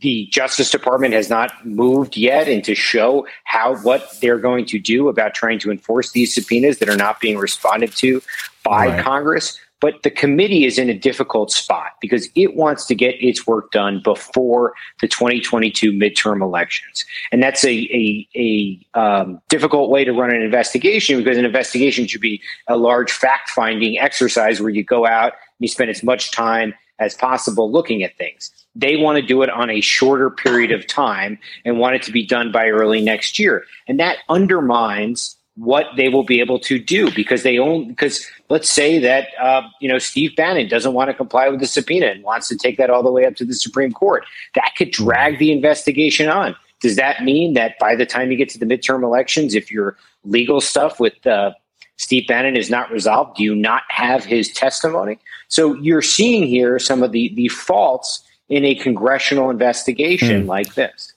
the 0.00 0.26
Justice 0.32 0.70
Department 0.70 1.14
has 1.14 1.30
not 1.30 1.64
moved 1.64 2.16
yet 2.16 2.48
and 2.48 2.64
to 2.64 2.74
show 2.74 3.26
how 3.44 3.76
what 3.76 4.12
they're 4.20 4.38
going 4.38 4.66
to 4.66 4.80
do 4.80 5.08
about 5.08 5.34
trying 5.34 5.60
to 5.60 5.70
enforce 5.70 6.10
these 6.10 6.34
subpoenas 6.34 6.78
that 6.78 6.88
are 6.88 6.96
not 6.96 7.20
being 7.20 7.38
responded 7.38 7.92
to 7.96 8.20
by 8.64 8.88
right. 8.88 9.04
Congress. 9.04 9.60
But 9.80 10.02
the 10.02 10.10
committee 10.10 10.64
is 10.64 10.78
in 10.78 10.88
a 10.88 10.98
difficult 10.98 11.50
spot 11.50 11.92
because 12.00 12.28
it 12.34 12.56
wants 12.56 12.86
to 12.86 12.94
get 12.94 13.14
its 13.22 13.46
work 13.46 13.72
done 13.72 14.00
before 14.02 14.72
the 15.00 15.08
2022 15.08 15.92
midterm 15.92 16.40
elections. 16.40 17.04
And 17.30 17.42
that's 17.42 17.62
a, 17.64 17.74
a, 17.74 18.28
a 18.34 18.98
um, 18.98 19.40
difficult 19.48 19.90
way 19.90 20.04
to 20.04 20.12
run 20.12 20.34
an 20.34 20.40
investigation 20.40 21.18
because 21.18 21.36
an 21.36 21.44
investigation 21.44 22.06
should 22.06 22.22
be 22.22 22.40
a 22.68 22.76
large 22.76 23.12
fact 23.12 23.50
finding 23.50 23.98
exercise 23.98 24.60
where 24.60 24.70
you 24.70 24.82
go 24.82 25.06
out 25.06 25.32
and 25.32 25.60
you 25.60 25.68
spend 25.68 25.90
as 25.90 26.02
much 26.02 26.30
time 26.30 26.72
as 26.98 27.14
possible 27.14 27.70
looking 27.70 28.02
at 28.02 28.16
things. 28.16 28.50
They 28.74 28.96
want 28.96 29.16
to 29.16 29.22
do 29.22 29.42
it 29.42 29.50
on 29.50 29.70
a 29.70 29.80
shorter 29.80 30.30
period 30.30 30.72
of 30.72 30.86
time 30.86 31.38
and 31.64 31.78
want 31.78 31.96
it 31.96 32.02
to 32.04 32.12
be 32.12 32.26
done 32.26 32.52
by 32.52 32.68
early 32.68 33.02
next 33.02 33.38
year. 33.38 33.64
And 33.86 34.00
that 34.00 34.18
undermines 34.28 35.35
what 35.56 35.86
they 35.96 36.08
will 36.08 36.22
be 36.22 36.38
able 36.40 36.58
to 36.58 36.78
do 36.78 37.10
because 37.12 37.42
they 37.42 37.58
own 37.58 37.88
because 37.88 38.26
let's 38.48 38.68
say 38.68 38.98
that 38.98 39.28
uh, 39.40 39.62
you 39.80 39.88
know 39.88 39.98
Steve 39.98 40.36
Bannon 40.36 40.68
doesn't 40.68 40.92
want 40.92 41.08
to 41.08 41.14
comply 41.14 41.48
with 41.48 41.60
the 41.60 41.66
subpoena 41.66 42.06
and 42.06 42.22
wants 42.22 42.48
to 42.48 42.56
take 42.56 42.76
that 42.76 42.90
all 42.90 43.02
the 43.02 43.10
way 43.10 43.24
up 43.24 43.34
to 43.36 43.44
the 43.44 43.54
Supreme 43.54 43.92
Court. 43.92 44.24
That 44.54 44.72
could 44.76 44.90
drag 44.90 45.38
the 45.38 45.52
investigation 45.52 46.28
on. 46.28 46.54
Does 46.80 46.96
that 46.96 47.24
mean 47.24 47.54
that 47.54 47.78
by 47.78 47.96
the 47.96 48.04
time 48.04 48.30
you 48.30 48.36
get 48.36 48.50
to 48.50 48.58
the 48.58 48.66
midterm 48.66 49.02
elections, 49.02 49.54
if 49.54 49.72
your 49.72 49.96
legal 50.24 50.60
stuff 50.60 51.00
with 51.00 51.26
uh, 51.26 51.52
Steve 51.96 52.26
Bannon 52.26 52.56
is 52.56 52.68
not 52.68 52.90
resolved? 52.90 53.36
Do 53.36 53.44
you 53.44 53.54
not 53.54 53.82
have 53.88 54.24
his 54.24 54.52
testimony? 54.52 55.18
So 55.48 55.74
you're 55.76 56.02
seeing 56.02 56.46
here 56.46 56.78
some 56.78 57.02
of 57.02 57.12
the, 57.12 57.32
the 57.34 57.48
faults 57.48 58.22
in 58.48 58.64
a 58.64 58.74
congressional 58.74 59.50
investigation 59.50 60.42
hmm. 60.42 60.48
like 60.48 60.74
this. 60.74 61.14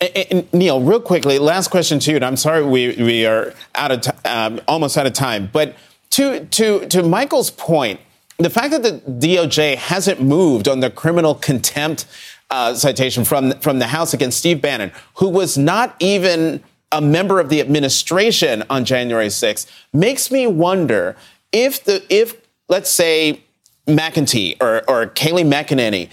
And, 0.00 0.50
Neil, 0.52 0.80
real 0.80 1.00
quickly, 1.00 1.38
last 1.38 1.68
question 1.68 1.98
to 2.00 2.10
you, 2.10 2.16
and 2.16 2.24
I'm 2.24 2.36
sorry 2.36 2.64
we, 2.64 2.96
we 2.96 3.26
are 3.26 3.52
out 3.74 3.90
of 3.90 4.00
t- 4.00 4.28
um, 4.28 4.60
almost 4.66 4.96
out 4.96 5.06
of 5.06 5.12
time, 5.12 5.50
but 5.52 5.76
to, 6.10 6.46
to, 6.46 6.86
to 6.86 7.02
Michael's 7.02 7.50
point, 7.50 8.00
the 8.38 8.48
fact 8.48 8.70
that 8.70 8.82
the 8.82 9.00
DOJ 9.10 9.76
hasn't 9.76 10.20
moved 10.22 10.68
on 10.68 10.80
the 10.80 10.90
criminal 10.90 11.34
contempt 11.34 12.06
uh, 12.50 12.74
citation 12.74 13.24
from, 13.24 13.52
from 13.60 13.78
the 13.78 13.88
House 13.88 14.14
against 14.14 14.38
Steve 14.38 14.62
Bannon, 14.62 14.90
who 15.16 15.28
was 15.28 15.58
not 15.58 15.94
even 16.00 16.62
a 16.90 17.00
member 17.00 17.38
of 17.38 17.48
the 17.48 17.60
administration 17.60 18.64
on 18.70 18.84
January 18.84 19.28
6th, 19.28 19.70
makes 19.92 20.30
me 20.30 20.46
wonder 20.46 21.16
if 21.52 21.84
the 21.84 22.02
if 22.08 22.36
let's 22.68 22.90
say 22.90 23.42
McEntee 23.86 24.56
or, 24.60 24.82
or 24.88 25.06
Kayleigh 25.06 25.48
McEnany 25.48 26.08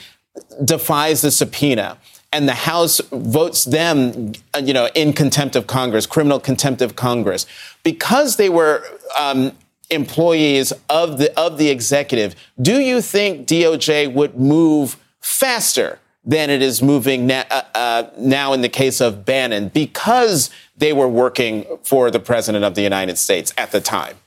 defies 0.63 1.21
the 1.21 1.32
subpoena 1.32 1.97
and 2.34 2.48
the 2.48 2.54
House 2.54 3.00
votes 3.12 3.66
them, 3.66 4.34
you 4.62 4.74
know, 4.74 4.90
in 4.96 5.13
contempt 5.13 5.56
of 5.56 5.68
Congress, 5.68 6.06
criminal 6.06 6.40
contempt 6.40 6.82
of 6.82 6.96
Congress, 6.96 7.46
because 7.84 8.36
they 8.36 8.50
were 8.50 8.84
um, 9.18 9.54
employees 9.90 10.74
of 10.90 11.18
the 11.18 11.38
of 11.40 11.58
the 11.58 11.70
executive. 11.70 12.36
Do 12.62 12.80
you 12.80 13.02
think 13.02 13.48
DOJ 13.48 14.13
would 14.13 14.38
move 14.38 14.98
faster 15.22 16.00
than 16.26 16.50
it 16.50 16.62
is 16.62 16.82
moving 16.82 17.26
na- 17.26 17.46
uh, 17.50 17.62
uh, 17.74 18.10
now 18.18 18.52
in 18.52 18.62
the 18.62 18.70
case 18.70 19.00
of 19.00 19.24
Bannon 19.24 19.70
because 19.70 20.50
they 20.76 20.92
were 20.92 21.08
working 21.08 21.66
for 21.84 22.12
the 22.12 22.20
president 22.20 22.66
of 22.66 22.76
the 22.76 22.82
United 22.82 23.18
States 23.18 23.54
at 23.58 23.72
the 23.72 23.80
time? 23.80 24.18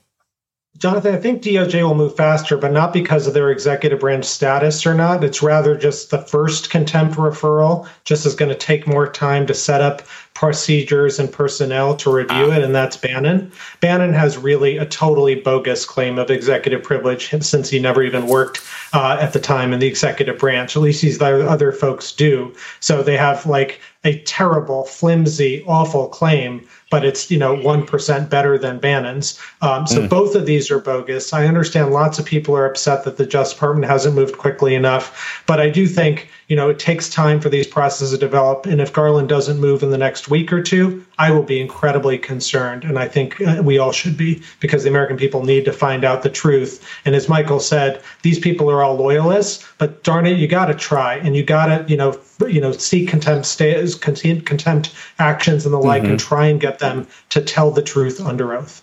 Jonathan, 0.79 1.15
I 1.15 1.19
think 1.19 1.43
DOJ 1.43 1.83
will 1.83 1.95
move 1.95 2.17
faster, 2.17 2.57
but 2.57 2.73
not 2.73 2.93
because 2.93 3.27
of 3.27 3.35
their 3.35 3.51
executive 3.51 4.01
branch 4.01 4.25
status 4.25 4.87
or 4.87 4.95
not. 4.95 5.23
It's 5.23 5.43
rather 5.43 5.77
just 5.77 6.11
the 6.11 6.23
first 6.23 6.71
contempt 6.71 7.17
referral 7.17 7.87
just 8.05 8.25
is 8.25 8.35
going 8.35 8.49
to 8.49 8.55
take 8.55 8.87
more 8.87 9.11
time 9.11 9.47
to 9.49 9.55
set 9.55 9.83
up 9.83 10.03
procedures 10.33 11.19
and 11.19 11.31
personnel 11.31 11.95
to 11.97 12.11
review 12.11 12.51
it, 12.51 12.63
and 12.63 12.75
that's 12.75 12.97
Bannon. 12.97 13.53
Bannon 13.81 14.15
has 14.15 14.39
really 14.39 14.79
a 14.79 14.87
totally 14.87 15.35
bogus 15.35 15.85
claim 15.85 16.19
of 16.19 16.31
executive 16.31 16.83
privilege 16.83 17.29
since 17.43 17.69
he 17.69 17.79
never 17.79 18.03
even 18.03 18.27
worked 18.27 18.63
uh, 18.95 19.19
at 19.21 19.35
the 19.35 19.41
time 19.41 19.75
in 19.75 19.81
the 19.81 19.87
executive 19.87 20.39
branch. 20.39 20.77
At 20.77 20.83
least 20.83 21.03
these 21.03 21.21
other 21.21 21.73
folks 21.73 22.11
do. 22.13 22.55
So 22.79 23.03
they 23.03 23.19
have 23.19 23.45
like 23.45 23.81
a 24.05 24.21
terrible, 24.21 24.85
flimsy, 24.85 25.63
awful 25.67 26.09
claim 26.09 26.67
but 26.90 27.05
it's 27.05 27.31
you 27.31 27.38
know 27.38 27.55
one 27.55 27.87
percent 27.87 28.29
better 28.29 28.59
than 28.59 28.79
Bannon's. 28.79 29.40
Um, 29.62 29.87
so 29.87 30.03
mm. 30.03 30.09
both 30.09 30.35
of 30.35 30.44
these 30.44 30.70
are 30.70 30.79
bogus. 30.79 31.33
I 31.33 31.46
understand 31.46 31.92
lots 31.92 32.18
of 32.18 32.26
people 32.26 32.57
are 32.57 32.66
upset 32.66 33.05
that 33.05 33.16
the 33.16 33.26
Justice 33.26 33.55
Department 33.55 33.90
hasn't 33.90 34.14
moved 34.14 34.37
quickly 34.37 34.74
enough, 34.74 35.42
but 35.46 35.61
I 35.61 35.70
do 35.70 35.87
think 35.87 36.29
you 36.51 36.57
know 36.57 36.69
it 36.69 36.81
takes 36.81 37.09
time 37.09 37.41
for 37.41 37.49
these 37.49 37.67
processes 37.67 38.11
to 38.11 38.19
develop. 38.19 38.67
And 38.67 38.81
if 38.81 38.93
Garland 38.93 39.29
doesn't 39.29 39.61
move 39.61 39.85
in 39.85 39.91
the 39.91 39.97
next 39.97 40.29
week 40.29 40.53
or 40.53 40.61
two, 40.61 41.07
I 41.17 41.31
will 41.31 41.45
be 41.45 41.61
incredibly 41.61 42.19
concerned, 42.19 42.83
and 42.83 42.99
I 42.99 43.07
think 43.07 43.41
uh, 43.41 43.63
we 43.65 43.79
all 43.79 43.93
should 43.93 44.17
be 44.17 44.43
because 44.59 44.83
the 44.83 44.91
American 44.91 45.17
people 45.17 45.45
need 45.45 45.65
to 45.65 45.73
find 45.73 46.05
out 46.05 46.25
the 46.25 46.29
truth. 46.29 46.85
And 47.05 47.15
as 47.15 47.29
Michael 47.29 47.61
said, 47.61 48.03
these 48.23 48.41
people 48.41 48.69
are 48.69 48.83
all 48.83 48.97
loyalists, 48.97 49.65
but 49.79 50.03
darn 50.03 50.27
it, 50.27 50.39
you 50.39 50.49
got 50.49 50.67
to 50.67 50.75
try 50.75 51.15
and 51.15 51.37
you 51.37 51.45
got 51.45 51.67
to 51.67 51.85
you 51.89 51.97
know 51.97 52.19
you 52.49 52.61
know 52.61 52.73
seek 52.73 53.09
contempt 53.09 53.47
stays 53.47 53.95
contempt 53.95 54.93
actions 55.21 55.65
and 55.65 55.73
the 55.73 55.79
like 55.79 56.03
mm-hmm. 56.03 56.13
and 56.13 56.21
try 56.21 56.47
and 56.47 56.61
get 56.61 56.81
them 56.81 57.07
to 57.29 57.41
tell 57.41 57.71
the 57.71 57.83
truth 57.83 58.21
under 58.21 58.55
oath 58.55 58.83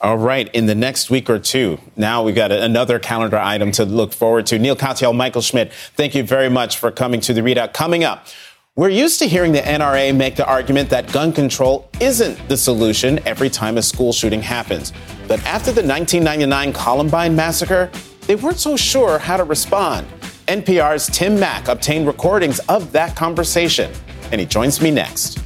all 0.00 0.18
right. 0.18 0.48
In 0.54 0.66
the 0.66 0.74
next 0.74 1.10
week 1.10 1.30
or 1.30 1.38
two, 1.38 1.78
now 1.96 2.22
we've 2.22 2.34
got 2.34 2.52
another 2.52 2.98
calendar 2.98 3.38
item 3.38 3.72
to 3.72 3.84
look 3.84 4.12
forward 4.12 4.46
to. 4.46 4.58
Neil 4.58 4.76
Katyal, 4.76 5.16
Michael 5.16 5.40
Schmidt, 5.40 5.72
thank 5.94 6.14
you 6.14 6.22
very 6.22 6.50
much 6.50 6.76
for 6.76 6.90
coming 6.90 7.20
to 7.22 7.32
the 7.32 7.40
ReidOut. 7.40 7.72
Coming 7.72 8.04
up, 8.04 8.26
we're 8.74 8.90
used 8.90 9.18
to 9.20 9.26
hearing 9.26 9.52
the 9.52 9.60
NRA 9.60 10.14
make 10.14 10.36
the 10.36 10.46
argument 10.46 10.90
that 10.90 11.10
gun 11.10 11.32
control 11.32 11.88
isn't 11.98 12.46
the 12.46 12.58
solution 12.58 13.18
every 13.26 13.48
time 13.48 13.78
a 13.78 13.82
school 13.82 14.12
shooting 14.12 14.42
happens. 14.42 14.92
But 15.26 15.42
after 15.46 15.72
the 15.72 15.82
1999 15.82 16.74
Columbine 16.74 17.34
massacre, 17.34 17.90
they 18.26 18.34
weren't 18.34 18.58
so 18.58 18.76
sure 18.76 19.18
how 19.18 19.38
to 19.38 19.44
respond. 19.44 20.06
NPR's 20.46 21.06
Tim 21.06 21.40
Mak 21.40 21.68
obtained 21.68 22.06
recordings 22.06 22.58
of 22.68 22.92
that 22.92 23.16
conversation, 23.16 23.90
and 24.30 24.42
he 24.42 24.46
joins 24.46 24.82
me 24.82 24.90
next. 24.90 25.45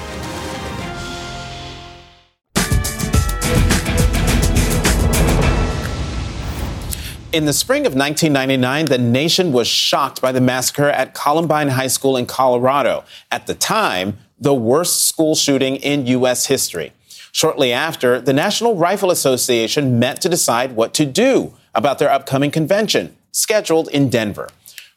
In 7.33 7.45
the 7.45 7.53
spring 7.53 7.85
of 7.85 7.95
1999, 7.95 8.87
the 8.87 8.97
nation 8.97 9.53
was 9.53 9.65
shocked 9.65 10.21
by 10.21 10.33
the 10.33 10.41
massacre 10.41 10.89
at 10.89 11.13
Columbine 11.13 11.69
High 11.69 11.87
School 11.87 12.17
in 12.17 12.25
Colorado. 12.25 13.05
At 13.31 13.47
the 13.47 13.53
time, 13.53 14.17
the 14.37 14.53
worst 14.53 15.07
school 15.07 15.35
shooting 15.35 15.77
in 15.77 16.07
U.S. 16.07 16.47
history. 16.47 16.91
Shortly 17.31 17.71
after, 17.71 18.19
the 18.19 18.33
National 18.33 18.75
Rifle 18.75 19.11
Association 19.11 19.97
met 19.97 20.19
to 20.19 20.27
decide 20.27 20.75
what 20.75 20.93
to 20.95 21.05
do 21.05 21.53
about 21.73 21.99
their 21.99 22.11
upcoming 22.11 22.51
convention, 22.51 23.15
scheduled 23.31 23.87
in 23.87 24.09
Denver. 24.09 24.49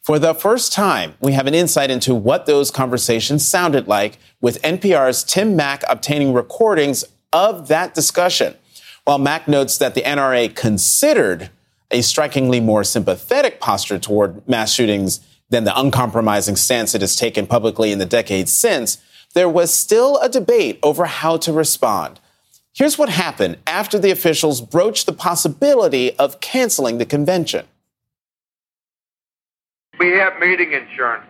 For 0.03 0.19
the 0.19 0.35
first 0.35 0.73
time, 0.73 1.15
we 1.21 1.35
have 1.35 1.47
an 1.47 1.55
insight 1.55 1.89
into 1.89 2.17
what 2.17 2.47
those 2.47 2.73
conversations 2.73 3.47
sounded 3.47 3.87
like 3.87 4.19
with 4.41 4.61
NPR's 4.63 5.23
Tim 5.23 5.55
Mak 5.55 5.85
obtaining 5.89 6.33
recordings 6.33 7.05
of 7.33 7.69
that 7.69 7.95
discussion. 7.95 8.57
While 9.05 9.19
Mak 9.19 9.47
notes 9.47 9.79
that 9.79 9.95
the 9.95 10.03
NRA 10.03 10.53
considered 10.53 11.51
a 11.95 12.03
strikingly 12.03 12.59
more 12.59 12.83
sympathetic 12.83 13.61
posture 13.61 14.01
toward 14.01 14.47
mass 14.49 14.73
shootings 14.73 15.21
than 15.49 15.63
the 15.63 15.79
uncompromising 15.79 16.57
stance 16.57 16.93
it 16.95 17.01
has 17.01 17.15
taken 17.15 17.47
publicly 17.47 17.93
in 17.93 18.01
the 18.01 18.05
decades 18.05 18.51
since, 18.51 18.99
there 19.35 19.49
was 19.49 19.73
still 19.73 20.19
a 20.19 20.29
debate 20.29 20.81
over 20.83 21.05
how 21.05 21.37
to 21.37 21.53
respond. 21.53 22.19
Here's 22.73 22.99
what 22.99 23.09
happened 23.09 23.59
after 23.65 23.97
the 23.97 24.11
officials 24.11 24.61
broached 24.61 25.07
the 25.07 25.13
possibility 25.13 26.17
of 26.19 26.41
canceling 26.41 26.99
the 26.99 27.07
convention. 27.07 27.67
We 30.01 30.11
have 30.19 30.41
meeting 30.41 30.73
insurance. 30.73 31.27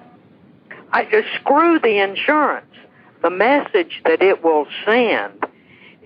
I, 0.92 1.04
uh, 1.04 1.22
screw 1.38 1.78
the 1.78 1.98
insurance. 1.98 2.64
The 3.22 3.28
message 3.28 4.00
that 4.06 4.22
it 4.22 4.42
will 4.42 4.66
send 4.86 5.44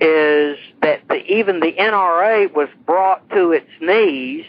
is 0.01 0.59
that 0.83 1.07
the, 1.09 1.25
even 1.27 1.61
the 1.61 1.73
NRA 1.73 2.53
was 2.53 2.69
brought 2.87 3.29
to 3.31 3.53
its 3.53 3.69
knees, 3.81 4.45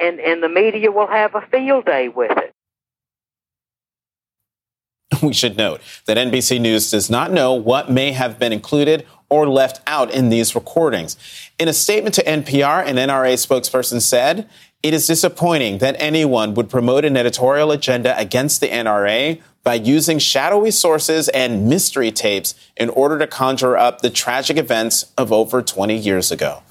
and, 0.00 0.20
and 0.20 0.42
the 0.42 0.48
media 0.48 0.90
will 0.90 1.06
have 1.06 1.34
a 1.34 1.42
field 1.52 1.86
day 1.86 2.08
with 2.08 2.32
it. 2.36 2.52
We 5.22 5.32
should 5.32 5.56
note 5.56 5.80
that 6.06 6.16
NBC 6.16 6.60
News 6.60 6.90
does 6.90 7.08
not 7.08 7.32
know 7.32 7.54
what 7.54 7.90
may 7.90 8.12
have 8.12 8.38
been 8.38 8.52
included 8.52 9.06
or 9.28 9.48
left 9.48 9.80
out 9.86 10.12
in 10.12 10.28
these 10.28 10.54
recordings. 10.54 11.16
In 11.58 11.68
a 11.68 11.72
statement 11.72 12.14
to 12.16 12.24
NPR, 12.24 12.86
an 12.86 12.96
NRA 12.96 13.34
spokesperson 13.34 14.00
said, 14.00 14.48
It 14.82 14.92
is 14.92 15.06
disappointing 15.06 15.78
that 15.78 15.96
anyone 15.98 16.54
would 16.54 16.68
promote 16.68 17.04
an 17.04 17.16
editorial 17.16 17.70
agenda 17.70 18.18
against 18.18 18.60
the 18.60 18.68
NRA 18.68 19.40
by 19.64 19.74
using 19.74 20.18
shadowy 20.18 20.70
sources 20.70 21.28
and 21.30 21.68
mystery 21.68 22.12
tapes 22.12 22.54
in 22.76 22.90
order 22.90 23.18
to 23.18 23.26
conjure 23.26 23.76
up 23.76 24.02
the 24.02 24.10
tragic 24.10 24.58
events 24.58 25.12
of 25.16 25.32
over 25.32 25.62
20 25.62 25.96
years 25.96 26.30
ago. 26.30 26.62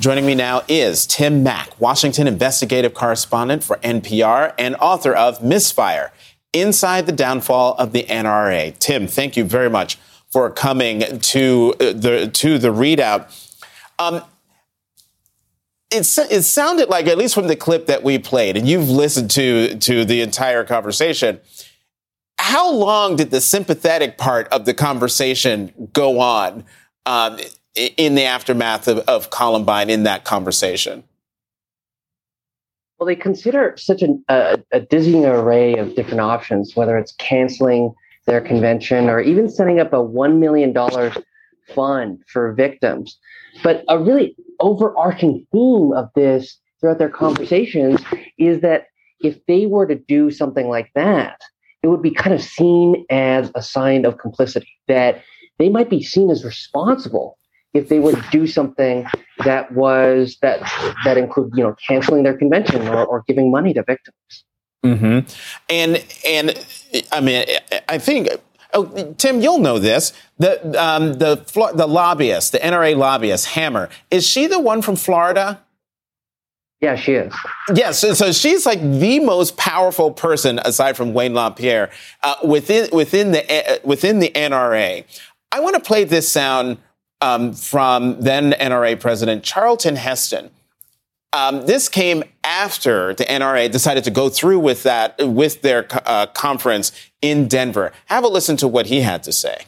Joining 0.00 0.26
me 0.26 0.34
now 0.34 0.62
is 0.68 1.06
Tim 1.06 1.42
Mak, 1.42 1.80
Washington 1.80 2.26
investigative 2.26 2.94
correspondent 2.94 3.64
for 3.64 3.78
NPR 3.78 4.52
and 4.58 4.76
author 4.76 5.14
of 5.14 5.42
Misfire 5.42 6.12
Inside 6.52 7.06
the 7.06 7.12
Downfall 7.12 7.74
of 7.74 7.92
the 7.92 8.04
NRA. 8.04 8.76
Tim, 8.78 9.06
thank 9.06 9.36
you 9.36 9.44
very 9.44 9.68
much 9.68 9.98
for 10.30 10.50
coming 10.50 11.20
to 11.20 11.74
uh, 11.80 11.92
the, 11.92 12.30
to 12.32 12.58
the 12.58 12.68
ReidOut. 12.68 13.28
Um, 13.98 14.22
it, 15.90 16.06
it 16.30 16.42
sounded 16.42 16.88
like, 16.88 17.06
at 17.06 17.18
least 17.18 17.34
from 17.34 17.48
the 17.48 17.56
clip 17.56 17.86
that 17.86 18.02
we 18.02 18.18
played, 18.18 18.56
and 18.56 18.68
you've 18.68 18.88
listened 18.90 19.30
to, 19.32 19.78
to 19.78 20.04
the 20.04 20.20
entire 20.20 20.64
conversation, 20.64 21.40
how 22.48 22.72
long 22.72 23.14
did 23.14 23.30
the 23.30 23.42
sympathetic 23.42 24.16
part 24.16 24.48
of 24.48 24.64
the 24.64 24.72
conversation 24.72 25.70
go 25.92 26.18
on 26.18 26.64
um, 27.04 27.38
in 27.74 28.14
the 28.14 28.24
aftermath 28.24 28.88
of, 28.88 29.00
of, 29.00 29.28
Columbine 29.28 29.90
in 29.90 30.04
that 30.04 30.24
conversation? 30.24 31.04
Well, 32.98 33.06
they 33.06 33.16
consider 33.16 33.74
such 33.76 34.00
an, 34.00 34.24
a, 34.30 34.58
a 34.72 34.80
dizzying 34.80 35.26
array 35.26 35.74
of 35.74 35.94
different 35.94 36.20
options, 36.20 36.74
whether 36.74 36.96
it's 36.96 37.12
canceling 37.18 37.92
their 38.24 38.40
convention 38.40 39.10
or 39.10 39.20
even 39.20 39.50
setting 39.50 39.78
up 39.78 39.92
a 39.92 39.96
$1 39.96 40.38
million 40.38 40.72
fund 41.74 42.22
for 42.32 42.54
victims. 42.54 43.18
But 43.62 43.84
a 43.88 43.98
really 43.98 44.34
overarching 44.58 45.46
theme 45.52 45.92
of 45.92 46.08
this 46.14 46.58
throughout 46.80 46.96
their 46.96 47.10
conversations 47.10 48.00
is 48.38 48.62
that 48.62 48.86
if 49.20 49.36
they 49.44 49.66
were 49.66 49.86
to 49.86 49.96
do 49.96 50.30
something 50.30 50.68
like 50.68 50.90
that, 50.94 51.42
it 51.82 51.88
would 51.88 52.02
be 52.02 52.10
kind 52.10 52.34
of 52.34 52.42
seen 52.42 53.04
as 53.10 53.50
a 53.54 53.62
sign 53.62 54.04
of 54.04 54.18
complicity, 54.18 54.72
that 54.88 55.22
they 55.58 55.68
might 55.68 55.90
be 55.90 56.02
seen 56.02 56.30
as 56.30 56.44
responsible 56.44 57.38
if 57.74 57.88
they 57.88 57.98
would 57.98 58.22
do 58.30 58.46
something 58.46 59.06
that 59.44 59.72
was 59.72 60.38
that 60.42 60.60
that 61.04 61.18
include 61.18 61.52
you 61.54 61.62
know 61.62 61.74
canceling 61.86 62.22
their 62.22 62.36
convention 62.36 62.88
or, 62.88 63.04
or 63.04 63.24
giving 63.26 63.50
money 63.50 63.74
to 63.74 63.82
victims. 63.82 64.44
Mm-hmm. 64.84 65.28
And 65.68 66.04
and 66.26 66.66
I 67.12 67.20
mean 67.20 67.44
I 67.88 67.98
think 67.98 68.28
Oh, 68.74 69.14
Tim, 69.16 69.40
you'll 69.40 69.60
know 69.60 69.78
this. 69.78 70.12
The 70.38 70.60
um, 70.80 71.14
the 71.14 71.36
the 71.74 71.86
lobbyist, 71.86 72.52
the 72.52 72.58
NRA 72.58 72.96
lobbyist, 72.96 73.46
Hammer, 73.46 73.88
is 74.10 74.26
she 74.26 74.46
the 74.46 74.60
one 74.60 74.82
from 74.82 74.94
Florida? 74.94 75.62
Yeah, 76.80 76.94
she 76.94 77.14
is. 77.14 77.34
Yes, 77.74 77.98
so, 77.98 78.14
so, 78.14 78.30
she's 78.30 78.64
like 78.64 78.80
the 78.80 79.18
most 79.18 79.56
powerful 79.56 80.12
person 80.12 80.60
aside 80.64 80.96
from 80.96 81.12
Wayne 81.12 81.34
LaPierre 81.34 81.90
uh, 82.22 82.36
within 82.44 82.88
within 82.92 83.32
the 83.32 83.72
uh, 83.72 83.78
within 83.82 84.20
the 84.20 84.30
NRA. 84.30 85.04
I 85.50 85.60
want 85.60 85.74
to 85.74 85.80
play 85.80 86.04
this 86.04 86.30
sound 86.30 86.78
um, 87.20 87.52
from 87.52 88.20
then 88.20 88.52
NRA 88.52 88.98
President 89.00 89.42
Charlton 89.42 89.96
Heston. 89.96 90.50
Um, 91.32 91.66
this 91.66 91.88
came 91.88 92.22
after 92.42 93.12
the 93.12 93.24
NRA 93.24 93.70
decided 93.70 94.04
to 94.04 94.10
go 94.10 94.28
through 94.28 94.60
with 94.60 94.84
that 94.84 95.16
with 95.18 95.62
their 95.62 95.86
uh, 96.06 96.26
conference 96.26 96.92
in 97.20 97.48
Denver. 97.48 97.92
Have 98.06 98.24
a 98.24 98.28
listen 98.28 98.56
to 98.58 98.68
what 98.68 98.86
he 98.86 99.00
had 99.00 99.24
to 99.24 99.32
say. 99.32 99.64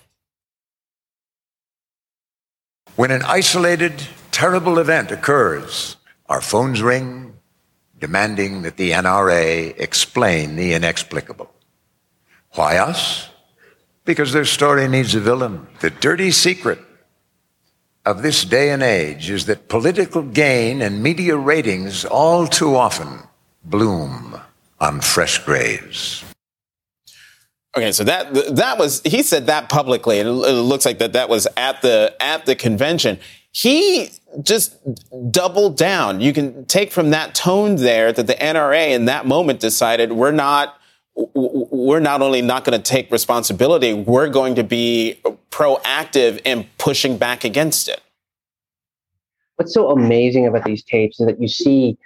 When 2.96 3.10
an 3.10 3.22
isolated, 3.22 4.06
terrible 4.30 4.78
event 4.78 5.10
occurs, 5.10 5.96
our 6.30 6.40
phones 6.40 6.80
ring, 6.80 7.34
demanding 7.98 8.62
that 8.62 8.76
the 8.76 8.92
NRA 8.92 9.78
explain 9.78 10.54
the 10.54 10.72
inexplicable. 10.72 11.52
Why 12.52 12.78
us? 12.78 13.28
Because 14.04 14.32
their 14.32 14.44
story 14.44 14.88
needs 14.88 15.14
a 15.14 15.20
villain. 15.20 15.66
The 15.80 15.90
dirty 15.90 16.30
secret 16.30 16.78
of 18.06 18.22
this 18.22 18.44
day 18.44 18.70
and 18.70 18.82
age 18.82 19.28
is 19.28 19.46
that 19.46 19.68
political 19.68 20.22
gain 20.22 20.80
and 20.80 21.02
media 21.02 21.36
ratings 21.36 22.04
all 22.04 22.46
too 22.46 22.76
often 22.76 23.24
bloom 23.64 24.40
on 24.80 25.00
fresh 25.00 25.38
graves. 25.44 26.24
Okay, 27.76 27.92
so 27.92 28.02
that 28.04 28.56
that 28.56 28.78
was 28.78 29.00
he 29.04 29.22
said 29.22 29.46
that 29.46 29.68
publicly, 29.68 30.18
and 30.18 30.28
it 30.28 30.32
looks 30.32 30.84
like 30.84 30.98
that 30.98 31.12
that 31.12 31.28
was 31.28 31.46
at 31.56 31.82
the 31.82 32.16
at 32.18 32.46
the 32.46 32.56
convention. 32.56 33.20
He 33.52 34.10
just 34.42 34.76
doubled 35.30 35.76
down. 35.76 36.20
You 36.20 36.32
can 36.32 36.64
take 36.66 36.92
from 36.92 37.10
that 37.10 37.34
tone 37.34 37.76
there 37.76 38.12
that 38.12 38.26
the 38.26 38.34
NRA 38.34 38.90
in 38.90 39.06
that 39.06 39.26
moment 39.26 39.60
decided 39.60 40.12
we're 40.12 40.32
not 40.32 40.76
we're 41.34 42.00
not 42.00 42.22
only 42.22 42.40
not 42.40 42.64
going 42.64 42.80
to 42.80 42.82
take 42.82 43.10
responsibility, 43.10 43.92
we're 43.92 44.28
going 44.28 44.54
to 44.54 44.64
be 44.64 45.20
proactive 45.50 46.40
in 46.44 46.66
pushing 46.78 47.18
back 47.18 47.44
against 47.44 47.88
it. 47.88 48.00
What's 49.56 49.74
so 49.74 49.90
amazing 49.90 50.46
about 50.46 50.64
these 50.64 50.82
tapes 50.82 51.20
is 51.20 51.26
that 51.26 51.40
you 51.40 51.48
see 51.48 51.98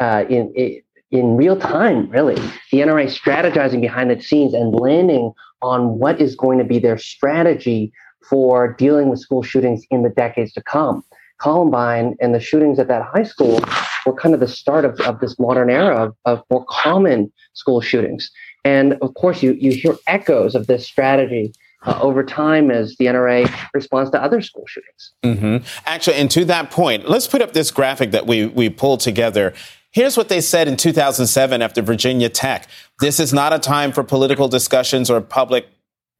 uh, 0.00 0.24
in, 0.30 0.80
in 1.10 1.36
real 1.36 1.58
time, 1.58 2.08
really, 2.08 2.36
the 2.70 2.78
NRA 2.78 3.06
strategizing 3.06 3.80
behind 3.80 4.10
the 4.10 4.20
scenes 4.22 4.54
and 4.54 4.74
landing 4.74 5.32
on 5.60 5.98
what 5.98 6.20
is 6.20 6.34
going 6.34 6.58
to 6.58 6.64
be 6.64 6.78
their 6.78 6.96
strategy 6.96 7.92
for 8.28 8.72
dealing 8.74 9.08
with 9.08 9.18
school 9.18 9.42
shootings 9.42 9.84
in 9.90 10.02
the 10.02 10.08
decades 10.08 10.52
to 10.54 10.62
come. 10.62 11.04
Columbine 11.42 12.16
and 12.20 12.34
the 12.34 12.40
shootings 12.40 12.78
at 12.78 12.88
that 12.88 13.02
high 13.02 13.24
school 13.24 13.60
were 14.06 14.14
kind 14.14 14.34
of 14.34 14.40
the 14.40 14.48
start 14.48 14.84
of, 14.84 15.00
of 15.00 15.20
this 15.20 15.38
modern 15.38 15.70
era 15.70 16.06
of, 16.06 16.16
of 16.24 16.44
more 16.50 16.64
common 16.68 17.32
school 17.54 17.80
shootings. 17.80 18.30
And 18.64 18.94
of 19.02 19.14
course, 19.14 19.42
you, 19.42 19.52
you 19.54 19.72
hear 19.72 19.96
echoes 20.06 20.54
of 20.54 20.68
this 20.68 20.86
strategy 20.86 21.52
uh, 21.84 21.98
over 22.00 22.22
time 22.22 22.70
as 22.70 22.96
the 22.96 23.06
NRA 23.06 23.52
responds 23.74 24.10
to 24.12 24.22
other 24.22 24.40
school 24.40 24.64
shootings. 24.68 25.12
Mm-hmm. 25.24 25.66
Actually, 25.84 26.16
and 26.16 26.30
to 26.30 26.44
that 26.44 26.70
point, 26.70 27.08
let's 27.08 27.26
put 27.26 27.42
up 27.42 27.54
this 27.54 27.72
graphic 27.72 28.12
that 28.12 28.26
we, 28.26 28.46
we 28.46 28.70
pulled 28.70 29.00
together. 29.00 29.52
Here's 29.90 30.16
what 30.16 30.28
they 30.28 30.40
said 30.40 30.68
in 30.68 30.76
2007 30.76 31.60
after 31.60 31.82
Virginia 31.82 32.28
Tech. 32.28 32.68
This 33.00 33.18
is 33.18 33.32
not 33.32 33.52
a 33.52 33.58
time 33.58 33.90
for 33.90 34.04
political 34.04 34.46
discussions 34.46 35.10
or 35.10 35.20
public, 35.20 35.66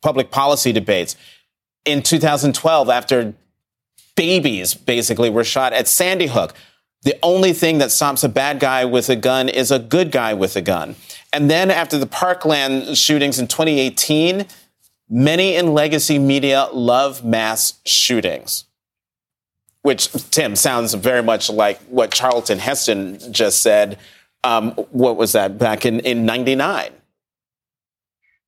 public 0.02 0.32
policy 0.32 0.72
debates. 0.72 1.14
In 1.84 2.02
2012, 2.02 2.90
after 2.90 3.34
babies 4.16 4.74
basically 4.74 5.30
were 5.30 5.44
shot 5.44 5.72
at 5.72 5.88
Sandy 5.88 6.26
Hook. 6.26 6.54
The 7.02 7.18
only 7.22 7.52
thing 7.52 7.78
that 7.78 7.90
stops 7.90 8.22
a 8.22 8.28
bad 8.28 8.60
guy 8.60 8.84
with 8.84 9.08
a 9.08 9.16
gun 9.16 9.48
is 9.48 9.70
a 9.70 9.78
good 9.78 10.12
guy 10.12 10.34
with 10.34 10.54
a 10.56 10.60
gun. 10.60 10.94
And 11.32 11.50
then 11.50 11.70
after 11.70 11.98
the 11.98 12.06
Parkland 12.06 12.96
shootings 12.96 13.38
in 13.38 13.48
2018, 13.48 14.46
many 15.08 15.56
in 15.56 15.74
legacy 15.74 16.18
media 16.18 16.68
love 16.72 17.24
mass 17.24 17.80
shootings. 17.84 18.64
Which, 19.82 20.12
Tim, 20.30 20.54
sounds 20.54 20.94
very 20.94 21.24
much 21.24 21.50
like 21.50 21.80
what 21.82 22.12
Charlton 22.12 22.60
Heston 22.60 23.18
just 23.32 23.62
said. 23.62 23.98
Um, 24.44 24.72
what 24.92 25.16
was 25.16 25.32
that 25.32 25.58
back 25.58 25.84
in, 25.84 25.98
in 26.00 26.24
99? 26.24 26.92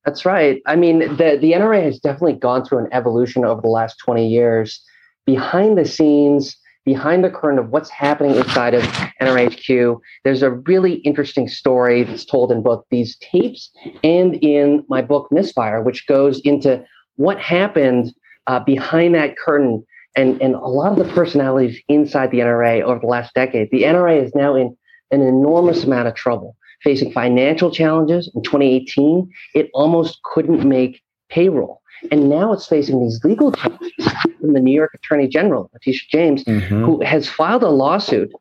That's 0.04 0.24
right. 0.24 0.62
I 0.66 0.76
mean, 0.76 1.00
the, 1.00 1.38
the 1.40 1.52
NRA 1.52 1.82
has 1.82 1.98
definitely 1.98 2.34
gone 2.34 2.64
through 2.64 2.78
an 2.78 2.88
evolution 2.92 3.44
over 3.44 3.60
the 3.60 3.68
last 3.68 3.98
20 3.98 4.28
years 4.28 4.80
behind 5.26 5.78
the 5.78 5.84
scenes, 5.84 6.56
behind 6.84 7.24
the 7.24 7.30
curtain 7.30 7.58
of 7.58 7.70
what's 7.70 7.90
happening 7.90 8.36
inside 8.36 8.74
of 8.74 8.82
NRHQ, 9.20 9.98
there's 10.22 10.42
a 10.42 10.50
really 10.50 10.94
interesting 10.96 11.48
story 11.48 12.02
that's 12.02 12.24
told 12.24 12.52
in 12.52 12.62
both 12.62 12.84
these 12.90 13.16
tapes 13.18 13.70
and 14.02 14.34
in 14.36 14.84
my 14.88 15.00
book 15.00 15.28
Misfire, 15.30 15.82
which 15.82 16.06
goes 16.06 16.40
into 16.40 16.84
what 17.16 17.38
happened 17.40 18.12
uh, 18.46 18.60
behind 18.60 19.14
that 19.14 19.36
curtain 19.38 19.84
and, 20.16 20.40
and 20.40 20.54
a 20.54 20.58
lot 20.58 20.92
of 20.92 21.06
the 21.06 21.12
personalities 21.12 21.80
inside 21.88 22.30
the 22.30 22.38
NRA 22.38 22.82
over 22.82 23.00
the 23.00 23.06
last 23.06 23.34
decade. 23.34 23.70
The 23.70 23.82
NRA 23.82 24.22
is 24.22 24.34
now 24.34 24.54
in 24.54 24.76
an 25.10 25.22
enormous 25.22 25.84
amount 25.84 26.08
of 26.08 26.14
trouble, 26.14 26.56
facing 26.82 27.12
financial 27.12 27.70
challenges. 27.70 28.30
In 28.34 28.42
2018, 28.42 29.30
it 29.54 29.70
almost 29.74 30.20
couldn't 30.24 30.68
make 30.68 31.02
payroll. 31.30 31.80
And 32.10 32.28
now 32.28 32.52
it's 32.52 32.66
facing 32.66 33.00
these 33.00 33.20
legal 33.24 33.50
challenges 33.52 33.92
from 34.40 34.52
the 34.52 34.60
New 34.60 34.74
York 34.74 34.92
Attorney 34.94 35.28
General, 35.28 35.70
Letitia 35.72 36.08
James, 36.10 36.44
mm-hmm. 36.44 36.84
who 36.84 37.02
has 37.02 37.28
filed 37.28 37.62
a 37.62 37.70
lawsuit 37.70 38.32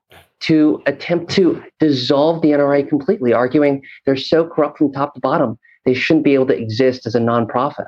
to 0.41 0.81
attempt 0.85 1.31
to 1.31 1.63
dissolve 1.79 2.41
the 2.41 2.49
NRA 2.49 2.87
completely, 2.87 3.31
arguing 3.33 3.81
they're 4.05 4.17
so 4.17 4.45
corrupt 4.45 4.77
from 4.77 4.91
top 4.91 5.13
to 5.13 5.21
bottom, 5.21 5.57
they 5.85 5.93
shouldn't 5.93 6.25
be 6.25 6.33
able 6.33 6.47
to 6.47 6.57
exist 6.57 7.05
as 7.05 7.15
a 7.15 7.19
nonprofit. 7.19 7.87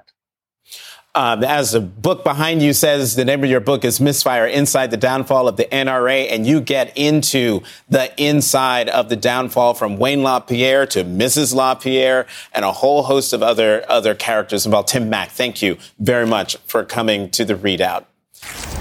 Um, 1.16 1.46
as 1.46 1.72
the 1.72 1.80
book 1.80 2.26
behind 2.26 2.62
you 2.62 2.74
says, 2.74 3.16
the 3.16 3.24
name 3.24 3.42
of 3.42 3.50
your 3.50 3.62
book 3.62 3.86
is 3.86 4.02
Misfire 4.02 4.46
Inside 4.48 4.92
the 4.92 4.98
Downfall 4.98 5.48
of 5.48 5.56
the 5.56 5.64
NRA, 5.64 6.30
and 6.30 6.46
you 6.46 6.60
get 6.60 6.92
into 6.98 7.62
the 7.88 8.12
inside 8.22 8.90
of 8.90 9.08
the 9.08 9.16
downfall 9.16 9.76
from 9.76 9.96
Wayne 9.96 10.24
LaPierre 10.24 10.86
to 10.88 11.06
Mrs. 11.06 11.56
LaPierre 11.56 12.28
and 12.54 12.66
a 12.66 12.72
whole 12.74 13.04
host 13.04 13.32
of 13.32 13.42
other, 13.42 13.86
other 13.88 14.14
characters 14.14 14.66
involved. 14.66 14.90
Tim 14.90 15.10
Mak, 15.10 15.30
thank 15.30 15.62
you 15.62 15.78
very 16.00 16.28
much 16.28 16.58
for 16.68 16.84
coming 16.84 17.30
to 17.30 17.46
the 17.46 17.56
ReidOut. 17.56 18.04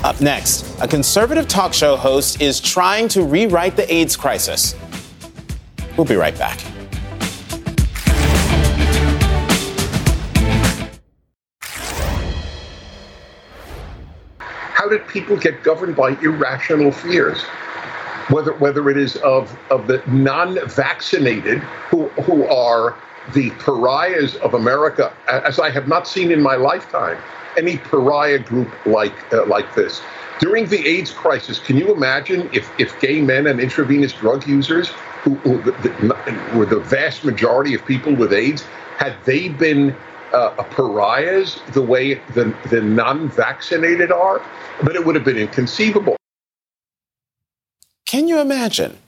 Up 0.03 0.21
next, 0.21 0.67
a 0.81 0.89
conservative 0.89 1.47
talk 1.47 1.73
show 1.73 1.95
host 1.95 2.43
is 2.43 2.59
trying 2.59 3.07
to 3.11 3.23
rewrite 3.23 3.77
the 3.77 3.91
AIDS 3.95 4.17
crisis. 4.17 4.75
We'll 5.97 6.05
be 6.05 6.17
right 6.17 6.37
back. 6.37 6.74
How 14.85 14.91
did 14.91 15.09
people 15.09 15.35
get 15.39 15.63
governed 15.63 15.97
by 15.97 16.11
irrational 16.21 16.93
fears? 16.93 17.41
Whether 18.29 18.53
whether 18.55 18.91
it 18.91 18.99
is 18.99 19.17
of 19.17 19.59
of 19.71 19.87
the 19.87 20.03
non-vaccinated 20.09 21.61
who 21.89 22.09
who 22.27 22.45
are 22.45 22.95
the 23.33 23.49
pariahs 23.53 24.37
of 24.37 24.53
America, 24.53 25.11
as 25.27 25.59
I 25.59 25.71
have 25.71 25.89
not 25.89 26.07
seen 26.07 26.31
in 26.31 26.43
my 26.43 26.57
lifetime 26.57 27.17
any 27.57 27.79
pariah 27.79 28.39
group 28.39 28.69
like 28.85 29.15
uh, 29.33 29.47
like 29.47 29.75
this. 29.75 30.03
During 30.39 30.67
the 30.67 30.87
AIDS 30.87 31.13
crisis, 31.13 31.59
can 31.61 31.79
you 31.79 31.95
imagine 31.95 32.51
if, 32.53 32.69
if 32.79 33.01
gay 33.01 33.23
men 33.23 33.47
and 33.47 33.61
intravenous 33.61 34.13
drug 34.13 34.47
users, 34.47 34.89
who, 35.23 35.37
who 35.37 35.63
the, 35.63 35.71
the, 35.71 36.59
were 36.59 36.67
the 36.67 36.81
vast 36.81 37.25
majority 37.25 37.73
of 37.73 37.87
people 37.87 38.15
with 38.15 38.33
AIDS, 38.33 38.63
had 38.99 39.17
they 39.25 39.49
been 39.49 39.97
uh, 40.33 40.63
pariahs 40.65 41.61
the 41.73 41.83
way 41.83 42.15
the, 42.35 42.57
the 42.71 42.81
non 42.81 43.29
vaccinated 43.29 44.11
are? 44.11 44.43
But 44.83 44.97
it 44.97 45.05
would 45.05 45.15
have 45.15 45.25
been 45.25 45.39
inconceivable. 45.39 46.17
Can 48.07 48.29
you 48.29 48.41
imagine? 48.41 48.99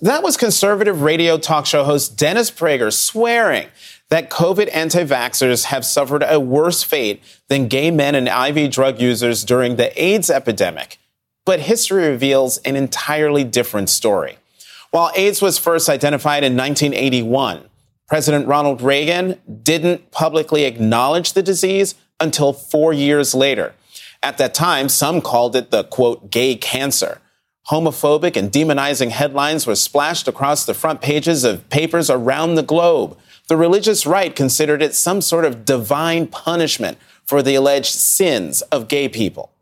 That 0.00 0.22
was 0.22 0.36
conservative 0.36 1.02
radio 1.02 1.38
talk 1.38 1.66
show 1.66 1.82
host 1.82 2.16
Dennis 2.16 2.50
Prager 2.50 2.92
swearing 2.92 3.66
that 4.10 4.30
COVID 4.30 4.68
anti 4.72 5.04
vaxxers 5.04 5.64
have 5.64 5.84
suffered 5.84 6.24
a 6.26 6.38
worse 6.38 6.82
fate 6.82 7.22
than 7.48 7.68
gay 7.68 7.90
men 7.90 8.14
and 8.14 8.28
IV 8.28 8.70
drug 8.70 9.00
users 9.00 9.44
during 9.44 9.76
the 9.76 10.02
AIDS 10.02 10.30
epidemic. 10.30 10.98
But 11.44 11.60
history 11.60 12.08
reveals 12.08 12.58
an 12.58 12.76
entirely 12.76 13.44
different 13.44 13.88
story. 13.88 14.38
While 14.90 15.10
AIDS 15.16 15.42
was 15.42 15.58
first 15.58 15.88
identified 15.88 16.44
in 16.44 16.56
1981, 16.56 17.67
President 18.08 18.46
Ronald 18.46 18.80
Reagan 18.80 19.38
didn't 19.62 20.10
publicly 20.12 20.64
acknowledge 20.64 21.34
the 21.34 21.42
disease 21.42 21.94
until 22.18 22.54
four 22.54 22.94
years 22.94 23.34
later. 23.34 23.74
At 24.22 24.38
that 24.38 24.54
time, 24.54 24.88
some 24.88 25.20
called 25.20 25.54
it 25.54 25.70
the 25.70 25.84
quote, 25.84 26.30
gay 26.30 26.56
cancer. 26.56 27.20
Homophobic 27.70 28.34
and 28.34 28.50
demonizing 28.50 29.10
headlines 29.10 29.66
were 29.66 29.74
splashed 29.74 30.26
across 30.26 30.64
the 30.64 30.72
front 30.72 31.02
pages 31.02 31.44
of 31.44 31.68
papers 31.68 32.08
around 32.08 32.54
the 32.54 32.62
globe. 32.62 33.18
The 33.48 33.58
religious 33.58 34.06
right 34.06 34.34
considered 34.34 34.80
it 34.80 34.94
some 34.94 35.20
sort 35.20 35.44
of 35.44 35.66
divine 35.66 36.28
punishment 36.28 36.96
for 37.26 37.42
the 37.42 37.56
alleged 37.56 37.92
sins 37.92 38.62
of 38.62 38.88
gay 38.88 39.10
people. 39.10 39.52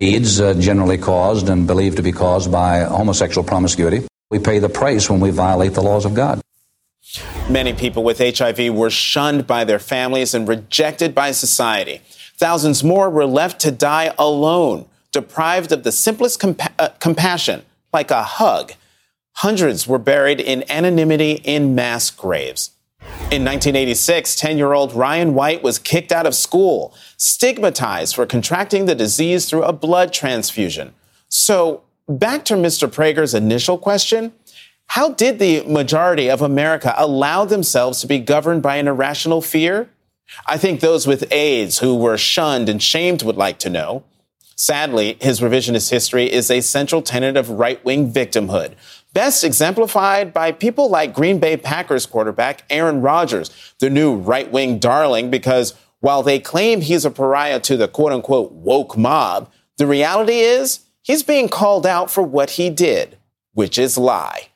AIDS 0.00 0.40
uh, 0.40 0.54
generally 0.54 0.98
caused 0.98 1.48
and 1.48 1.66
believed 1.66 1.96
to 1.96 2.02
be 2.02 2.12
caused 2.12 2.52
by 2.52 2.84
homosexual 2.84 3.46
promiscuity. 3.46 4.06
We 4.30 4.38
pay 4.38 4.60
the 4.60 4.68
price 4.68 5.10
when 5.10 5.18
we 5.18 5.30
violate 5.30 5.74
the 5.74 5.82
laws 5.82 6.04
of 6.04 6.14
God. 6.14 6.40
Many 7.48 7.72
people 7.72 8.04
with 8.04 8.18
HIV 8.18 8.72
were 8.74 8.90
shunned 8.90 9.46
by 9.46 9.64
their 9.64 9.78
families 9.78 10.34
and 10.34 10.46
rejected 10.46 11.14
by 11.14 11.32
society. 11.32 12.00
Thousands 12.36 12.84
more 12.84 13.10
were 13.10 13.26
left 13.26 13.60
to 13.62 13.70
die 13.70 14.14
alone, 14.18 14.86
deprived 15.12 15.72
of 15.72 15.82
the 15.82 15.92
simplest 15.92 16.40
compa- 16.40 16.72
uh, 16.78 16.90
compassion, 17.00 17.62
like 17.92 18.10
a 18.10 18.22
hug 18.22 18.72
Hundreds 19.34 19.86
were 19.86 19.98
buried 19.98 20.40
in 20.40 20.70
anonymity 20.70 21.32
in 21.44 21.74
mass 21.74 22.10
graves. 22.10 22.72
In 23.30 23.42
1986, 23.44 24.34
10 24.34 24.58
year 24.58 24.74
old 24.74 24.92
Ryan 24.92 25.34
White 25.34 25.62
was 25.62 25.78
kicked 25.78 26.12
out 26.12 26.26
of 26.26 26.34
school, 26.34 26.94
stigmatized 27.16 28.14
for 28.14 28.26
contracting 28.26 28.84
the 28.84 28.94
disease 28.94 29.48
through 29.48 29.62
a 29.62 29.72
blood 29.72 30.12
transfusion. 30.12 30.92
So, 31.28 31.84
back 32.06 32.44
to 32.46 32.54
Mr. 32.54 32.86
Prager's 32.86 33.32
initial 33.32 33.78
question 33.78 34.32
how 34.90 35.10
did 35.10 35.38
the 35.38 35.62
majority 35.68 36.28
of 36.28 36.42
America 36.42 36.92
allow 36.96 37.44
themselves 37.44 38.00
to 38.00 38.08
be 38.08 38.18
governed 38.18 38.60
by 38.60 38.74
an 38.74 38.88
irrational 38.88 39.40
fear? 39.40 39.88
I 40.46 40.58
think 40.58 40.80
those 40.80 41.06
with 41.06 41.32
AIDS 41.32 41.78
who 41.78 41.94
were 41.94 42.18
shunned 42.18 42.68
and 42.68 42.82
shamed 42.82 43.22
would 43.22 43.36
like 43.36 43.60
to 43.60 43.70
know. 43.70 44.02
Sadly, 44.56 45.16
his 45.20 45.38
revisionist 45.38 45.90
history 45.90 46.30
is 46.30 46.50
a 46.50 46.60
central 46.60 47.02
tenet 47.02 47.36
of 47.36 47.50
right 47.50 47.82
wing 47.84 48.12
victimhood, 48.12 48.72
best 49.12 49.44
exemplified 49.44 50.32
by 50.32 50.50
people 50.50 50.90
like 50.90 51.14
Green 51.14 51.38
Bay 51.38 51.56
Packers 51.56 52.04
quarterback 52.04 52.64
Aaron 52.68 53.00
Rodgers, 53.00 53.74
the 53.78 53.90
new 53.90 54.16
right 54.16 54.50
wing 54.50 54.80
darling, 54.80 55.30
because 55.30 55.74
while 56.00 56.24
they 56.24 56.40
claim 56.40 56.80
he's 56.80 57.04
a 57.04 57.12
pariah 57.12 57.60
to 57.60 57.76
the 57.76 57.86
quote 57.86 58.10
unquote 58.10 58.50
woke 58.50 58.96
mob, 58.96 59.52
the 59.76 59.86
reality 59.86 60.40
is 60.40 60.80
he's 61.00 61.22
being 61.22 61.48
called 61.48 61.86
out 61.86 62.10
for 62.10 62.24
what 62.24 62.50
he 62.50 62.70
did, 62.70 63.18
which 63.54 63.78
is 63.78 63.96
lie. 63.96 64.49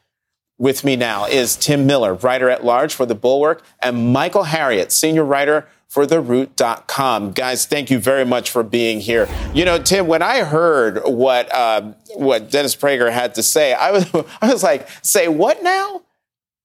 With 0.56 0.84
me 0.84 0.94
now 0.94 1.26
is 1.26 1.56
Tim 1.56 1.84
Miller, 1.84 2.14
writer 2.14 2.48
at 2.48 2.64
large 2.64 2.94
for 2.94 3.06
The 3.06 3.16
Bulwark, 3.16 3.64
and 3.82 4.12
Michael 4.12 4.44
Harriot, 4.44 4.92
senior 4.92 5.24
writer 5.24 5.66
for 5.88 6.06
theroot.com. 6.06 7.32
Guys, 7.32 7.66
thank 7.66 7.90
you 7.90 7.98
very 7.98 8.24
much 8.24 8.50
for 8.50 8.62
being 8.62 9.00
here. 9.00 9.28
You 9.52 9.64
know, 9.64 9.78
Tim, 9.78 10.06
when 10.06 10.22
I 10.22 10.44
heard 10.44 11.00
what 11.04 11.52
uh, 11.52 11.92
what 12.14 12.50
Dennis 12.50 12.76
Prager 12.76 13.10
had 13.12 13.34
to 13.34 13.42
say, 13.42 13.74
I 13.74 13.90
was 13.90 14.12
I 14.42 14.52
was 14.52 14.62
like, 14.62 14.88
say 15.02 15.28
what 15.28 15.62
now? 15.62 16.02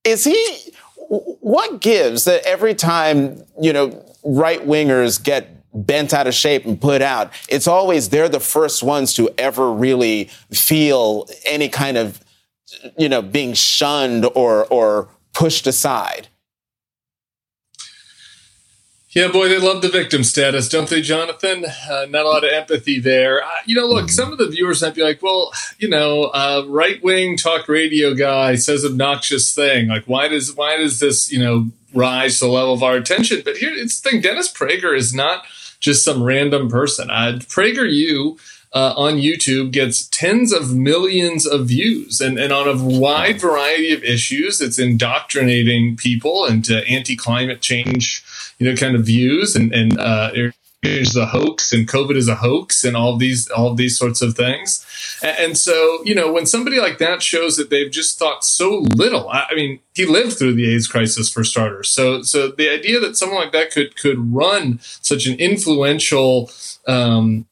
Is 0.03 0.23
he 0.23 0.73
what 1.09 1.81
gives 1.81 2.25
that 2.25 2.43
every 2.45 2.75
time, 2.75 3.43
you 3.59 3.73
know, 3.73 4.03
right 4.23 4.61
wingers 4.65 5.23
get 5.23 5.55
bent 5.73 6.13
out 6.13 6.27
of 6.27 6.33
shape 6.33 6.65
and 6.65 6.79
put 6.79 7.01
out, 7.01 7.31
it's 7.49 7.67
always 7.67 8.09
they're 8.09 8.29
the 8.29 8.39
first 8.39 8.83
ones 8.83 9.13
to 9.15 9.29
ever 9.37 9.71
really 9.71 10.25
feel 10.51 11.27
any 11.45 11.69
kind 11.69 11.97
of 11.97 12.23
you 12.97 13.09
know, 13.09 13.21
being 13.21 13.53
shunned 13.53 14.25
or 14.35 14.65
or 14.65 15.09
pushed 15.33 15.67
aside. 15.67 16.27
Yeah, 19.11 19.29
boy, 19.29 19.49
they 19.49 19.57
love 19.57 19.81
the 19.81 19.89
victim 19.89 20.23
status, 20.23 20.69
don't 20.69 20.87
they, 20.87 21.01
Jonathan? 21.01 21.65
Uh, 21.65 22.05
not 22.09 22.25
a 22.25 22.29
lot 22.29 22.43
of 22.43 22.51
empathy 22.51 22.99
there. 22.99 23.43
Uh, 23.43 23.49
you 23.65 23.75
know, 23.75 23.87
look, 23.87 24.07
some 24.07 24.31
of 24.31 24.37
the 24.37 24.47
viewers 24.47 24.83
might 24.83 24.93
be 24.93 25.01
like, 25.01 25.23
well, 25.23 25.51
you 25.79 25.89
know, 25.89 26.25
uh, 26.25 26.63
right 26.67 27.03
wing 27.03 27.35
talk 27.35 27.67
radio 27.67 28.13
guy 28.13 28.53
says 28.53 28.85
obnoxious 28.85 29.51
thing. 29.55 29.87
Like, 29.87 30.05
why 30.05 30.27
does 30.27 30.55
why 30.55 30.77
does 30.77 30.99
this 30.99 31.31
you 31.31 31.39
know 31.39 31.69
rise 31.93 32.37
to 32.37 32.45
the 32.45 32.51
level 32.51 32.73
of 32.73 32.83
our 32.83 32.95
attention? 32.95 33.41
But 33.43 33.57
here, 33.57 33.73
it's 33.73 33.99
the 33.99 34.11
thing: 34.11 34.21
Dennis 34.21 34.51
Prager 34.53 34.95
is 34.95 35.11
not 35.11 35.43
just 35.79 36.05
some 36.05 36.21
random 36.21 36.69
person. 36.69 37.09
Uh, 37.09 37.39
Prager, 37.39 37.91
you 37.91 38.37
uh, 38.73 38.93
on 38.95 39.15
YouTube 39.15 39.71
gets 39.71 40.07
tens 40.07 40.53
of 40.53 40.75
millions 40.75 41.45
of 41.45 41.67
views 41.67 42.21
and, 42.21 42.37
and 42.37 42.53
on 42.53 42.67
a 42.67 42.83
wide 42.83 43.41
variety 43.41 43.91
of 43.91 44.03
issues. 44.03 44.61
It's 44.61 44.77
indoctrinating 44.77 45.97
people 45.97 46.45
into 46.45 46.85
anti 46.87 47.15
climate 47.15 47.61
change, 47.61 48.23
you 48.59 48.69
know, 48.69 48.75
kind 48.75 48.95
of 48.95 49.05
views 49.05 49.55
and, 49.55 49.73
and, 49.73 49.99
uh, 49.99 50.31
a 50.81 51.25
hoax 51.25 51.73
and 51.73 51.87
COVID 51.87 52.15
is 52.15 52.29
a 52.29 52.35
hoax 52.35 52.85
and 52.85 52.95
all 52.95 53.17
these 53.17 53.49
all 53.49 53.75
these 53.75 53.97
sorts 53.97 54.21
of 54.21 54.35
things. 54.35 54.85
And, 55.21 55.57
so, 55.57 56.01
you 56.05 56.15
know, 56.15 56.31
when 56.31 56.45
somebody 56.45 56.79
like 56.79 56.97
that 56.99 57.21
shows 57.21 57.57
that 57.57 57.69
they've 57.69 57.91
just 57.91 58.17
thought 58.17 58.45
so 58.45 58.85
little, 58.95 59.27
I, 59.29 59.47
I, 59.49 59.55
mean, 59.55 59.79
he 59.93 60.05
lived 60.05 60.37
through 60.37 60.53
the 60.53 60.73
AIDS 60.73 60.87
crisis 60.87 61.29
for 61.29 61.43
starters. 61.43 61.89
So, 61.89 62.21
so 62.21 62.47
the 62.47 62.69
idea 62.69 63.01
that 63.01 63.17
someone 63.17 63.39
like 63.39 63.51
that 63.51 63.71
could 63.71 63.97
could 63.97 64.33
run 64.33 64.79
such 64.81 65.25
an 65.25 65.37
influential 65.37 66.49
um, 66.87 67.45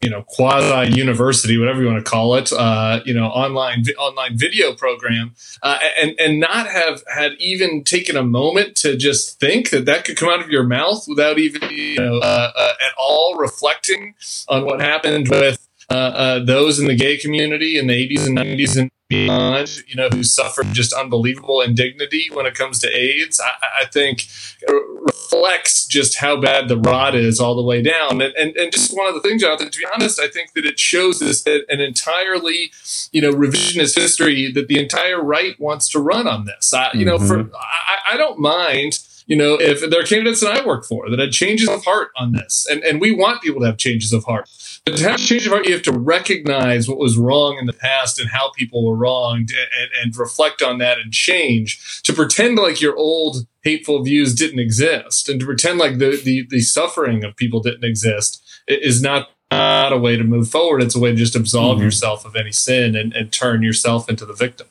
you 0.00 0.10
know 0.10 0.22
quasi 0.22 0.92
university 0.94 1.58
whatever 1.58 1.82
you 1.82 1.88
want 1.88 2.04
to 2.04 2.08
call 2.08 2.34
it 2.36 2.52
uh, 2.52 3.00
you 3.04 3.12
know 3.12 3.26
online 3.26 3.84
online 3.98 4.36
video 4.36 4.74
program 4.74 5.34
uh, 5.62 5.78
and 6.00 6.14
and 6.18 6.38
not 6.38 6.68
have 6.68 7.02
had 7.12 7.32
even 7.38 7.82
taken 7.82 8.16
a 8.16 8.22
moment 8.22 8.76
to 8.76 8.96
just 8.96 9.40
think 9.40 9.70
that 9.70 9.84
that 9.84 10.04
could 10.04 10.16
come 10.16 10.28
out 10.28 10.40
of 10.40 10.50
your 10.50 10.62
mouth 10.62 11.04
without 11.08 11.38
even 11.38 11.68
you 11.70 11.96
know 11.96 12.18
uh, 12.18 12.52
uh, 12.54 12.72
at 12.86 12.92
all 12.96 13.36
reflecting 13.36 14.14
on 14.48 14.64
what 14.64 14.80
happened 14.80 15.28
with 15.28 15.68
those 15.88 16.78
in 16.78 16.86
the 16.86 16.96
gay 16.96 17.16
community 17.16 17.78
in 17.78 17.86
the 17.86 17.94
80s 17.94 18.26
and 18.26 18.38
90s 18.38 18.78
and 18.78 18.90
beyond, 19.08 19.84
you 19.86 19.94
know, 19.94 20.08
who 20.08 20.22
suffered 20.22 20.66
just 20.72 20.92
unbelievable 20.92 21.60
indignity 21.60 22.28
when 22.32 22.46
it 22.46 22.54
comes 22.54 22.78
to 22.80 22.88
AIDS, 22.88 23.40
I, 23.40 23.82
I, 23.82 23.86
think 23.86 24.26
reflects 24.68 25.86
just 25.86 26.18
how 26.18 26.40
bad 26.40 26.68
the 26.68 26.76
rot 26.76 27.14
is 27.14 27.38
all 27.38 27.54
the 27.54 27.62
way 27.62 27.82
down. 27.82 28.20
And, 28.20 28.34
and, 28.34 28.56
and 28.56 28.72
just 28.72 28.96
one 28.96 29.06
of 29.06 29.14
the 29.14 29.20
things, 29.20 29.42
Jonathan, 29.42 29.70
to 29.70 29.78
be 29.78 29.86
honest, 29.94 30.18
I 30.18 30.28
think 30.28 30.54
that 30.54 30.66
it 30.66 30.80
shows 30.80 31.20
this 31.20 31.46
an 31.46 31.80
entirely, 31.80 32.72
you 33.12 33.22
know, 33.22 33.32
revisionist 33.32 33.94
history 33.96 34.50
that 34.52 34.68
the 34.68 34.80
entire 34.80 35.22
right 35.22 35.58
wants 35.60 35.88
to 35.90 36.00
run 36.00 36.26
on 36.26 36.44
this. 36.44 36.74
I, 36.74 36.90
you 36.94 37.04
know, 37.04 37.18
for 37.18 37.44
mm-hmm. 37.44 37.54
I, 37.54 38.14
I 38.14 38.16
don't 38.16 38.38
mind 38.38 38.98
you 39.26 39.34
know, 39.34 39.54
if 39.60 39.80
there 39.90 40.00
are 40.00 40.04
candidates 40.04 40.40
that 40.40 40.56
I 40.56 40.64
work 40.64 40.84
for 40.84 41.10
that 41.10 41.18
had 41.18 41.32
changes 41.32 41.68
of 41.68 41.84
heart 41.84 42.12
on 42.16 42.32
this, 42.32 42.64
and, 42.70 42.82
and 42.84 43.00
we 43.00 43.10
want 43.10 43.42
people 43.42 43.60
to 43.60 43.66
have 43.66 43.76
changes 43.76 44.12
of 44.12 44.24
heart. 44.24 44.48
To 44.86 45.10
have 45.10 45.18
change 45.18 45.46
of 45.46 45.52
heart, 45.52 45.66
you 45.66 45.72
have 45.72 45.82
to 45.82 45.92
recognize 45.92 46.88
what 46.88 46.98
was 46.98 47.18
wrong 47.18 47.58
in 47.58 47.66
the 47.66 47.72
past 47.72 48.20
and 48.20 48.30
how 48.30 48.50
people 48.52 48.86
were 48.86 48.94
wronged 48.94 49.50
and, 49.50 49.90
and 50.00 50.16
reflect 50.16 50.62
on 50.62 50.78
that 50.78 50.98
and 50.98 51.12
change. 51.12 52.02
To 52.04 52.12
pretend 52.12 52.56
like 52.56 52.80
your 52.80 52.96
old 52.96 53.46
hateful 53.64 54.02
views 54.04 54.32
didn't 54.32 54.60
exist 54.60 55.28
and 55.28 55.40
to 55.40 55.46
pretend 55.46 55.80
like 55.80 55.98
the, 55.98 56.20
the, 56.22 56.46
the 56.48 56.60
suffering 56.60 57.24
of 57.24 57.34
people 57.34 57.60
didn't 57.60 57.84
exist 57.84 58.42
is 58.68 59.02
not 59.02 59.28
not 59.50 59.92
a 59.92 59.98
way 59.98 60.16
to 60.16 60.24
move 60.24 60.48
forward. 60.48 60.82
It's 60.82 60.96
a 60.96 60.98
way 60.98 61.10
to 61.10 61.16
just 61.16 61.36
absolve 61.36 61.76
mm-hmm. 61.76 61.84
yourself 61.84 62.24
of 62.24 62.34
any 62.34 62.52
sin 62.52 62.96
and, 62.96 63.12
and 63.14 63.32
turn 63.32 63.62
yourself 63.62 64.08
into 64.08 64.26
the 64.26 64.32
victim. 64.32 64.66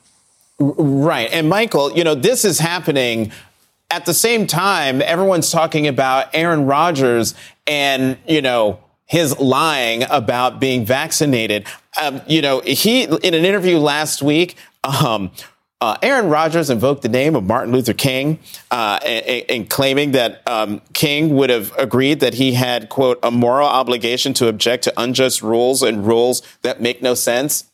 Right. 0.58 1.30
And 1.32 1.48
Michael, 1.48 1.92
you 1.92 2.04
know, 2.04 2.14
this 2.14 2.44
is 2.44 2.58
happening 2.58 3.32
at 3.90 4.04
the 4.04 4.14
same 4.14 4.46
time. 4.46 5.00
Everyone's 5.00 5.50
talking 5.50 5.86
about 5.86 6.28
Aaron 6.34 6.66
Rodgers 6.66 7.34
and, 7.66 8.18
you 8.26 8.42
know, 8.42 8.80
his 9.06 9.38
lying 9.38 10.02
about 10.10 10.60
being 10.60 10.84
vaccinated. 10.84 11.66
Um, 12.00 12.20
you 12.26 12.42
know, 12.42 12.60
he 12.60 13.04
in 13.04 13.34
an 13.34 13.44
interview 13.44 13.78
last 13.78 14.20
week. 14.22 14.56
Um, 14.84 15.30
uh, 15.80 15.96
Aaron 16.02 16.30
Rodgers 16.30 16.70
invoked 16.70 17.02
the 17.02 17.08
name 17.08 17.36
of 17.36 17.44
Martin 17.44 17.72
Luther 17.72 17.92
King 17.92 18.38
uh, 18.70 18.98
in, 19.04 19.66
claiming 19.66 20.12
that 20.12 20.40
um, 20.48 20.80
King 20.94 21.36
would 21.36 21.50
have 21.50 21.76
agreed 21.76 22.20
that 22.20 22.34
he 22.34 22.52
had, 22.54 22.88
quote, 22.88 23.18
a 23.22 23.30
moral 23.30 23.68
obligation 23.68 24.32
to 24.34 24.48
object 24.48 24.84
to 24.84 24.92
unjust 24.96 25.42
rules 25.42 25.82
and 25.82 26.06
rules 26.06 26.40
that 26.62 26.80
make 26.80 27.02
no 27.02 27.12
sense. 27.12 27.70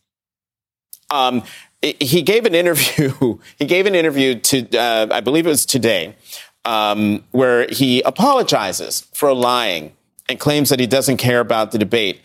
Um, 1.11 1.45
he 1.80 2.22
gave 2.22 2.45
an 2.45 2.57
interview. 2.57 3.39
he 3.59 3.66
gave 3.66 3.87
an 3.87 3.95
interview 3.95 4.35
to, 4.35 4.76
uh, 4.76 5.07
I 5.11 5.20
believe 5.20 5.47
it 5.47 5.51
was 5.51 5.64
today, 5.64 6.16
um, 6.64 7.22
where 7.30 7.68
he 7.68 8.03
apologizes 8.03 9.07
for 9.12 9.33
lying 9.33 9.93
and 10.33 10.41
claims 10.41 10.70
that 10.70 10.80
he 10.80 10.87
doesn't 10.87 11.18
care 11.18 11.41
about 11.41 11.70
the 11.70 11.78
debate. 11.78 12.20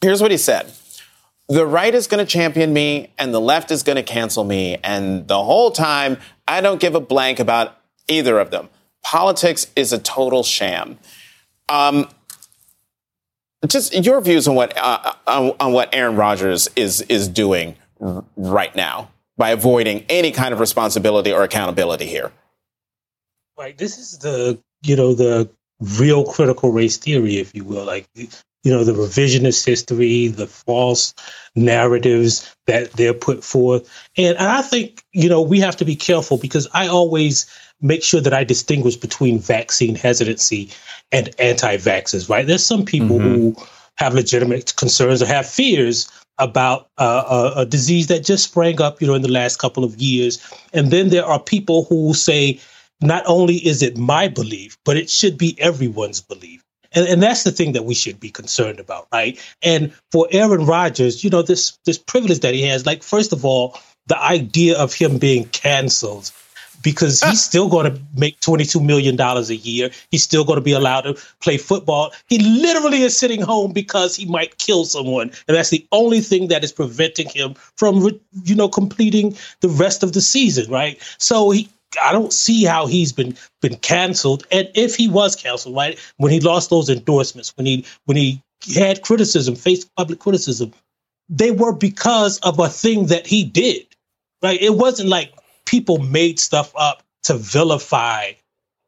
Here's 0.00 0.20
what 0.20 0.30
he 0.30 0.36
said 0.36 0.72
the 1.48 1.66
right 1.66 1.94
is 1.94 2.06
going 2.06 2.24
to 2.24 2.30
champion 2.30 2.72
me 2.72 3.10
and 3.18 3.32
the 3.32 3.40
left 3.40 3.70
is 3.70 3.82
going 3.82 3.96
to 3.96 4.02
cancel 4.02 4.44
me. 4.44 4.76
And 4.84 5.26
the 5.26 5.42
whole 5.42 5.70
time, 5.70 6.18
I 6.46 6.60
don't 6.60 6.80
give 6.80 6.94
a 6.94 7.00
blank 7.00 7.40
about 7.40 7.78
either 8.06 8.38
of 8.38 8.50
them. 8.50 8.68
Politics 9.02 9.68
is 9.74 9.92
a 9.92 9.98
total 9.98 10.42
sham. 10.42 10.98
Um, 11.70 12.08
just 13.66 13.94
your 13.94 14.20
views 14.20 14.46
on 14.46 14.54
what 14.54 14.76
uh, 14.76 15.14
on, 15.26 15.52
on, 15.58 15.72
what 15.72 15.94
Aaron 15.94 16.16
Rodgers 16.16 16.68
is 16.76 17.00
is 17.02 17.28
doing 17.28 17.76
r- 18.00 18.24
right 18.36 18.74
now 18.76 19.10
by 19.36 19.50
avoiding 19.50 20.04
any 20.08 20.30
kind 20.30 20.52
of 20.52 20.60
responsibility 20.60 21.32
or 21.32 21.42
accountability 21.42 22.06
here. 22.06 22.30
Right. 23.58 23.76
This 23.76 23.98
is 23.98 24.18
the 24.18 24.60
you 24.82 24.96
know 24.96 25.14
the 25.14 25.50
real 25.98 26.24
critical 26.24 26.72
race 26.72 26.96
theory, 26.96 27.38
if 27.38 27.54
you 27.54 27.64
will. 27.64 27.84
Like 27.84 28.08
you 28.64 28.72
know, 28.72 28.84
the 28.84 28.92
revisionist 28.92 29.64
history, 29.64 30.26
the 30.26 30.46
false 30.46 31.14
narratives 31.54 32.54
that 32.66 32.92
they're 32.92 33.14
put 33.14 33.44
forth. 33.44 33.88
And, 34.16 34.36
and 34.36 34.48
I 34.48 34.62
think, 34.62 35.02
you 35.12 35.28
know, 35.28 35.40
we 35.40 35.60
have 35.60 35.76
to 35.76 35.84
be 35.84 35.96
careful 35.96 36.38
because 36.38 36.66
I 36.74 36.88
always 36.88 37.46
make 37.80 38.02
sure 38.02 38.20
that 38.20 38.34
I 38.34 38.44
distinguish 38.44 38.96
between 38.96 39.38
vaccine 39.38 39.94
hesitancy 39.94 40.70
and 41.12 41.30
anti 41.38 41.76
vaxxers, 41.76 42.28
right? 42.28 42.46
There's 42.46 42.66
some 42.66 42.84
people 42.84 43.18
mm-hmm. 43.18 43.34
who 43.34 43.56
have 43.96 44.14
legitimate 44.14 44.74
concerns 44.76 45.22
or 45.22 45.26
have 45.26 45.48
fears 45.48 46.10
about 46.38 46.88
uh, 46.98 47.52
a, 47.56 47.60
a 47.60 47.66
disease 47.66 48.08
that 48.08 48.24
just 48.24 48.44
sprang 48.44 48.80
up, 48.80 49.00
you 49.00 49.06
know, 49.06 49.14
in 49.14 49.22
the 49.22 49.30
last 49.30 49.58
couple 49.58 49.84
of 49.84 49.96
years. 49.96 50.38
And 50.72 50.90
then 50.90 51.08
there 51.08 51.24
are 51.24 51.40
people 51.40 51.84
who 51.84 52.14
say, 52.14 52.60
not 53.00 53.22
only 53.26 53.56
is 53.56 53.82
it 53.82 53.96
my 53.96 54.28
belief, 54.28 54.76
but 54.84 54.96
it 54.96 55.10
should 55.10 55.38
be 55.38 55.56
everyone's 55.60 56.20
belief. 56.20 56.62
And, 56.92 57.06
and 57.06 57.22
that's 57.22 57.44
the 57.44 57.52
thing 57.52 57.72
that 57.72 57.84
we 57.84 57.94
should 57.94 58.18
be 58.18 58.30
concerned 58.30 58.80
about, 58.80 59.08
right? 59.12 59.38
And 59.62 59.92
for 60.10 60.26
Aaron 60.30 60.64
Rodgers, 60.64 61.22
you 61.22 61.30
know, 61.30 61.42
this 61.42 61.78
this 61.84 61.98
privilege 61.98 62.40
that 62.40 62.54
he 62.54 62.62
has, 62.62 62.86
like, 62.86 63.02
first 63.02 63.32
of 63.32 63.44
all, 63.44 63.78
the 64.06 64.18
idea 64.18 64.76
of 64.78 64.94
him 64.94 65.18
being 65.18 65.44
canceled 65.46 66.32
because 66.82 67.20
he's 67.20 67.44
still 67.50 67.68
going 67.68 67.92
to 67.92 68.00
make 68.16 68.40
$22 68.40 68.84
million 68.84 69.20
a 69.20 69.42
year. 69.52 69.90
He's 70.10 70.22
still 70.22 70.44
going 70.44 70.56
to 70.58 70.62
be 70.62 70.72
allowed 70.72 71.02
to 71.02 71.16
play 71.40 71.58
football. 71.58 72.12
He 72.28 72.38
literally 72.38 73.02
is 73.02 73.16
sitting 73.16 73.42
home 73.42 73.72
because 73.72 74.16
he 74.16 74.26
might 74.26 74.58
kill 74.58 74.84
someone. 74.84 75.30
And 75.46 75.56
that's 75.56 75.70
the 75.70 75.86
only 75.92 76.20
thing 76.20 76.48
that 76.48 76.64
is 76.64 76.72
preventing 76.72 77.28
him 77.28 77.54
from, 77.76 78.20
you 78.44 78.54
know, 78.54 78.68
completing 78.68 79.36
the 79.60 79.68
rest 79.68 80.02
of 80.02 80.12
the 80.12 80.20
season, 80.20 80.70
right? 80.70 80.98
So 81.18 81.50
he, 81.50 81.68
I 82.02 82.12
don't 82.12 82.32
see 82.32 82.64
how 82.64 82.86
he's 82.86 83.12
been 83.12 83.36
been 83.60 83.76
canceled. 83.76 84.46
And 84.50 84.70
if 84.74 84.94
he 84.94 85.08
was 85.08 85.36
canceled, 85.36 85.76
right, 85.76 85.98
when 86.16 86.32
he 86.32 86.40
lost 86.40 86.70
those 86.70 86.90
endorsements, 86.90 87.56
when 87.56 87.66
he 87.66 87.86
when 88.04 88.16
he 88.16 88.42
had 88.74 89.02
criticism, 89.02 89.54
faced 89.54 89.94
public 89.96 90.18
criticism, 90.18 90.72
they 91.28 91.50
were 91.50 91.72
because 91.72 92.38
of 92.40 92.58
a 92.58 92.68
thing 92.68 93.06
that 93.06 93.26
he 93.26 93.44
did. 93.44 93.86
Right? 94.42 94.60
It 94.60 94.74
wasn't 94.74 95.08
like 95.08 95.32
people 95.66 95.98
made 95.98 96.38
stuff 96.38 96.72
up 96.76 97.02
to 97.24 97.34
vilify 97.34 98.32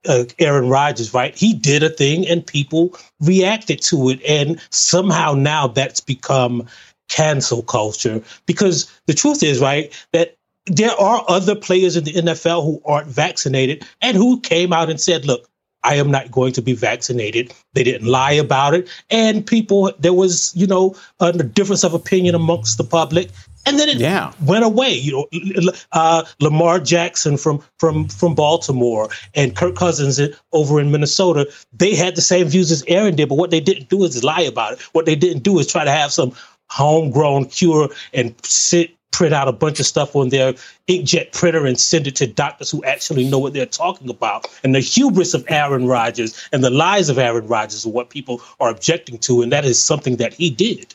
uh, 0.09 0.25
Aaron 0.39 0.69
Rodgers, 0.69 1.13
right? 1.13 1.37
He 1.37 1.53
did 1.53 1.83
a 1.83 1.91
thing 1.91 2.27
and 2.27 2.47
people 2.47 2.97
reacted 3.21 3.83
to 3.83 4.09
it. 4.11 4.21
And 4.27 4.61
somehow 4.71 5.35
now 5.35 5.67
that's 5.69 6.01
become 6.01 6.67
cancel 7.09 7.63
culture 7.63 8.23
because 8.47 8.91
the 9.07 9.15
truth 9.15 9.43
is, 9.43 9.61
right, 9.61 9.93
that 10.13 10.37
there 10.67 10.93
are 10.93 11.25
other 11.29 11.55
players 11.55 11.97
in 11.97 12.05
the 12.05 12.13
NFL 12.13 12.65
who 12.65 12.83
aren't 12.85 13.09
vaccinated 13.09 13.87
and 14.01 14.17
who 14.17 14.41
came 14.41 14.73
out 14.73 14.91
and 14.91 15.01
said, 15.01 15.25
look, 15.25 15.51
I 15.83 15.95
am 15.95 16.11
not 16.11 16.31
going 16.31 16.53
to 16.55 16.63
be 16.63 16.75
vaccinated. 16.75 17.55
They 17.73 17.85
didn't 17.85 18.07
lie 18.07 18.33
about 18.33 18.75
it. 18.75 18.89
And 19.09 19.47
people, 19.47 19.93
there 19.99 20.13
was, 20.13 20.53
you 20.55 20.67
know, 20.67 20.95
a 21.21 21.33
difference 21.33 21.85
of 21.85 21.95
opinion 21.95 22.35
amongst 22.35 22.77
the 22.77 22.85
public. 22.85 23.31
And 23.67 23.79
then 23.79 23.89
it 23.89 23.97
yeah. 23.97 24.33
went 24.45 24.65
away. 24.65 24.93
You 24.93 25.27
know, 25.33 25.73
uh, 25.93 26.25
Lamar 26.41 26.81
Jackson 26.81 27.37
from 27.37 27.63
from 27.79 28.09
from 28.09 28.35
Baltimore 28.35 29.09
and 29.35 29.55
Kirk 29.55 29.77
Cousins 29.77 30.21
over 30.53 30.81
in 30.81 30.91
Minnesota, 30.91 31.51
they 31.73 31.95
had 31.95 32.15
the 32.15 32.23
same 32.23 32.49
views 32.49 32.71
as 32.71 32.83
Aaron 32.87 33.17
did, 33.17 33.29
but 33.29 33.37
what 33.37 33.51
they 33.51 33.61
didn't 33.61 33.91
do 33.91 34.03
is 34.05 34.25
lie 34.25 34.41
about 34.41 34.75
it. 34.75 34.81
What 34.93 35.05
they 35.05 35.15
didn't 35.15 35.43
do 35.43 35.59
is 35.59 35.67
try 35.67 35.85
to 35.85 35.91
have 35.91 36.11
some 36.11 36.33
homegrown 36.71 37.47
cure 37.47 37.91
and 38.15 38.35
sit 38.43 38.97
print 39.13 39.35
out 39.35 39.49
a 39.49 39.53
bunch 39.53 39.81
of 39.81 39.87
stuff 39.87 40.15
on 40.15 40.29
their 40.29 40.55
inkjet 40.89 41.33
printer 41.33 41.67
and 41.67 41.79
send 41.79 42.07
it 42.07 42.17
to 42.17 42.27
doctors 42.27 42.71
who 42.71 42.83
actually 42.85 43.29
know 43.29 43.39
what 43.39 43.53
they're 43.53 43.67
talking 43.67 44.09
about. 44.09 44.47
And 44.63 44.75
the 44.75 44.81
hubris 44.81 45.35
of 45.35 45.45
Aaron 45.49 45.87
Rodgers 45.87 46.49
and 46.53 46.63
the 46.63 46.71
lies 46.71 47.09
of 47.09 47.19
Aaron 47.19 47.47
Rodgers 47.47 47.85
are 47.85 47.91
what 47.91 48.11
people 48.11 48.41
are 48.61 48.71
objecting 48.71 49.19
to, 49.19 49.43
and 49.43 49.53
that 49.53 49.65
is 49.65 49.83
something 49.83 50.17
that 50.17 50.35
he 50.35 50.51
did. 50.51 50.95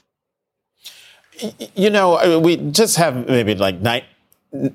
You 1.75 1.89
know, 1.89 2.39
we 2.39 2.57
just 2.57 2.95
have 2.95 3.27
maybe 3.27 3.55
like 3.55 3.81
night. 3.81 4.05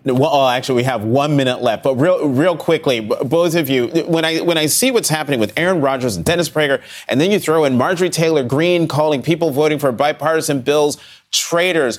Well, 0.04 0.46
actually, 0.46 0.76
we 0.76 0.82
have 0.82 1.04
one 1.04 1.36
minute 1.36 1.62
left, 1.62 1.84
but 1.84 1.94
real, 1.94 2.28
real 2.28 2.54
quickly, 2.54 3.00
both 3.00 3.54
of 3.54 3.70
you, 3.70 3.86
when 4.06 4.26
I 4.26 4.40
when 4.40 4.58
I 4.58 4.66
see 4.66 4.90
what's 4.90 5.08
happening 5.08 5.40
with 5.40 5.54
Aaron 5.56 5.80
Rodgers 5.80 6.16
and 6.16 6.24
Dennis 6.24 6.50
Prager, 6.50 6.82
and 7.08 7.18
then 7.18 7.30
you 7.30 7.38
throw 7.38 7.64
in 7.64 7.78
Marjorie 7.78 8.10
Taylor 8.10 8.44
Greene 8.44 8.88
calling 8.88 9.22
people 9.22 9.52
voting 9.52 9.78
for 9.78 9.90
bipartisan 9.90 10.60
bills 10.60 10.98
traitors, 11.30 11.98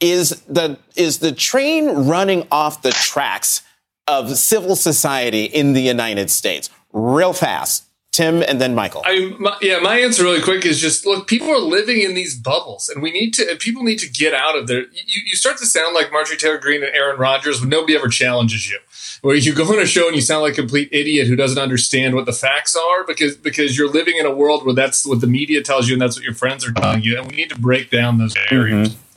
is 0.00 0.42
the 0.42 0.78
is 0.96 1.18
the 1.18 1.32
train 1.32 2.06
running 2.06 2.46
off 2.50 2.82
the 2.82 2.90
tracks 2.90 3.62
of 4.06 4.36
civil 4.36 4.76
society 4.76 5.44
in 5.44 5.72
the 5.74 5.82
United 5.82 6.30
States 6.30 6.70
real 6.92 7.32
fast. 7.32 7.84
Tim 8.10 8.42
and 8.42 8.60
then 8.60 8.74
Michael. 8.74 9.02
I 9.04 9.32
my, 9.38 9.56
yeah, 9.60 9.78
my 9.78 10.00
answer 10.00 10.24
really 10.24 10.40
quick 10.40 10.64
is 10.64 10.80
just 10.80 11.06
look. 11.06 11.28
People 11.28 11.50
are 11.50 11.60
living 11.60 12.00
in 12.00 12.14
these 12.14 12.36
bubbles, 12.36 12.88
and 12.88 13.02
we 13.02 13.12
need 13.12 13.32
to. 13.34 13.54
People 13.60 13.84
need 13.84 13.98
to 13.98 14.08
get 14.08 14.34
out 14.34 14.56
of 14.56 14.66
there. 14.66 14.80
You, 14.80 15.22
you 15.26 15.36
start 15.36 15.58
to 15.58 15.66
sound 15.66 15.94
like 15.94 16.10
Marjorie 16.10 16.38
Taylor 16.38 16.58
Greene 16.58 16.82
and 16.82 16.92
Aaron 16.94 17.18
Rodgers 17.18 17.60
when 17.60 17.68
nobody 17.68 17.94
ever 17.94 18.08
challenges 18.08 18.68
you. 18.68 18.78
Where 19.20 19.36
you 19.36 19.54
go 19.54 19.64
on 19.64 19.78
a 19.78 19.86
show 19.86 20.06
and 20.06 20.16
you 20.16 20.22
sound 20.22 20.42
like 20.42 20.54
a 20.54 20.56
complete 20.56 20.88
idiot 20.90 21.28
who 21.28 21.36
doesn't 21.36 21.62
understand 21.62 22.14
what 22.14 22.24
the 22.24 22.32
facts 22.32 22.74
are 22.74 23.04
because 23.06 23.36
because 23.36 23.76
you're 23.76 23.90
living 23.90 24.16
in 24.16 24.26
a 24.26 24.34
world 24.34 24.64
where 24.64 24.74
that's 24.74 25.06
what 25.06 25.20
the 25.20 25.26
media 25.26 25.62
tells 25.62 25.86
you 25.86 25.94
and 25.94 26.02
that's 26.02 26.16
what 26.16 26.24
your 26.24 26.34
friends 26.34 26.66
are 26.66 26.72
telling 26.72 27.02
you, 27.02 27.18
and 27.18 27.30
we 27.30 27.36
need 27.36 27.50
to 27.50 27.60
break 27.60 27.90
down 27.90 28.18
those 28.18 28.34
barriers. 28.48 28.88
Mm-hmm. 28.88 29.07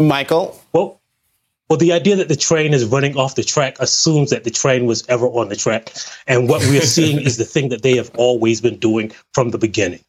Michael? 0.00 0.60
Well, 0.72 1.00
well, 1.68 1.78
the 1.78 1.92
idea 1.92 2.16
that 2.16 2.28
the 2.28 2.36
train 2.36 2.74
is 2.74 2.84
running 2.84 3.16
off 3.16 3.36
the 3.36 3.44
track 3.44 3.76
assumes 3.78 4.30
that 4.30 4.42
the 4.42 4.50
train 4.50 4.86
was 4.86 5.04
ever 5.08 5.26
on 5.26 5.48
the 5.48 5.56
track. 5.56 5.92
And 6.26 6.48
what 6.48 6.62
we're 6.62 6.80
seeing 6.96 7.20
is 7.20 7.36
the 7.36 7.44
thing 7.44 7.68
that 7.68 7.82
they 7.82 7.96
have 7.96 8.10
always 8.16 8.60
been 8.60 8.78
doing 8.78 9.12
from 9.32 9.50
the 9.50 9.58
beginning. 9.58 10.00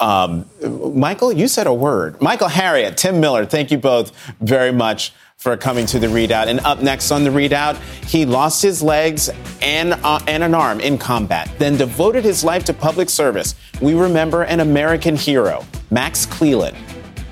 Um, 0.00 0.46
Michael, 0.92 1.32
you 1.32 1.46
said 1.46 1.68
a 1.68 1.72
word. 1.72 2.20
Michael 2.20 2.48
Harriot, 2.48 2.96
Tim 2.96 3.20
Miller, 3.20 3.46
thank 3.46 3.70
you 3.70 3.78
both 3.78 4.10
very 4.40 4.72
much 4.72 5.12
for 5.36 5.56
coming 5.56 5.86
to 5.86 6.00
the 6.00 6.08
ReidOut. 6.08 6.48
And 6.48 6.58
up 6.60 6.82
next 6.82 7.12
on 7.12 7.22
the 7.22 7.30
ReidOut, 7.30 7.76
he 8.08 8.26
lost 8.26 8.60
his 8.60 8.82
legs 8.82 9.30
and, 9.62 9.92
uh, 9.92 10.18
and 10.26 10.42
an 10.42 10.54
arm 10.54 10.80
in 10.80 10.98
combat, 10.98 11.48
then 11.58 11.76
devoted 11.76 12.24
his 12.24 12.42
life 12.42 12.64
to 12.64 12.74
public 12.74 13.08
service. 13.08 13.54
We 13.80 13.94
remember 13.94 14.42
an 14.42 14.60
American 14.60 15.14
hero, 15.14 15.64
Max 15.92 16.26
Cleland. 16.26 16.76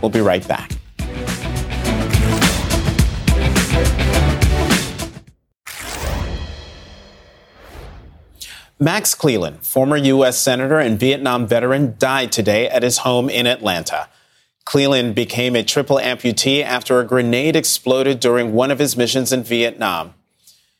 We'll 0.00 0.10
be 0.10 0.20
right 0.20 0.46
back. 0.46 0.70
Max 8.82 9.14
Cleland, 9.14 9.64
former 9.64 9.96
U.S. 9.96 10.36
Senator 10.36 10.80
and 10.80 10.98
Vietnam 10.98 11.46
veteran, 11.46 11.94
died 12.00 12.32
today 12.32 12.68
at 12.68 12.82
his 12.82 12.98
home 12.98 13.30
in 13.30 13.46
Atlanta. 13.46 14.08
Cleland 14.64 15.14
became 15.14 15.54
a 15.54 15.62
triple 15.62 15.98
amputee 15.98 16.64
after 16.64 16.98
a 16.98 17.06
grenade 17.06 17.54
exploded 17.54 18.18
during 18.18 18.54
one 18.54 18.72
of 18.72 18.80
his 18.80 18.96
missions 18.96 19.32
in 19.32 19.44
Vietnam. 19.44 20.14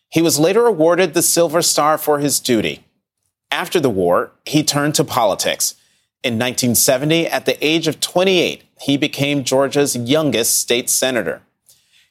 He 0.08 0.20
was 0.20 0.40
later 0.40 0.66
awarded 0.66 1.14
the 1.14 1.22
Silver 1.22 1.62
Star 1.62 1.96
for 1.96 2.18
his 2.18 2.40
duty. 2.40 2.84
After 3.52 3.78
the 3.78 3.88
war, 3.88 4.32
he 4.44 4.64
turned 4.64 4.96
to 4.96 5.04
politics. 5.04 5.76
In 6.24 6.34
1970, 6.34 7.28
at 7.28 7.46
the 7.46 7.64
age 7.64 7.86
of 7.86 8.00
28, 8.00 8.64
he 8.80 8.96
became 8.96 9.44
Georgia's 9.44 9.94
youngest 9.94 10.58
state 10.58 10.90
senator. 10.90 11.42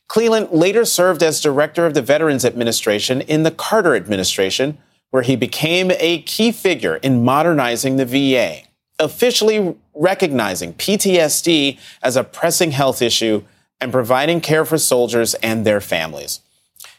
Cleland 0.07 0.51
later 0.51 0.85
served 0.85 1.21
as 1.21 1.41
director 1.41 1.85
of 1.85 1.95
the 1.95 2.01
Veterans 2.01 2.45
Administration 2.45 3.19
in 3.19 3.43
the 3.43 3.51
Carter 3.51 3.93
administration 3.93 4.77
where 5.11 5.23
he 5.23 5.35
became 5.35 5.91
a 5.99 6.21
key 6.23 6.51
figure 6.51 6.95
in 6.97 7.23
modernizing 7.23 7.97
the 7.97 8.05
VA. 8.05 8.63
officially 8.99 9.75
recognizing 9.95 10.75
PTSD 10.75 11.79
as 12.03 12.15
a 12.15 12.23
pressing 12.23 12.69
health 12.69 13.01
issue 13.01 13.43
and 13.79 13.91
providing 13.91 14.39
care 14.39 14.63
for 14.63 14.77
soldiers 14.77 15.33
and 15.35 15.65
their 15.65 15.81
families. 15.81 16.39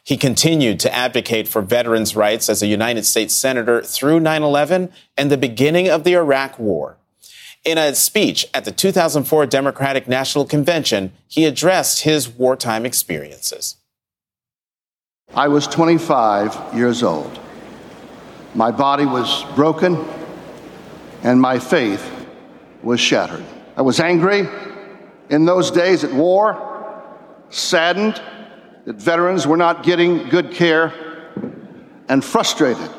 He 0.03 0.17
continued 0.17 0.81
to 0.81 0.93
advocate 0.93 1.47
for 1.47 1.63
veterans' 1.63 2.17
rights 2.17 2.49
as 2.49 2.61
a 2.61 2.67
United 2.67 3.07
States 3.07 3.35
Senator 3.35 3.83
through 3.83 4.19
9 4.19 4.43
11 4.43 4.91
and 5.17 5.31
the 5.31 5.37
beginning 5.37 5.89
of 5.89 6.03
the 6.03 6.15
Iraq 6.15 6.59
War. 6.59 6.97
In 7.65 7.79
a 7.79 7.95
speech 7.95 8.49
at 8.53 8.65
the 8.65 8.73
2004 8.73 9.47
Democratic 9.47 10.09
National 10.09 10.45
Convention, 10.45 11.13
he 11.29 11.45
addressed 11.45 12.03
his 12.03 12.29
wartime 12.29 12.85
experiences. 12.85 13.77
I 15.33 15.47
was 15.47 15.69
25 15.69 16.75
years 16.75 17.05
old. 17.05 17.39
My 18.55 18.70
body 18.70 19.07
was 19.07 19.44
broken 19.55 19.96
and 21.22 21.40
my 21.40 21.59
faith 21.59 22.11
was 22.82 23.00
shattered. 23.00 23.44
I 23.76 23.82
was 23.82 24.00
angry 24.00 24.46
in 25.30 25.46
those 25.46 25.70
days 25.70 26.05
at 26.05 26.12
war, 26.12 27.05
saddened 27.48 28.20
that 28.84 28.96
veterans 28.96 29.46
were 29.46 29.57
not 29.57 29.82
getting 29.82 30.28
good 30.28 30.50
care, 30.50 30.92
and 32.09 32.22
frustrated 32.22 32.90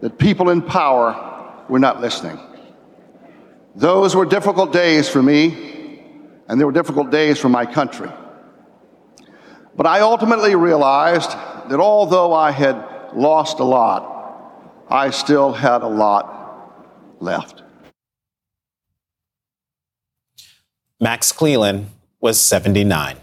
that 0.00 0.16
people 0.18 0.48
in 0.48 0.62
power 0.62 1.64
were 1.68 1.78
not 1.78 2.00
listening. 2.00 2.38
Those 3.74 4.16
were 4.16 4.24
difficult 4.24 4.72
days 4.72 5.08
for 5.08 5.22
me, 5.22 6.02
and 6.48 6.58
they 6.58 6.64
were 6.64 6.72
difficult 6.72 7.10
days 7.10 7.38
for 7.38 7.50
my 7.50 7.66
country. 7.66 8.10
But 9.76 9.86
I 9.86 10.00
ultimately 10.00 10.54
realized 10.54 11.30
that 11.30 11.80
although 11.80 12.32
I 12.32 12.50
had 12.50 13.12
lost 13.14 13.60
a 13.60 13.64
lot, 13.64 14.19
I 14.90 15.10
still 15.10 15.52
had 15.52 15.82
a 15.82 15.88
lot 15.88 16.74
left. 17.20 17.62
Max 20.98 21.30
Cleland 21.30 21.86
was 22.20 22.40
79. 22.40 23.16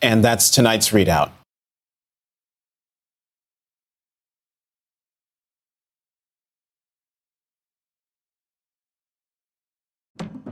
And 0.00 0.24
that's 0.24 0.50
tonight's 0.50 0.90
ReidOut. 0.90 1.30